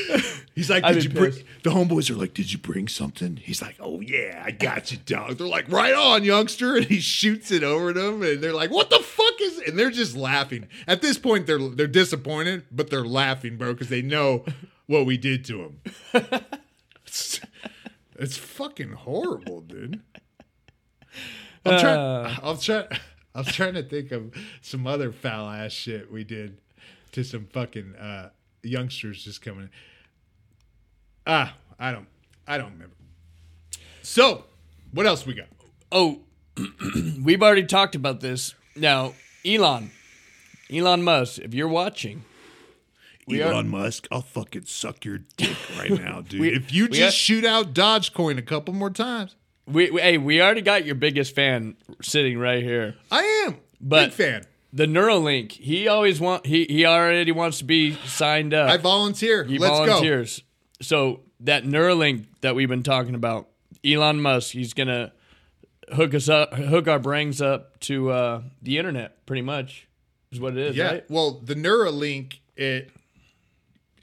He's 0.54 0.70
like, 0.70 0.82
"Did 0.82 1.04
you 1.04 1.10
bring?" 1.10 1.34
The 1.62 1.68
homeboys 1.68 2.08
are 2.08 2.14
like, 2.14 2.32
"Did 2.32 2.50
you 2.54 2.58
bring 2.58 2.88
something?" 2.88 3.36
He's 3.36 3.60
like, 3.60 3.76
"Oh 3.80 4.00
yeah, 4.00 4.42
I 4.46 4.50
got 4.50 4.92
you, 4.92 4.96
dog." 5.04 5.36
They're 5.36 5.46
like, 5.46 5.70
"Right 5.70 5.92
on, 5.92 6.24
youngster," 6.24 6.76
and 6.76 6.86
he 6.86 6.98
shoots 6.98 7.50
it 7.50 7.62
over 7.62 7.92
them, 7.92 8.22
and 8.22 8.42
they're 8.42 8.54
like, 8.54 8.70
"What 8.70 8.88
the 8.88 9.00
fuck 9.00 9.34
is?" 9.42 9.58
And 9.58 9.78
they're 9.78 9.90
just 9.90 10.16
laughing. 10.16 10.68
At 10.86 11.02
this 11.02 11.18
point, 11.18 11.46
they're 11.46 11.58
they're 11.58 11.86
disappointed, 11.86 12.64
but 12.72 12.88
they're 12.88 13.04
laughing, 13.04 13.58
bro, 13.58 13.74
because 13.74 13.90
they 13.90 14.00
know 14.00 14.46
what 14.86 15.04
we 15.04 15.18
did 15.18 15.44
to 15.44 15.70
them. 16.14 16.40
it's, 18.18 18.36
fucking 18.36 18.92
horrible, 18.92 19.60
dude. 19.62 20.00
I'm 21.64 21.78
trying. 21.78 21.98
Uh. 21.98 22.36
I 22.42 22.50
was 22.50 22.64
trying. 22.64 22.86
I 23.34 23.38
was 23.38 23.48
trying 23.48 23.74
to 23.74 23.82
think 23.82 24.10
of 24.10 24.34
some 24.62 24.86
other 24.86 25.12
foul 25.12 25.48
ass 25.48 25.72
shit 25.72 26.10
we 26.10 26.24
did 26.24 26.58
to 27.12 27.22
some 27.22 27.46
fucking 27.46 27.94
uh, 27.94 28.30
youngsters 28.62 29.24
just 29.24 29.42
coming. 29.42 29.64
in. 29.64 29.70
Ah, 31.26 31.54
I 31.78 31.92
don't. 31.92 32.08
I 32.46 32.58
don't 32.58 32.72
remember. 32.72 32.94
So, 34.02 34.44
what 34.92 35.06
else 35.06 35.26
we 35.26 35.34
got? 35.34 35.48
Oh, 35.92 36.20
we've 37.22 37.42
already 37.42 37.64
talked 37.64 37.94
about 37.94 38.20
this. 38.20 38.54
Now, 38.74 39.14
Elon, 39.44 39.90
Elon 40.72 41.02
Musk, 41.02 41.40
if 41.40 41.52
you're 41.54 41.68
watching, 41.68 42.24
We 43.28 43.42
are- 43.42 43.52
Elon 43.52 43.68
Musk, 43.68 44.06
I'll 44.10 44.22
fucking 44.22 44.64
suck 44.66 45.04
your 45.04 45.18
dick 45.36 45.56
right 45.78 45.90
now, 46.02 46.20
dude. 46.22 46.40
We- 46.40 46.54
if 46.54 46.72
you 46.72 46.88
just 46.88 47.16
are- 47.16 47.18
shoot 47.18 47.44
out 47.44 47.74
Dogecoin 47.74 48.38
a 48.38 48.42
couple 48.42 48.74
more 48.74 48.90
times, 48.90 49.36
we, 49.66 49.90
we 49.90 50.00
hey, 50.00 50.18
we 50.18 50.40
already 50.40 50.62
got 50.62 50.84
your 50.84 50.94
biggest 50.94 51.34
fan 51.34 51.76
sitting 52.02 52.38
right 52.38 52.62
here. 52.62 52.94
I 53.10 53.22
am 53.46 53.56
But- 53.80 54.06
big 54.06 54.12
fan. 54.14 54.44
The 54.70 54.84
Neuralink, 54.86 55.52
he 55.52 55.88
always 55.88 56.20
want 56.20 56.44
he 56.44 56.66
he 56.68 56.84
already 56.84 57.32
wants 57.32 57.56
to 57.58 57.64
be 57.64 57.92
signed 58.04 58.52
up. 58.52 58.68
I 58.68 58.76
volunteer. 58.76 59.42
He 59.44 59.56
Let's 59.58 59.72
volunteers. 59.72 60.42
So 60.82 61.20
that 61.40 61.64
Neuralink 61.64 62.26
that 62.42 62.54
we've 62.54 62.68
been 62.68 62.82
talking 62.82 63.14
about, 63.14 63.48
Elon 63.82 64.20
Musk, 64.20 64.50
he's 64.52 64.74
gonna 64.74 65.12
hook 65.94 66.12
us 66.12 66.28
up, 66.28 66.52
hook 66.52 66.86
our 66.86 66.98
brains 66.98 67.40
up 67.40 67.80
to 67.80 68.10
uh, 68.10 68.42
the 68.60 68.76
internet. 68.76 69.24
Pretty 69.24 69.40
much 69.40 69.88
is 70.32 70.38
what 70.38 70.52
it 70.52 70.58
is. 70.58 70.76
Yeah. 70.76 70.84
right? 70.90 71.04
Well, 71.10 71.40
the 71.42 71.54
Neuralink 71.54 72.40
it 72.54 72.90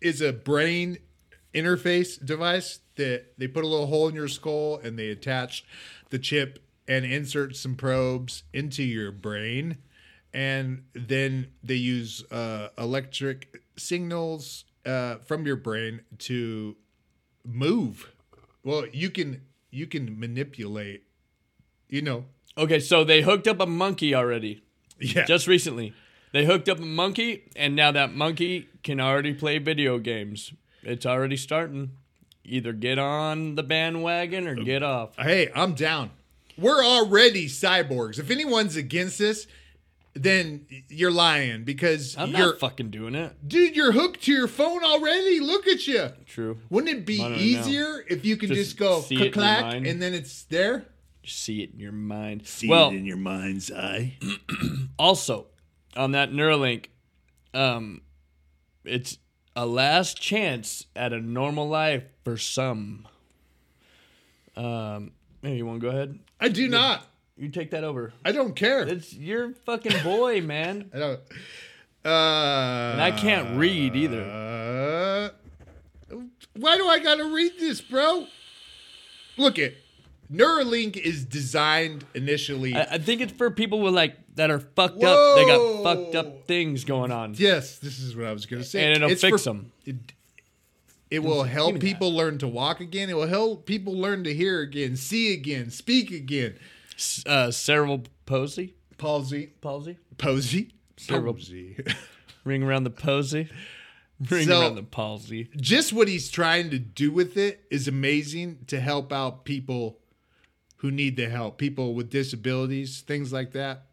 is 0.06 0.22
a 0.22 0.32
brain 0.32 1.00
interface 1.52 2.24
device 2.24 2.80
that 2.96 3.26
they 3.40 3.48
put 3.48 3.64
a 3.64 3.68
little 3.68 3.88
hole 3.88 4.08
in 4.08 4.14
your 4.14 4.28
skull 4.28 4.80
and 4.84 5.00
they 5.00 5.10
attach 5.10 5.66
the 6.12 6.20
chip 6.20 6.60
and 6.88 7.04
insert 7.06 7.56
some 7.56 7.76
probes 7.76 8.44
into 8.54 8.84
your 8.84 9.12
brain. 9.12 9.78
And 10.32 10.84
then 10.94 11.48
they 11.64 11.76
use 11.76 12.24
uh, 12.32 12.70
electric 12.78 13.64
signals 13.78 14.66
uh, 14.86 15.16
from 15.16 15.48
your 15.48 15.56
brain 15.56 16.02
to 16.20 16.76
move. 17.44 18.12
Well 18.64 18.86
you 18.94 19.10
can 19.10 19.42
you 19.72 19.88
can 19.88 20.20
manipulate 20.20 21.04
you 21.90 22.04
know. 22.04 22.26
Okay, 22.58 22.80
so 22.80 23.04
they 23.04 23.22
hooked 23.22 23.48
up 23.48 23.60
a 23.60 23.66
monkey 23.66 24.16
already, 24.16 24.62
yeah. 25.00 25.26
Just 25.26 25.48
recently. 25.48 25.94
They 26.36 26.44
hooked 26.44 26.68
up 26.68 26.80
a 26.80 26.86
monkey, 26.86 27.44
and 27.56 27.78
now 27.78 27.94
that 27.94 28.14
monkey 28.14 28.68
can 28.84 29.00
already 29.00 29.34
play 29.34 29.58
video 29.58 30.00
games. 30.00 30.52
It's 30.84 31.06
already 31.06 31.38
starting. 31.38 31.92
Either 32.44 32.74
get 32.74 33.00
on 33.00 33.56
the 33.56 33.64
bandwagon 33.64 34.46
or 34.46 34.56
get 34.56 34.84
off. 34.84 35.16
Hey, 35.16 35.50
I'm 35.56 35.76
down. 35.76 36.12
We're 36.58 36.84
already 36.84 37.48
cyborgs. 37.48 38.20
If 38.20 38.30
anyone's 38.30 38.76
against 38.76 39.18
this, 39.18 39.48
then 40.14 40.66
you're 40.90 41.10
lying 41.10 41.64
because 41.64 42.18
I'm 42.18 42.32
you're 42.32 42.48
not 42.48 42.60
fucking 42.60 42.90
doing 42.90 43.16
it. 43.16 43.48
dude. 43.48 43.74
You're 43.74 43.94
hooked 43.94 44.24
to 44.24 44.34
your 44.34 44.50
phone 44.50 44.84
already. 44.84 45.40
Look 45.40 45.68
at 45.68 45.88
you. 45.88 46.10
True. 46.26 46.58
Wouldn't 46.70 46.94
it 46.94 47.06
be 47.06 47.22
I 47.22 47.30
don't 47.30 47.32
know. 47.32 47.38
easier 47.38 48.04
if 48.10 48.26
you 48.26 48.36
could 48.36 48.50
Just 48.50 48.72
just, 48.72 48.78
go 48.78 49.00
see 49.00 49.16
it 49.16 49.18
in 49.20 49.24
your 49.24 49.32
clack 49.32 49.74
and 49.74 50.02
then 50.02 50.14
it's 50.14 50.44
there? 50.44 50.86
Just 51.24 51.40
see 51.40 51.64
it 51.64 51.72
in 51.72 51.80
your 51.80 51.94
mind. 51.94 52.46
See 52.46 52.68
well, 52.68 52.90
it 52.90 52.96
in 52.96 53.06
your 53.06 53.16
mind's 53.16 53.72
eye. 53.72 54.18
also 55.00 55.48
on 55.96 56.12
that 56.12 56.32
Neuralink, 56.32 56.86
um, 57.54 58.02
it's 58.84 59.18
a 59.56 59.66
last 59.66 60.20
chance 60.22 60.86
at 60.96 61.14
a 61.14 61.20
normal 61.20 61.68
life 61.68 62.04
for 62.24 62.38
some. 62.38 63.08
Um, 64.56 65.12
maybe 65.42 65.58
you 65.58 65.66
want 65.66 65.82
to 65.82 65.88
go 65.88 65.90
ahead. 65.96 66.20
I 66.40 66.50
do 66.50 66.68
not. 66.68 67.04
You 67.38 67.50
take 67.50 67.72
that 67.72 67.84
over. 67.84 68.14
I 68.24 68.32
don't 68.32 68.56
care. 68.56 68.82
It's 68.84 69.14
your 69.14 69.52
fucking 69.66 70.04
boy, 70.04 70.42
man. 70.46 70.90
I 70.94 70.98
don't. 71.00 71.20
Uh, 72.06 72.92
And 72.94 73.02
I 73.02 73.12
can't 73.12 73.58
read 73.58 73.96
either. 73.96 75.32
Uh, 76.12 76.16
why 76.56 76.78
do 76.78 76.88
I 76.88 77.00
gotta 77.00 77.26
read 77.26 77.54
this, 77.60 77.82
bro? 77.82 78.28
Look 79.38 79.58
it. 79.58 79.78
Neuralink 80.32 80.98
is 80.98 81.24
designed 81.26 82.04
initially. 82.14 82.76
I, 82.76 82.82
I 82.94 82.98
think 82.98 83.22
it's 83.22 83.32
for 83.34 83.52
people 83.52 83.80
with 83.82 83.94
like 83.94 84.16
that 84.36 84.50
are 84.52 84.60
fucked 84.60 85.04
up. 85.04 85.36
They 85.38 85.46
got 85.46 85.84
fucked 85.84 86.16
up 86.16 86.46
things 86.48 86.84
going 86.84 87.12
on. 87.12 87.36
yes, 87.38 87.78
this 87.80 88.00
is 88.00 88.16
what 88.16 88.26
I 88.26 88.34
was 88.34 88.46
gonna 88.46 88.64
say. 88.64 88.84
And 88.86 88.96
it'll 88.96 89.12
It's 89.12 89.22
fix 89.22 89.44
for- 89.44 89.50
them. 89.50 89.72
It, 89.86 89.96
it 91.12 91.20
will 91.20 91.44
me 91.44 91.50
help 91.50 91.74
that. 91.74 91.82
people 91.82 92.12
learn 92.14 92.40
to 92.40 92.48
walk 92.48 92.80
again. 92.80 93.10
It 93.10 93.16
will 93.16 93.28
help 93.28 93.66
people 93.68 93.94
learn 93.94 94.24
to 94.24 94.34
hear 94.34 94.62
again, 94.62 94.96
see 94.98 95.32
again, 95.34 95.70
speak 95.70 96.10
again. 96.12 96.58
Uh, 97.26 97.52
cerebral 97.52 98.04
palsy. 98.26 98.74
Palsy, 98.98 99.52
Palsy. 99.62 99.98
posy, 100.18 100.74
Cerebral- 100.98 101.34
posy. 101.36 101.78
Ring 102.44 102.64
around 102.64 102.86
the 102.86 102.90
posy. 102.90 103.50
Ring 104.30 104.48
So- 104.48 104.62
around 104.62 104.76
the 104.76 104.84
palsy. 104.84 105.50
just 105.58 105.94
what 105.94 106.08
he's 106.08 106.30
trying 106.30 106.70
to 106.72 106.80
do 106.80 107.12
with 107.12 107.38
it 107.38 107.66
is 107.70 107.88
amazing 107.88 108.60
to 108.68 108.80
help 108.80 109.12
out 109.14 109.44
people 109.46 110.00
who 110.78 110.92
need 110.92 111.16
the 111.16 111.30
help, 111.30 111.58
people 111.58 111.94
with 111.94 112.10
disabilities, 112.10 113.02
things 113.02 113.32
like 113.32 113.52
that. 113.54 113.84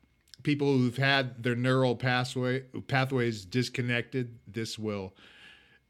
People 0.43 0.77
who've 0.77 0.97
had 0.97 1.43
their 1.43 1.55
neural 1.55 1.95
pathway 1.95 2.61
pathways 2.89 3.45
disconnected, 3.45 4.39
this 4.47 4.79
will 4.79 5.15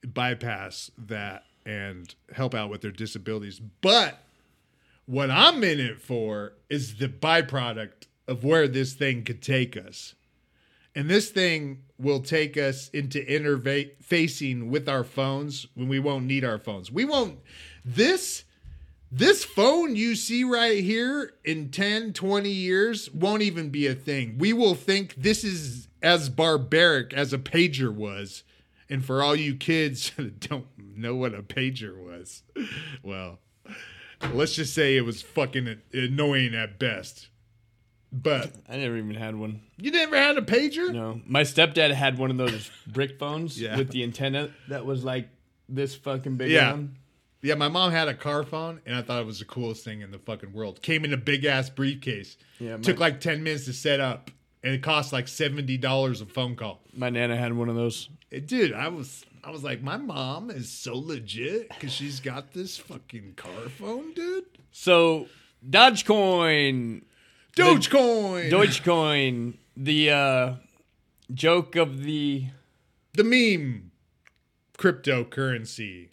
bypass 0.04 0.90
that 0.98 1.44
and 1.64 2.14
help 2.32 2.54
out 2.54 2.68
with 2.68 2.82
their 2.82 2.90
disabilities. 2.90 3.60
But 3.80 4.22
what 5.06 5.30
I'm 5.30 5.64
in 5.64 5.80
it 5.80 6.00
for 6.00 6.52
is 6.68 6.96
the 6.96 7.08
byproduct 7.08 8.06
of 8.28 8.44
where 8.44 8.68
this 8.68 8.92
thing 8.92 9.24
could 9.24 9.42
take 9.42 9.76
us. 9.76 10.14
And 10.94 11.08
this 11.08 11.30
thing 11.30 11.84
will 11.98 12.20
take 12.20 12.58
us 12.58 12.90
into 12.90 13.24
interfacing 13.24 14.68
with 14.68 14.88
our 14.88 15.04
phones 15.04 15.66
when 15.74 15.88
we 15.88 15.98
won't 15.98 16.26
need 16.26 16.44
our 16.44 16.58
phones. 16.58 16.92
We 16.92 17.06
won't 17.06 17.38
this 17.84 18.44
this 19.14 19.44
phone 19.44 19.94
you 19.94 20.14
see 20.14 20.42
right 20.42 20.82
here 20.82 21.34
in 21.44 21.70
10, 21.70 22.14
20 22.14 22.48
years 22.48 23.10
won't 23.12 23.42
even 23.42 23.68
be 23.68 23.86
a 23.86 23.94
thing. 23.94 24.38
We 24.38 24.54
will 24.54 24.74
think 24.74 25.14
this 25.16 25.44
is 25.44 25.86
as 26.02 26.30
barbaric 26.30 27.12
as 27.12 27.32
a 27.34 27.38
pager 27.38 27.92
was. 27.94 28.42
And 28.88 29.04
for 29.04 29.22
all 29.22 29.36
you 29.36 29.54
kids 29.54 30.10
that 30.16 30.40
don't 30.40 30.66
know 30.78 31.14
what 31.14 31.34
a 31.34 31.42
pager 31.42 31.94
was, 31.96 32.42
well, 33.02 33.38
let's 34.32 34.54
just 34.54 34.72
say 34.74 34.96
it 34.96 35.02
was 35.04 35.20
fucking 35.20 35.76
annoying 35.92 36.54
at 36.54 36.78
best. 36.78 37.28
But 38.14 38.52
I 38.68 38.76
never 38.76 38.96
even 38.96 39.14
had 39.14 39.36
one. 39.36 39.60
you 39.78 39.90
never 39.90 40.16
had 40.16 40.36
a 40.36 40.42
pager? 40.42 40.92
No, 40.92 41.20
my 41.26 41.42
stepdad 41.42 41.92
had 41.92 42.18
one 42.18 42.30
of 42.30 42.36
those 42.36 42.70
brick 42.86 43.18
phones 43.18 43.60
Yeah. 43.60 43.76
with 43.76 43.90
the 43.90 44.02
antenna 44.02 44.50
that 44.68 44.84
was 44.84 45.02
like 45.04 45.28
this 45.68 45.94
fucking 45.94 46.36
big. 46.36 46.50
Yeah. 46.50 46.72
one. 46.72 46.96
Yeah, 47.42 47.54
my 47.56 47.68
mom 47.68 47.90
had 47.90 48.06
a 48.08 48.14
car 48.14 48.44
phone, 48.44 48.80
and 48.86 48.94
I 48.94 49.02
thought 49.02 49.20
it 49.20 49.26
was 49.26 49.40
the 49.40 49.44
coolest 49.44 49.84
thing 49.84 50.00
in 50.00 50.12
the 50.12 50.18
fucking 50.18 50.52
world. 50.52 50.80
Came 50.80 51.04
in 51.04 51.12
a 51.12 51.16
big 51.16 51.44
ass 51.44 51.68
briefcase. 51.70 52.36
Yeah, 52.60 52.76
my- 52.76 52.82
Took 52.82 53.00
like 53.00 53.20
ten 53.20 53.42
minutes 53.42 53.64
to 53.64 53.72
set 53.72 53.98
up, 54.00 54.30
and 54.62 54.72
it 54.74 54.82
cost 54.82 55.12
like 55.12 55.26
seventy 55.28 55.76
dollars 55.76 56.20
a 56.20 56.26
phone 56.26 56.54
call. 56.54 56.80
My 56.94 57.10
nana 57.10 57.36
had 57.36 57.52
one 57.54 57.68
of 57.68 57.74
those. 57.74 58.08
It, 58.30 58.46
Dude, 58.46 58.72
I 58.72 58.86
was 58.88 59.24
I 59.42 59.50
was 59.50 59.64
like, 59.64 59.82
my 59.82 59.96
mom 59.96 60.50
is 60.50 60.70
so 60.70 60.96
legit 60.96 61.68
because 61.70 61.92
she's 61.92 62.20
got 62.20 62.52
this 62.52 62.76
fucking 62.78 63.34
car 63.34 63.68
phone, 63.76 64.12
dude. 64.14 64.44
So 64.70 65.26
Dogecoin, 65.68 67.02
Dogecoin, 67.56 68.50
Dogecoin, 68.50 69.54
the 69.76 70.10
uh, 70.10 70.54
joke 71.34 71.74
of 71.74 72.04
the 72.04 72.46
the 73.14 73.24
meme, 73.24 73.90
cryptocurrency. 74.78 76.08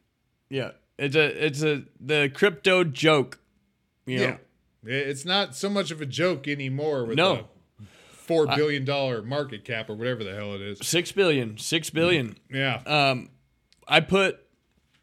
yeah, 0.49 0.71
it's 0.99 1.15
a 1.15 1.45
it's 1.45 1.63
a 1.63 1.83
the 1.99 2.29
crypto 2.33 2.83
joke. 2.83 3.39
You 4.05 4.17
know? 4.19 4.37
Yeah, 4.85 4.93
it's 4.95 5.25
not 5.25 5.55
so 5.55 5.69
much 5.69 5.91
of 5.91 6.01
a 6.01 6.05
joke 6.05 6.47
anymore. 6.47 7.05
With 7.05 7.17
No. 7.17 7.47
four 8.11 8.47
billion 8.47 8.85
dollar 8.85 9.21
market 9.21 9.63
cap 9.63 9.89
or 9.89 9.95
whatever 9.95 10.23
the 10.23 10.33
hell 10.33 10.53
it 10.53 10.61
is. 10.61 10.79
Six 10.81 11.11
billion, 11.11 11.57
six 11.57 11.89
billion. 11.89 12.35
Yeah. 12.51 12.81
Um, 12.85 13.29
I 13.87 13.99
put, 14.01 14.39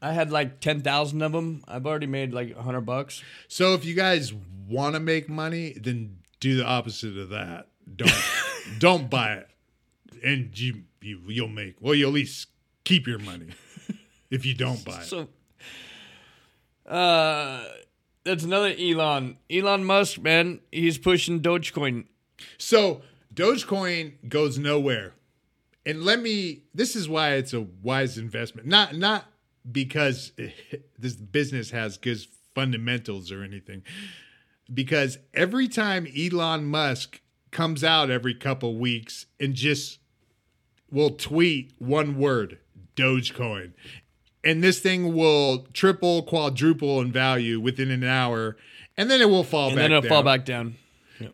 I 0.00 0.12
had 0.12 0.30
like 0.30 0.60
ten 0.60 0.80
thousand 0.80 1.22
of 1.22 1.32
them. 1.32 1.62
I've 1.68 1.86
already 1.86 2.06
made 2.06 2.32
like 2.32 2.54
a 2.56 2.62
hundred 2.62 2.82
bucks. 2.82 3.22
So 3.48 3.74
if 3.74 3.84
you 3.84 3.94
guys 3.94 4.32
want 4.68 4.94
to 4.94 5.00
make 5.00 5.28
money, 5.28 5.72
then 5.80 6.18
do 6.40 6.56
the 6.56 6.64
opposite 6.64 7.16
of 7.16 7.30
that. 7.30 7.68
Don't 7.94 8.10
don't 8.78 9.08
buy 9.10 9.34
it, 9.34 9.48
and 10.24 10.58
you 10.58 10.82
you 11.00 11.20
you'll 11.28 11.48
make 11.48 11.76
well. 11.80 11.94
You'll 11.94 12.10
at 12.10 12.14
least 12.14 12.48
keep 12.84 13.06
your 13.06 13.18
money 13.18 13.48
if 14.30 14.44
you 14.46 14.54
don't 14.54 14.84
buy 14.84 15.00
it. 15.00 15.04
So, 15.04 15.28
uh, 16.86 17.64
that's 18.24 18.44
another 18.44 18.74
Elon. 18.78 19.38
Elon 19.50 19.84
Musk, 19.84 20.20
man, 20.20 20.60
he's 20.72 20.98
pushing 20.98 21.40
Dogecoin. 21.40 22.06
So 22.58 23.02
Dogecoin 23.32 24.28
goes 24.28 24.58
nowhere, 24.58 25.14
and 25.84 26.02
let 26.02 26.20
me. 26.20 26.64
This 26.74 26.96
is 26.96 27.08
why 27.08 27.34
it's 27.34 27.52
a 27.52 27.60
wise 27.82 28.18
investment. 28.18 28.66
Not 28.66 28.94
not 28.94 29.26
because 29.70 30.32
this 30.98 31.16
business 31.16 31.70
has 31.70 31.96
good 31.96 32.18
fundamentals 32.54 33.30
or 33.30 33.42
anything. 33.42 33.82
Because 34.72 35.18
every 35.32 35.68
time 35.68 36.08
Elon 36.18 36.64
Musk 36.64 37.20
comes 37.52 37.84
out 37.84 38.10
every 38.10 38.34
couple 38.34 38.76
weeks 38.76 39.26
and 39.38 39.54
just 39.54 39.98
will 40.90 41.10
tweet 41.10 41.72
one 41.78 42.18
word, 42.18 42.58
Dogecoin. 42.96 43.72
And 44.46 44.62
this 44.62 44.78
thing 44.78 45.12
will 45.14 45.66
triple, 45.72 46.22
quadruple 46.22 47.00
in 47.00 47.10
value 47.10 47.58
within 47.58 47.90
an 47.90 48.04
hour, 48.04 48.56
and 48.96 49.10
then 49.10 49.20
it 49.20 49.28
will 49.28 49.42
fall 49.42 49.68
And 49.68 49.76
back 49.76 49.82
then 49.82 49.90
it'll 49.90 50.02
down. 50.02 50.08
fall 50.08 50.22
back 50.22 50.44
down. 50.44 50.76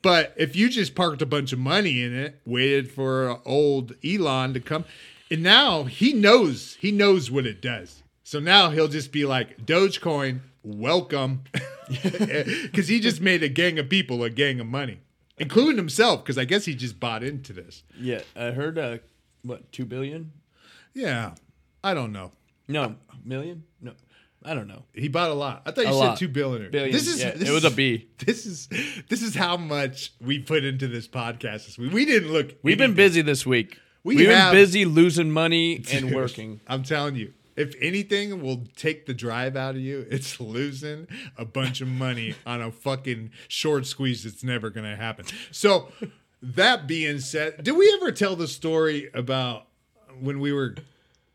But 0.00 0.32
if 0.36 0.56
you 0.56 0.68
just 0.70 0.94
parked 0.94 1.20
a 1.22 1.26
bunch 1.26 1.52
of 1.52 1.58
money 1.58 2.02
in 2.02 2.14
it, 2.16 2.40
waited 2.46 2.90
for 2.90 3.40
old 3.44 3.94
Elon 4.02 4.54
to 4.54 4.60
come, 4.60 4.84
and 5.30 5.42
now 5.42 5.84
he 5.84 6.12
knows 6.12 6.76
he 6.80 6.90
knows 6.90 7.30
what 7.30 7.46
it 7.46 7.60
does. 7.60 8.02
So 8.24 8.40
now 8.40 8.70
he'll 8.70 8.88
just 8.88 9.12
be 9.12 9.24
like 9.26 9.66
Dogecoin, 9.66 10.40
welcome, 10.62 11.42
because 11.88 12.88
he 12.88 12.98
just 13.00 13.20
made 13.20 13.42
a 13.42 13.48
gang 13.48 13.78
of 13.78 13.90
people 13.90 14.22
a 14.24 14.30
gang 14.30 14.58
of 14.58 14.66
money, 14.66 15.00
including 15.36 15.76
himself. 15.76 16.22
Because 16.24 16.38
I 16.38 16.44
guess 16.46 16.64
he 16.64 16.74
just 16.74 16.98
bought 16.98 17.22
into 17.22 17.52
this. 17.52 17.82
Yeah, 18.00 18.22
I 18.34 18.52
heard, 18.52 18.78
uh, 18.78 18.98
what, 19.42 19.70
two 19.72 19.84
billion? 19.84 20.32
Yeah, 20.94 21.34
I 21.84 21.92
don't 21.92 22.12
know. 22.12 22.30
No, 22.72 22.96
million? 23.24 23.64
No, 23.80 23.92
I 24.44 24.54
don't 24.54 24.66
know. 24.66 24.82
He 24.94 25.08
bought 25.08 25.30
a 25.30 25.34
lot. 25.34 25.62
I 25.66 25.70
thought 25.70 25.84
you 25.84 25.90
A 25.90 25.94
said 25.94 25.98
lot. 25.98 26.18
two 26.18 26.28
billion. 26.28 26.70
Billion. 26.70 26.92
This 26.92 27.06
is 27.06 27.20
yeah, 27.22 27.32
this 27.32 27.48
it 27.48 27.52
was 27.52 27.64
is- 27.64 27.72
a 27.72 27.76
B. 27.76 28.08
This 28.18 28.46
is 28.46 28.68
this 29.08 29.22
is 29.22 29.34
how 29.34 29.56
much 29.56 30.12
we 30.20 30.38
put 30.38 30.64
into 30.64 30.88
this 30.88 31.06
podcast 31.06 31.66
this 31.66 31.78
week. 31.78 31.92
We 31.92 32.04
didn't 32.04 32.32
look. 32.32 32.54
We've 32.62 32.78
been 32.78 32.94
busy 32.94 33.22
this 33.22 33.46
week. 33.46 33.78
We 34.04 34.24
have 34.24 34.52
been 34.52 34.60
busy 34.60 34.84
losing 34.84 35.30
money 35.30 35.76
and 35.92 36.06
Dude, 36.08 36.14
working. 36.14 36.60
I'm 36.66 36.82
telling 36.82 37.14
you, 37.14 37.32
if 37.54 37.74
anything 37.80 38.42
will 38.42 38.64
take 38.74 39.06
the 39.06 39.14
drive 39.14 39.54
out 39.54 39.76
of 39.76 39.80
you, 39.80 40.04
it's 40.10 40.40
losing 40.40 41.06
a 41.38 41.44
bunch 41.44 41.80
of 41.80 41.86
money 41.86 42.34
on 42.46 42.60
a 42.62 42.72
fucking 42.72 43.30
short 43.46 43.86
squeeze 43.86 44.24
that's 44.24 44.42
never 44.42 44.70
going 44.70 44.90
to 44.90 44.96
happen. 44.96 45.26
So, 45.52 45.92
that 46.42 46.88
being 46.88 47.20
said, 47.20 47.62
did 47.62 47.76
we 47.76 47.92
ever 48.00 48.10
tell 48.10 48.34
the 48.34 48.48
story 48.48 49.08
about 49.14 49.68
when 50.20 50.40
we 50.40 50.52
were 50.52 50.74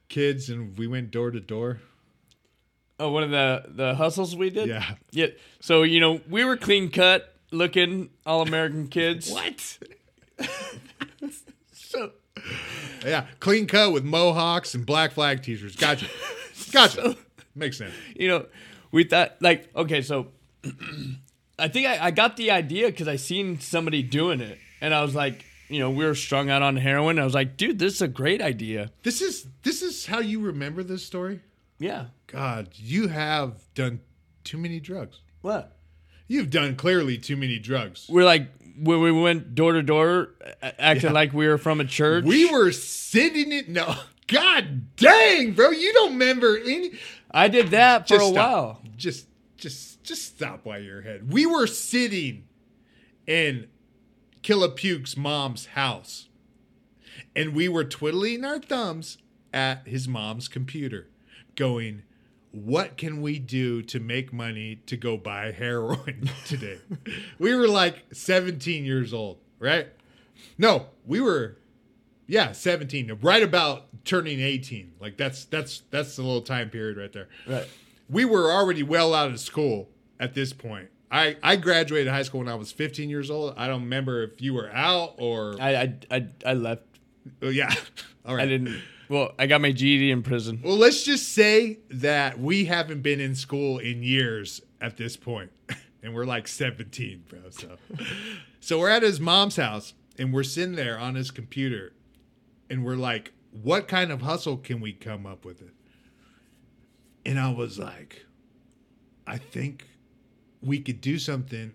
kids 0.10 0.50
and 0.50 0.78
we 0.78 0.88
went 0.88 1.12
door 1.12 1.32
to 1.32 1.40
door? 1.40 1.80
Oh, 3.00 3.12
one 3.12 3.24
of 3.24 3.30
the 3.32 3.64
the 3.68 3.96
hustles 3.96 4.36
we 4.36 4.50
did. 4.50 4.68
Yeah. 4.68 4.96
Yeah. 5.12 5.28
So 5.60 5.84
you 5.84 6.00
know 6.00 6.22
we 6.30 6.44
were 6.46 6.58
clean 6.58 6.90
cut, 6.90 7.36
looking 7.52 8.10
all 8.26 8.42
American 8.42 8.88
kids. 8.90 9.32
What? 9.32 9.78
So 11.72 12.12
Yeah, 13.06 13.26
clean 13.40 13.68
cut 13.68 13.92
with 13.94 14.04
mohawks 14.04 14.74
and 14.76 14.86
black 14.86 15.12
flag 15.12 15.44
t-shirts. 15.44 15.76
Gotcha. 15.76 16.08
Gotcha. 16.72 17.16
Makes 17.56 17.78
sense. 17.78 17.94
you 18.16 18.28
know, 18.28 18.46
we 18.92 19.04
thought 19.04 19.36
like 19.42 19.70
okay, 19.76 20.02
so 20.02 20.28
I 21.60 21.68
think 21.68 21.88
I, 21.88 22.08
I 22.08 22.12
got 22.12 22.38
the 22.38 22.52
idea 22.52 22.88
because 22.88 23.08
I 23.08 23.16
seen 23.16 23.60
somebody 23.60 24.04
doing 24.04 24.42
it, 24.42 24.60
and 24.82 24.94
I 24.94 25.02
was 25.02 25.16
like, 25.16 25.44
you 25.70 25.80
know, 25.80 25.90
we 25.92 26.06
were 26.06 26.16
strung 26.16 26.50
out 26.50 26.62
on 26.62 26.78
heroin. 26.78 27.20
I 27.20 27.24
was 27.26 27.34
like, 27.34 27.58
dude, 27.58 27.80
this 27.80 27.96
is 27.96 28.02
a 28.02 28.08
great 28.08 28.42
idea. 28.42 28.92
This 29.04 29.22
is 29.22 29.48
this 29.64 29.82
is 29.82 30.06
how 30.06 30.20
you 30.20 30.40
remember 30.40 30.84
this 30.84 31.06
story? 31.06 31.42
Yeah. 31.80 32.06
God, 32.28 32.70
you 32.74 33.08
have 33.08 33.60
done 33.76 34.00
too 34.44 34.58
many 34.58 34.80
drugs. 34.80 35.22
What? 35.42 35.78
You've 36.28 36.50
done 36.50 36.76
clearly 36.76 37.18
too 37.18 37.38
many 37.38 37.60
drugs. 37.60 38.08
We're 38.10 38.26
like 38.26 38.48
when 38.80 39.02
we 39.02 39.12
went 39.12 39.56
door 39.56 39.74
to 39.74 39.82
door, 39.82 40.30
acting 40.62 41.10
Yeah. 41.10 41.14
like 41.14 41.34
we 41.34 41.48
were 41.48 41.58
from 41.58 41.80
a 41.80 41.86
church. 41.86 42.26
We 42.26 42.50
were 42.52 42.72
sitting 42.72 43.52
in 43.52 43.74
no. 43.74 43.96
God 44.28 44.96
dang, 44.98 45.54
bro, 45.54 45.70
you 45.72 45.94
don't 45.94 46.12
remember 46.14 46.58
any 46.58 46.92
I 47.32 47.48
did 47.48 47.72
that 47.72 48.08
for 48.08 48.16
a 48.16 48.20
stop. 48.20 48.34
while. 48.34 48.82
Just 48.98 49.28
just 49.58 50.04
just 50.04 50.26
stop 50.36 50.66
while 50.66 50.80
you're 50.82 51.00
ahead. 51.00 51.32
We 51.32 51.46
were 51.46 51.66
sitting 51.68 52.44
in 53.26 53.68
Killa 54.48 54.70
Puke's 54.70 55.18
mom's 55.18 55.66
house. 55.66 56.30
And 57.36 57.54
we 57.54 57.68
were 57.68 57.84
twiddling 57.84 58.46
our 58.46 58.60
thumbs 58.60 59.18
at 59.54 59.86
his 59.86 60.08
mom's 60.08 60.48
computer, 60.48 61.10
going, 61.58 62.04
What 62.52 62.96
can 62.96 63.22
we 63.22 63.40
do 63.40 63.82
to 63.82 64.00
make 64.00 64.32
money 64.32 64.78
to 64.86 64.96
go 64.96 65.18
buy 65.18 65.52
heroin 65.52 66.30
today? 66.46 66.80
we 67.38 67.54
were 67.56 67.68
like 67.68 68.06
17 68.14 68.86
years 68.86 69.14
old, 69.14 69.40
right? 69.60 69.88
No, 70.58 70.86
we 71.06 71.20
were 71.20 71.58
yeah, 72.26 72.54
17, 72.54 73.20
right 73.22 73.44
about 73.44 73.88
turning 74.06 74.40
18. 74.40 74.94
Like 75.02 75.18
that's 75.18 75.44
that's 75.44 75.84
that's 75.92 76.16
the 76.16 76.22
little 76.22 76.42
time 76.42 76.70
period 76.70 76.96
right 76.98 77.12
there 77.12 77.28
Right. 77.46 77.68
we 78.10 78.24
were 78.24 78.50
already 78.50 78.82
well 78.84 79.14
out 79.14 79.30
of 79.30 79.42
school 79.42 79.90
at 80.22 80.36
this 80.36 80.54
point. 80.54 80.88
I, 81.10 81.38
I 81.42 81.56
graduated 81.56 82.12
high 82.12 82.24
school 82.24 82.40
when 82.40 82.50
I 82.50 82.56
was 82.56 82.72
15 82.72 83.10
years 83.10 83.32
old. 83.32 83.54
I 83.58 83.68
don't 83.68 83.84
remember 83.84 84.24
if 84.24 84.42
you 84.42 84.54
were 84.54 84.70
out 84.72 85.16
or 85.18 85.56
I 85.60 85.76
I 85.76 85.96
I, 86.12 86.28
I 86.46 86.54
left. 86.54 86.84
oh, 87.42 87.50
yeah. 87.50 87.74
All 88.26 88.36
right. 88.36 88.44
I 88.44 88.46
didn't. 88.46 88.82
Well, 89.10 89.34
I 89.40 89.48
got 89.48 89.62
my 89.62 89.72
GED 89.72 90.12
in 90.12 90.22
prison. 90.22 90.60
Well, 90.64 90.76
let's 90.76 91.04
just 91.04 91.30
say 91.30 91.80
that 91.90 92.40
we 92.40 92.66
haven't 92.66 93.02
been 93.02 93.22
in 93.22 93.36
school 93.36 93.78
in 93.78 94.04
years 94.04 94.62
at 94.82 94.98
this 94.98 95.16
point, 95.16 95.50
and 96.04 96.14
we're 96.14 96.26
like 96.26 96.46
17, 96.48 97.24
bro. 97.30 97.40
So, 97.52 97.78
so 98.60 98.80
we're 98.80 98.90
at 98.90 99.04
his 99.04 99.22
mom's 99.22 99.56
house, 99.56 99.94
and 100.20 100.34
we're 100.34 100.44
sitting 100.44 100.76
there 100.76 101.00
on 101.00 101.16
his 101.16 101.32
computer, 101.32 101.94
and 102.70 102.84
we're 102.84 102.98
like, 102.98 103.32
"What 103.52 103.88
kind 103.88 104.12
of 104.12 104.24
hustle 104.24 104.58
can 104.58 104.82
we 104.82 104.92
come 104.92 105.26
up 105.26 105.46
with?" 105.46 105.62
It, 105.62 105.74
and 107.26 107.40
I 107.40 107.54
was 107.54 107.80
like, 107.80 108.26
"I 109.26 109.38
think 109.38 109.86
we 110.68 110.80
could 110.80 111.02
do 111.02 111.18
something." 111.18 111.74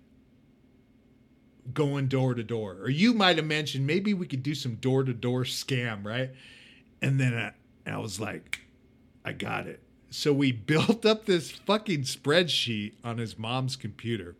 Going 1.73 2.09
door 2.09 2.35
to 2.35 2.43
door, 2.43 2.79
or 2.81 2.91
you 2.91 3.15
might 3.15 3.37
have 3.37 3.47
mentioned 3.47 3.87
maybe 3.87 4.13
we 4.13 4.27
could 4.27 4.43
do 4.43 4.53
some 4.53 4.75
door 4.75 5.05
to 5.05 5.13
door 5.15 5.45
scam, 5.45 6.05
right? 6.05 6.33
And 7.01 7.21
then 7.21 7.35
I, 7.35 7.53
I 7.89 7.99
was 7.99 8.19
like, 8.19 8.63
I 9.25 9.33
got 9.33 9.67
it. 9.67 9.81
So 10.11 10.33
we 10.33 10.53
built 10.73 11.05
up 11.07 11.27
this 11.27 11.51
fucking 11.51 12.03
spreadsheet 12.03 12.95
on 13.05 13.19
his 13.19 13.39
mom's 13.39 13.77
computer. 13.77 14.37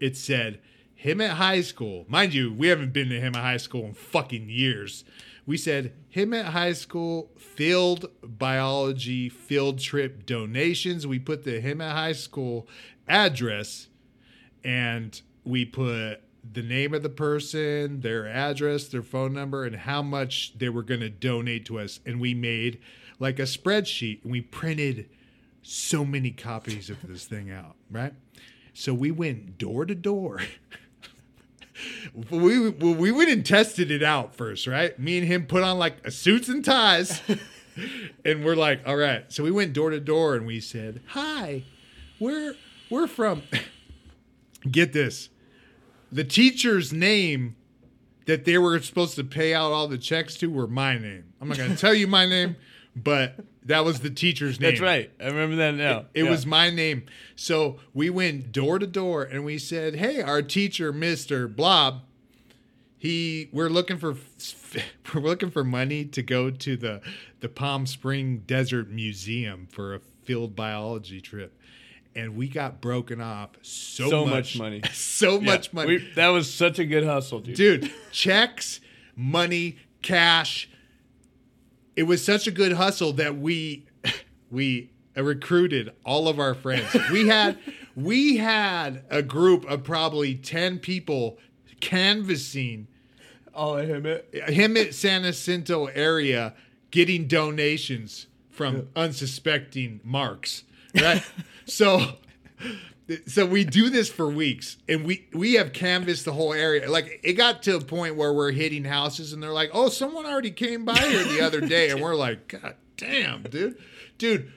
It 0.00 0.16
said 0.16 0.60
Hemet 1.04 1.30
high 1.30 1.60
school. 1.60 2.06
Mind 2.08 2.34
you, 2.34 2.52
we 2.52 2.68
haven't 2.68 2.92
been 2.92 3.08
to 3.10 3.20
Hemet 3.20 3.36
high 3.36 3.56
school 3.58 3.84
in 3.84 3.94
fucking 3.94 4.48
years. 4.48 5.04
We 5.46 5.56
said 5.56 5.92
Hemet 6.14 6.46
high 6.46 6.72
school, 6.72 7.30
field 7.36 8.10
biology 8.22 9.28
field 9.28 9.78
trip 9.78 10.26
donations. 10.26 11.06
We 11.06 11.18
put 11.18 11.44
the 11.44 11.60
Hemet 11.62 11.92
high 11.92 12.12
school 12.12 12.68
address 13.08 13.88
and 14.64 15.20
we 15.44 15.64
put 15.64 16.20
the 16.52 16.62
name 16.62 16.94
of 16.94 17.02
the 17.02 17.08
person, 17.08 18.00
their 18.00 18.26
address, 18.26 18.88
their 18.88 19.02
phone 19.02 19.32
number, 19.32 19.64
and 19.64 19.76
how 19.76 20.02
much 20.02 20.56
they 20.58 20.68
were 20.68 20.82
going 20.82 21.00
to 21.00 21.10
donate 21.10 21.64
to 21.66 21.78
us. 21.78 22.00
And 22.06 22.20
we 22.20 22.34
made 22.34 22.80
like 23.18 23.38
a 23.38 23.42
spreadsheet 23.42 24.22
and 24.22 24.32
we 24.32 24.40
printed 24.40 25.08
so 25.62 26.04
many 26.04 26.30
copies 26.30 26.88
of 26.88 26.96
this 27.06 27.26
thing 27.26 27.50
out, 27.50 27.76
right? 27.90 28.14
So 28.72 28.94
we 28.94 29.10
went 29.10 29.58
door 29.58 29.84
to 29.86 29.94
door. 29.94 30.40
we 32.30 32.70
well, 32.70 32.94
we 32.94 33.10
went 33.10 33.30
and 33.30 33.44
tested 33.44 33.90
it 33.90 34.02
out 34.02 34.34
first, 34.34 34.66
right? 34.66 34.98
Me 34.98 35.18
and 35.18 35.26
him 35.26 35.46
put 35.46 35.62
on 35.62 35.78
like 35.78 36.06
a 36.06 36.10
suits 36.10 36.48
and 36.48 36.64
ties, 36.64 37.20
and 38.24 38.44
we're 38.44 38.56
like, 38.56 38.80
all 38.86 38.96
right. 38.96 39.30
So 39.32 39.42
we 39.42 39.50
went 39.50 39.72
door 39.72 39.90
to 39.90 40.00
door 40.00 40.34
and 40.34 40.46
we 40.46 40.60
said, 40.60 41.02
"Hi, 41.08 41.64
we're 42.20 42.54
we're 42.90 43.06
from." 43.06 43.42
Get 44.70 44.92
this, 44.92 45.28
the 46.10 46.24
teacher's 46.24 46.92
name 46.92 47.54
that 48.26 48.44
they 48.44 48.58
were 48.58 48.78
supposed 48.80 49.14
to 49.16 49.24
pay 49.24 49.54
out 49.54 49.72
all 49.72 49.88
the 49.88 49.96
checks 49.98 50.36
to 50.38 50.50
were 50.50 50.66
my 50.66 50.98
name. 50.98 51.24
I'm 51.40 51.48
not 51.48 51.56
going 51.56 51.70
to 51.70 51.76
tell 51.76 51.94
you 51.94 52.06
my 52.06 52.26
name, 52.26 52.56
but 52.96 53.36
that 53.64 53.84
was 53.84 54.00
the 54.00 54.10
teacher's 54.10 54.58
name. 54.60 54.72
That's 54.72 54.80
right. 54.80 55.10
I 55.20 55.26
remember 55.26 55.56
that 55.56 55.74
now. 55.76 56.06
It 56.12 56.24
Yeah. 56.24 56.30
was 56.30 56.44
my 56.44 56.70
name. 56.70 57.04
So 57.36 57.78
we 57.94 58.10
went 58.10 58.50
door 58.52 58.78
to 58.78 58.86
door 58.86 59.22
and 59.22 59.44
we 59.44 59.58
said, 59.58 59.94
"Hey, 59.96 60.20
our 60.20 60.42
teacher, 60.42 60.92
Mister 60.92 61.46
Blob, 61.48 62.02
he 62.96 63.48
we're 63.52 63.68
looking 63.70 63.96
for 63.98 64.16
we're 65.14 65.20
looking 65.22 65.50
for 65.50 65.62
money 65.64 66.04
to 66.04 66.22
go 66.22 66.50
to 66.50 66.76
the 66.76 67.00
the 67.40 67.48
Palm 67.48 67.86
Spring 67.86 68.38
Desert 68.46 68.90
Museum 68.90 69.68
for 69.70 69.94
a 69.94 70.00
field 70.24 70.56
biology 70.56 71.20
trip." 71.20 71.57
And 72.16 72.34
we 72.36 72.48
got 72.48 72.80
broken 72.80 73.20
off 73.20 73.50
so, 73.62 74.08
So 74.10 74.24
much, 74.24 74.56
much 74.56 74.58
money. 74.58 74.82
so 74.92 75.34
Yeah. 75.34 75.46
much 75.46 75.72
money 75.72 75.88
We- 75.98 76.12
that 76.16 76.28
was 76.28 76.52
such 76.52 76.78
a 76.78 76.84
good 76.84 77.04
hustle, 77.04 77.40
dude. 77.40 77.56
dude 77.56 77.92
checks 78.10 78.80
money 79.16 79.76
cash 80.02 80.68
it 81.96 82.04
was 82.04 82.24
such 82.24 82.46
a 82.46 82.50
good 82.52 82.72
hustle 82.72 83.12
that 83.14 83.36
we 83.38 83.86
we 84.50 84.90
recruited 85.16 85.92
all 86.04 86.28
of 86.28 86.38
our 86.38 86.54
friends 86.54 86.86
we 87.12 87.26
had 87.26 87.58
we 87.96 88.36
had 88.36 89.02
a 89.10 89.22
group 89.22 89.64
of 89.68 89.82
probably 89.82 90.34
10 90.36 90.78
people 90.78 91.38
canvassing 91.80 92.86
Oh, 93.54 93.74
him 93.76 94.06
it. 94.06 94.32
Hemet 94.32 94.94
San 94.94 95.24
Jacinto 95.24 95.86
area 95.86 96.54
getting 96.92 97.26
donations 97.26 98.28
from 98.50 98.88
unsuspecting 98.94 100.00
marks, 100.04 100.62
right? 100.94 101.24
So, 101.68 102.00
so 103.26 103.46
we 103.46 103.64
do 103.64 103.90
this 103.90 104.10
for 104.10 104.28
weeks, 104.28 104.78
and 104.88 105.04
we 105.04 105.28
we 105.32 105.54
have 105.54 105.72
canvassed 105.72 106.24
the 106.24 106.32
whole 106.32 106.52
area. 106.52 106.90
Like 106.90 107.20
it 107.22 107.34
got 107.34 107.62
to 107.64 107.76
a 107.76 107.80
point 107.80 108.16
where 108.16 108.32
we're 108.32 108.52
hitting 108.52 108.84
houses, 108.84 109.32
and 109.32 109.42
they're 109.42 109.52
like, 109.52 109.70
"Oh, 109.72 109.88
someone 109.88 110.26
already 110.26 110.50
came 110.50 110.84
by 110.84 110.98
here 110.98 111.24
the 111.24 111.40
other 111.40 111.60
day," 111.60 111.90
and 111.90 112.00
we're 112.00 112.16
like, 112.16 112.48
"God 112.48 112.74
damn, 112.96 113.42
dude, 113.42 113.78
dude." 114.16 114.52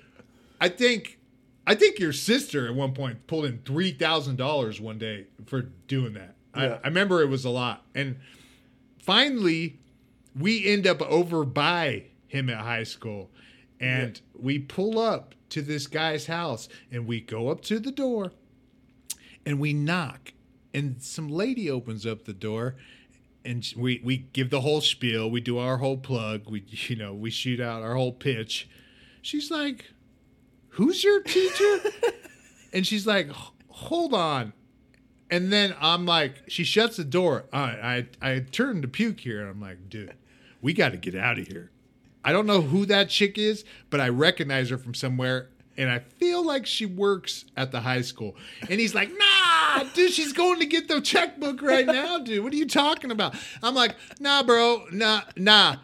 I 0.60 0.70
think 0.70 1.20
I 1.66 1.76
think 1.76 2.00
your 2.00 2.14
sister 2.14 2.68
at 2.68 2.76
one 2.76 2.94
point 2.94 3.28
pulled 3.28 3.46
in 3.46 3.60
three 3.66 3.92
thousand 3.92 4.38
dollars 4.38 4.80
one 4.80 4.98
day 4.98 5.28
for 5.46 5.64
doing 5.88 6.14
that. 6.14 6.36
Yeah. 6.56 6.64
I, 6.64 6.86
I 6.86 6.88
remember 6.88 7.22
it 7.22 7.28
was 7.28 7.46
a 7.46 7.50
lot, 7.50 7.84
and 7.94 8.18
finally 9.00 9.80
we 10.40 10.66
end 10.66 10.88
up 10.88 11.02
over 11.02 11.44
by 11.44 12.06
Hemet 12.32 12.58
high 12.58 12.84
school 12.84 13.30
and 13.82 14.22
we 14.38 14.60
pull 14.60 15.00
up 15.00 15.36
to 15.50 15.62
this 15.62 15.88
guy's 15.88 16.28
house 16.28 16.70
and 16.92 17.06
we 17.08 17.20
go 17.20 17.50
up 17.50 17.62
to 17.62 17.80
the 17.80 17.92
door 17.92 18.32
and 19.46 19.60
we 19.60 19.74
knock 19.74 20.34
and 20.74 21.02
some 21.02 21.28
lady 21.28 21.70
opens 21.70 22.06
up 22.06 22.26
the 22.26 22.34
door 22.34 22.76
and 23.44 23.74
we 23.76 24.00
we 24.04 24.18
give 24.18 24.50
the 24.52 24.62
whole 24.62 24.82
spiel. 24.82 25.30
We 25.30 25.42
do 25.42 25.58
our 25.58 25.78
whole 25.78 25.98
plug. 25.98 26.50
We 26.50 26.64
you 26.68 26.96
know 26.96 27.14
we 27.14 27.30
shoot 27.30 27.60
out 27.60 27.82
our 27.82 27.96
whole 27.96 28.14
pitch. 28.14 28.70
She's 29.22 29.52
like 29.52 29.92
who's 30.70 31.04
your 31.04 31.22
teacher? 31.22 31.80
And 32.74 32.88
she's 32.88 33.06
like 33.06 33.30
hold 33.68 34.14
on. 34.14 34.54
And 35.30 35.52
then 35.52 35.76
I'm 35.80 36.06
like, 36.06 36.44
she 36.48 36.64
shuts 36.64 36.96
the 36.98 37.04
door. 37.04 37.46
I 37.52 38.08
I, 38.22 38.32
I 38.34 38.40
turn 38.40 38.82
to 38.82 38.88
puke 38.88 39.20
here, 39.20 39.42
and 39.42 39.50
I'm 39.50 39.60
like, 39.60 39.90
dude, 39.90 40.14
we 40.62 40.74
got 40.74 40.90
to 40.92 40.98
get 40.98 41.16
out 41.16 41.38
of 41.40 41.48
here. 41.48 41.72
I 42.24 42.32
don't 42.32 42.46
know 42.46 42.62
who 42.62 42.86
that 42.88 43.10
chick 43.10 43.38
is, 43.38 43.64
but 43.90 44.00
I 44.00 44.10
recognize 44.10 44.70
her 44.70 44.78
from 44.78 44.94
somewhere, 44.94 45.50
and 45.78 45.90
I 45.90 46.00
feel 46.00 46.46
like 46.46 46.66
she 46.66 46.86
works 46.86 47.46
at 47.58 47.72
the 47.72 47.82
high 47.82 48.02
school. 48.02 48.36
And 48.70 48.80
he's 48.80 48.94
like, 48.94 49.10
nah, 49.18 49.84
dude, 49.96 50.12
she's 50.12 50.34
going 50.34 50.60
to 50.60 50.66
get 50.66 50.88
the 50.88 51.02
checkbook 51.02 51.62
right 51.62 51.86
now, 51.86 52.20
dude. 52.20 52.44
What 52.44 52.54
are 52.54 52.58
you 52.58 52.68
talking 52.68 53.10
about? 53.12 53.36
I'm 53.64 53.74
like, 53.74 53.96
nah, 54.20 54.44
bro, 54.44 54.86
nah, 54.92 55.22
nah. 55.36 55.78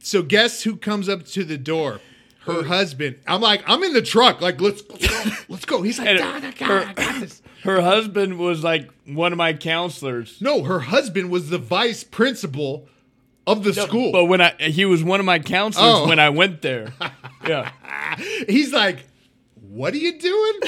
So 0.00 0.22
guess 0.22 0.62
who 0.62 0.76
comes 0.76 1.08
up 1.08 1.24
to 1.26 1.44
the 1.44 1.56
door? 1.58 2.00
Her 2.40 2.64
husband. 2.64 3.20
I'm 3.26 3.40
like, 3.40 3.62
I'm 3.68 3.84
in 3.84 3.92
the 3.92 4.02
truck. 4.02 4.40
Like, 4.40 4.60
let's 4.60 4.82
let's 4.90 5.06
go. 5.06 5.30
Let's 5.48 5.64
go. 5.64 5.82
He's 5.82 6.00
like, 6.00 6.08
And 6.08 6.18
God, 6.18 6.44
I 6.44 6.50
got, 6.50 6.68
her- 6.68 6.84
I 6.88 6.92
got 6.92 7.20
this. 7.20 7.40
Her 7.62 7.80
husband 7.80 8.38
was 8.38 8.64
like 8.64 8.90
one 9.06 9.30
of 9.30 9.38
my 9.38 9.52
counselors. 9.52 10.38
No, 10.40 10.64
her 10.64 10.80
husband 10.80 11.30
was 11.30 11.48
the 11.48 11.58
vice 11.58 12.02
principal 12.02 12.88
of 13.46 13.64
the 13.64 13.72
school. 13.74 14.12
But 14.12 14.24
when 14.26 14.40
I 14.40 14.54
he 14.58 14.84
was 14.84 15.02
one 15.02 15.20
of 15.20 15.26
my 15.26 15.38
counselors 15.38 15.94
Oh. 15.94 16.08
when 16.08 16.18
I 16.18 16.30
went 16.30 16.62
there. 16.62 16.92
Yeah. 17.44 17.72
He's 18.48 18.72
like, 18.72 19.04
"What 19.60 19.94
are 19.94 19.98
you 19.98 20.16
doing?" 20.16 20.60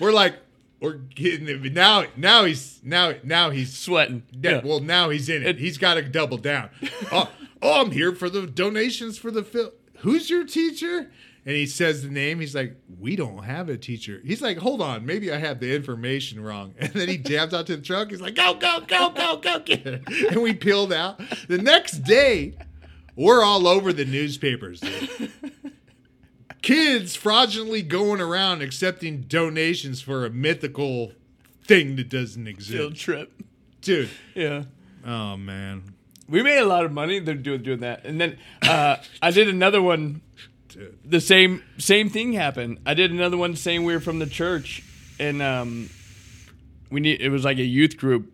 We're 0.00 0.12
like, 0.12 0.34
"We're 0.78 0.94
getting 0.98 1.48
it." 1.48 1.72
Now, 1.72 2.04
now 2.14 2.44
he's 2.44 2.78
now 2.84 3.14
now 3.22 3.48
he's 3.48 3.72
Sweating. 3.74 4.24
Yeah, 4.32 4.50
Yeah. 4.50 4.60
Well, 4.62 4.80
now 4.80 5.08
he's 5.08 5.30
in 5.30 5.42
it. 5.42 5.58
He's 5.58 5.78
got 5.78 5.94
to 5.94 6.02
double 6.02 6.36
down. 6.36 6.68
oh, 7.12 7.30
oh, 7.62 7.80
I'm 7.80 7.90
here 7.90 8.14
for 8.14 8.28
the 8.28 8.46
donations 8.46 9.16
for 9.16 9.30
the 9.30 9.42
film. 9.42 9.70
Who's 10.00 10.28
your 10.28 10.44
teacher? 10.44 11.10
And 11.46 11.54
he 11.56 11.64
says 11.66 12.02
the 12.02 12.10
name. 12.10 12.38
He's 12.40 12.54
like, 12.54 12.76
we 12.98 13.16
don't 13.16 13.44
have 13.44 13.68
a 13.70 13.76
teacher. 13.78 14.20
He's 14.24 14.42
like, 14.42 14.58
hold 14.58 14.82
on, 14.82 15.06
maybe 15.06 15.32
I 15.32 15.38
have 15.38 15.58
the 15.58 15.74
information 15.74 16.42
wrong. 16.42 16.74
And 16.78 16.92
then 16.92 17.08
he 17.08 17.16
jams 17.18 17.54
out 17.54 17.66
to 17.68 17.76
the 17.76 17.82
truck. 17.82 18.10
He's 18.10 18.20
like, 18.20 18.34
go, 18.34 18.54
go, 18.54 18.80
go, 18.86 19.10
go, 19.10 19.36
go, 19.38 19.58
get 19.60 19.86
it. 19.86 20.02
And 20.30 20.42
we 20.42 20.52
peeled 20.54 20.92
out. 20.92 21.18
The 21.48 21.56
next 21.58 22.00
day, 22.04 22.56
we're 23.16 23.42
all 23.42 23.66
over 23.66 23.92
the 23.92 24.04
newspapers. 24.04 24.80
dude. 24.80 25.32
Kids 26.62 27.16
fraudulently 27.16 27.80
going 27.82 28.20
around 28.20 28.60
accepting 28.60 29.22
donations 29.22 30.02
for 30.02 30.26
a 30.26 30.30
mythical 30.30 31.12
thing 31.66 31.96
that 31.96 32.10
doesn't 32.10 32.46
exist. 32.46 32.72
Field 32.76 32.96
trip. 32.96 33.32
Dude. 33.80 34.10
Yeah. 34.34 34.64
Oh 35.06 35.38
man, 35.38 35.94
We 36.28 36.42
made 36.42 36.58
a 36.58 36.66
lot 36.66 36.84
of 36.84 36.92
money 36.92 37.18
they're 37.18 37.34
doing 37.34 37.62
doing 37.62 37.80
that. 37.80 38.04
And 38.04 38.20
then 38.20 38.36
uh, 38.60 38.96
I 39.22 39.30
did 39.30 39.48
another 39.48 39.80
one 39.80 40.20
dude. 40.70 40.98
the 41.04 41.20
same 41.20 41.62
same 41.78 42.08
thing 42.10 42.32
happened. 42.32 42.78
I 42.86 42.94
did 42.94 43.10
another 43.10 43.36
one 43.36 43.56
saying 43.56 43.84
we 43.84 43.92
were 43.92 44.00
from 44.00 44.18
the 44.18 44.26
church 44.26 44.82
and 45.18 45.40
um 45.42 45.90
we 46.90 47.00
need 47.00 47.20
it 47.20 47.28
was 47.30 47.44
like 47.44 47.58
a 47.58 47.64
youth 47.64 47.96
group. 47.96 48.32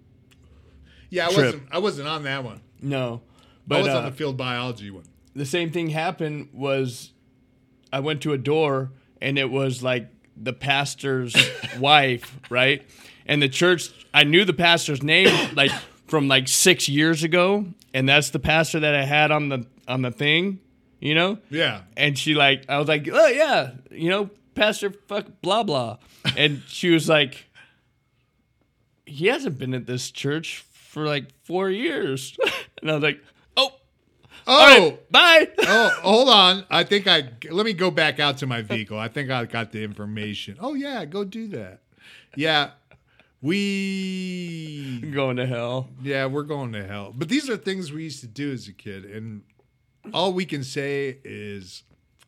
Yeah, 1.11 1.26
I 1.26 1.32
Trip. 1.32 1.45
wasn't. 1.45 1.62
I 1.70 1.78
wasn't 1.78 2.09
on 2.09 2.22
that 2.24 2.45
one. 2.45 2.61
No. 2.80 3.22
but 3.66 3.76
I 3.78 3.82
was 3.82 3.89
uh, 3.89 3.99
on 3.99 4.05
the 4.05 4.12
field 4.12 4.37
biology 4.37 4.91
one. 4.91 5.05
the 5.34 5.47
same 5.47 5.70
thing 5.70 5.91
happened 5.91 6.49
was 6.53 7.12
I 7.93 8.01
went 8.01 8.22
to 8.22 8.32
a 8.32 8.39
door 8.39 8.91
and 9.20 9.39
it 9.39 9.51
was 9.51 9.82
like 9.82 10.09
the 10.37 10.53
pastor's 10.53 11.34
wife, 11.78 12.39
right? 12.51 12.82
And 13.26 13.41
the 13.43 13.49
church 13.49 13.91
I 14.12 14.24
knew 14.24 14.45
the 14.45 14.53
pastor's 14.53 15.03
name 15.03 15.55
like 15.55 15.72
from 16.07 16.28
like 16.28 16.47
6 16.49 16.89
years 16.89 17.24
ago 17.24 17.66
and 17.93 18.09
that's 18.09 18.30
the 18.30 18.39
pastor 18.39 18.80
that 18.80 18.95
I 18.95 19.05
had 19.05 19.30
on 19.30 19.49
the 19.49 19.66
on 19.89 20.03
the 20.03 20.11
thing, 20.11 20.61
you 21.07 21.14
know? 21.14 21.38
Yeah, 21.50 21.82
And 21.96 22.18
she 22.18 22.34
like 22.34 22.64
I 22.68 22.78
was 22.78 22.88
like, 22.88 23.09
"Oh 23.12 23.26
yeah, 23.28 23.72
you 23.90 24.11
know, 24.11 24.30
pastor 24.54 24.90
fuck 24.90 25.26
blah 25.42 25.62
blah." 25.62 25.98
And 26.36 26.62
she 26.66 26.90
was 26.90 27.09
like 27.09 27.46
he 29.07 29.26
hasn't 29.28 29.57
been 29.59 29.72
at 29.74 29.86
this 29.86 30.11
church 30.11 30.64
for 30.72 31.07
like 31.07 31.26
4 31.44 31.70
years. 31.70 32.36
and 32.82 32.90
I 32.90 32.94
was 32.94 33.02
like, 33.02 33.20
"Oh, 33.57 33.70
Oh, 34.48 34.88
right, 34.88 35.12
bye." 35.12 35.48
oh, 35.59 35.88
hold 36.02 36.28
on. 36.28 36.64
I 36.70 36.82
think 36.84 37.07
I 37.07 37.28
let 37.50 37.64
me 37.66 37.72
go 37.72 37.90
back 37.90 38.18
out 38.20 38.38
to 38.38 38.46
my 38.46 38.62
vehicle. 38.62 38.98
I 38.98 39.09
think 39.09 39.30
I 39.30 39.44
got 39.44 39.72
the 39.72 39.82
information. 39.84 40.57
Oh 40.61 40.74
yeah, 40.74 41.04
go 41.04 41.22
do 41.24 41.48
that. 41.48 41.80
Yeah, 42.34 42.70
we. 43.40 45.00
going 45.12 45.36
to 45.36 45.46
hell. 45.46 45.88
Yeah, 46.02 46.26
we're 46.26 46.42
going 46.42 46.72
to 46.72 46.86
hell. 46.86 47.12
But 47.16 47.28
these 47.28 47.48
are 47.48 47.57
things 47.57 47.92
we 47.92 48.04
used 48.04 48.20
to 48.20 48.26
do 48.26 48.52
as 48.52 48.68
a 48.68 48.72
kid, 48.72 49.04
and 49.04 49.42
all 50.12 50.32
we 50.32 50.44
can 50.44 50.62
say 50.64 51.18
is 51.24 51.82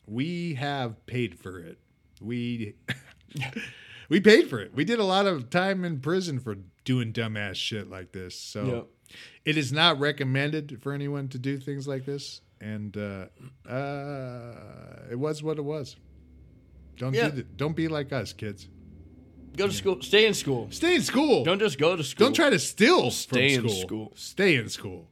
we 0.05 0.55
have 0.55 1.05
paid 1.05 1.37
for 1.39 1.59
it. 1.59 1.77
We 2.21 2.75
we 4.09 4.19
paid 4.19 4.49
for 4.49 4.59
it. 4.59 4.73
We 4.73 4.83
did 4.85 4.99
a 4.99 5.03
lot 5.03 5.25
of 5.25 5.49
time 5.49 5.85
in 5.85 5.99
prison 5.99 6.39
for 6.39 6.55
doing 6.83 7.13
dumbass 7.13 7.55
shit 7.55 7.89
like 7.89 8.11
this. 8.11 8.35
So 8.39 8.65
Yep. 8.65 8.87
it 9.45 9.57
is 9.57 9.71
not 9.71 9.99
recommended 9.99 10.81
for 10.81 10.93
anyone 10.93 11.27
to 11.29 11.37
do 11.39 11.57
things 11.57 11.87
like 11.87 12.05
this. 12.05 12.41
And 12.61 12.97
uh, 12.97 13.27
uh, 13.69 14.53
it 15.11 15.17
was 15.17 15.41
what 15.41 15.57
it 15.57 15.63
was. 15.63 15.95
Don't 16.97 17.13
Yeah. 17.13 17.29
do 17.29 17.37
the, 17.37 17.43
don't 17.43 17.75
be 17.75 17.87
like 17.87 18.11
us, 18.11 18.33
kids. 18.33 18.67
Go 19.55 19.67
to 19.67 19.73
school. 19.73 20.01
Stay 20.01 20.25
in 20.25 20.33
school. 20.33 20.67
Stay 20.71 20.95
in 20.95 21.01
school. 21.01 21.43
Don't 21.43 21.59
just 21.59 21.77
go 21.77 21.95
to 21.95 22.03
school. 22.03 22.25
Don't 22.27 22.33
try 22.33 22.49
to 22.49 22.59
steal 22.59 23.11
Stay 23.11 23.55
from 23.55 23.65
in 23.65 23.69
school. 23.71 23.81
school. 23.81 24.11
Stay 24.15 24.55
in 24.55 24.69
school. 24.69 25.07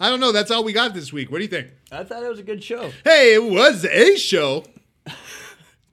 I 0.00 0.08
don't 0.08 0.20
know. 0.20 0.32
That's 0.32 0.50
all 0.50 0.64
we 0.64 0.72
got 0.72 0.94
this 0.94 1.12
week. 1.12 1.30
What 1.30 1.38
do 1.38 1.44
you 1.44 1.50
think? 1.50 1.68
I 1.90 2.02
thought 2.04 2.22
it 2.22 2.28
was 2.28 2.38
a 2.38 2.42
good 2.42 2.64
show. 2.64 2.90
Hey, 3.04 3.34
it 3.34 3.42
was 3.44 3.84
a 3.84 4.16
show. 4.16 4.64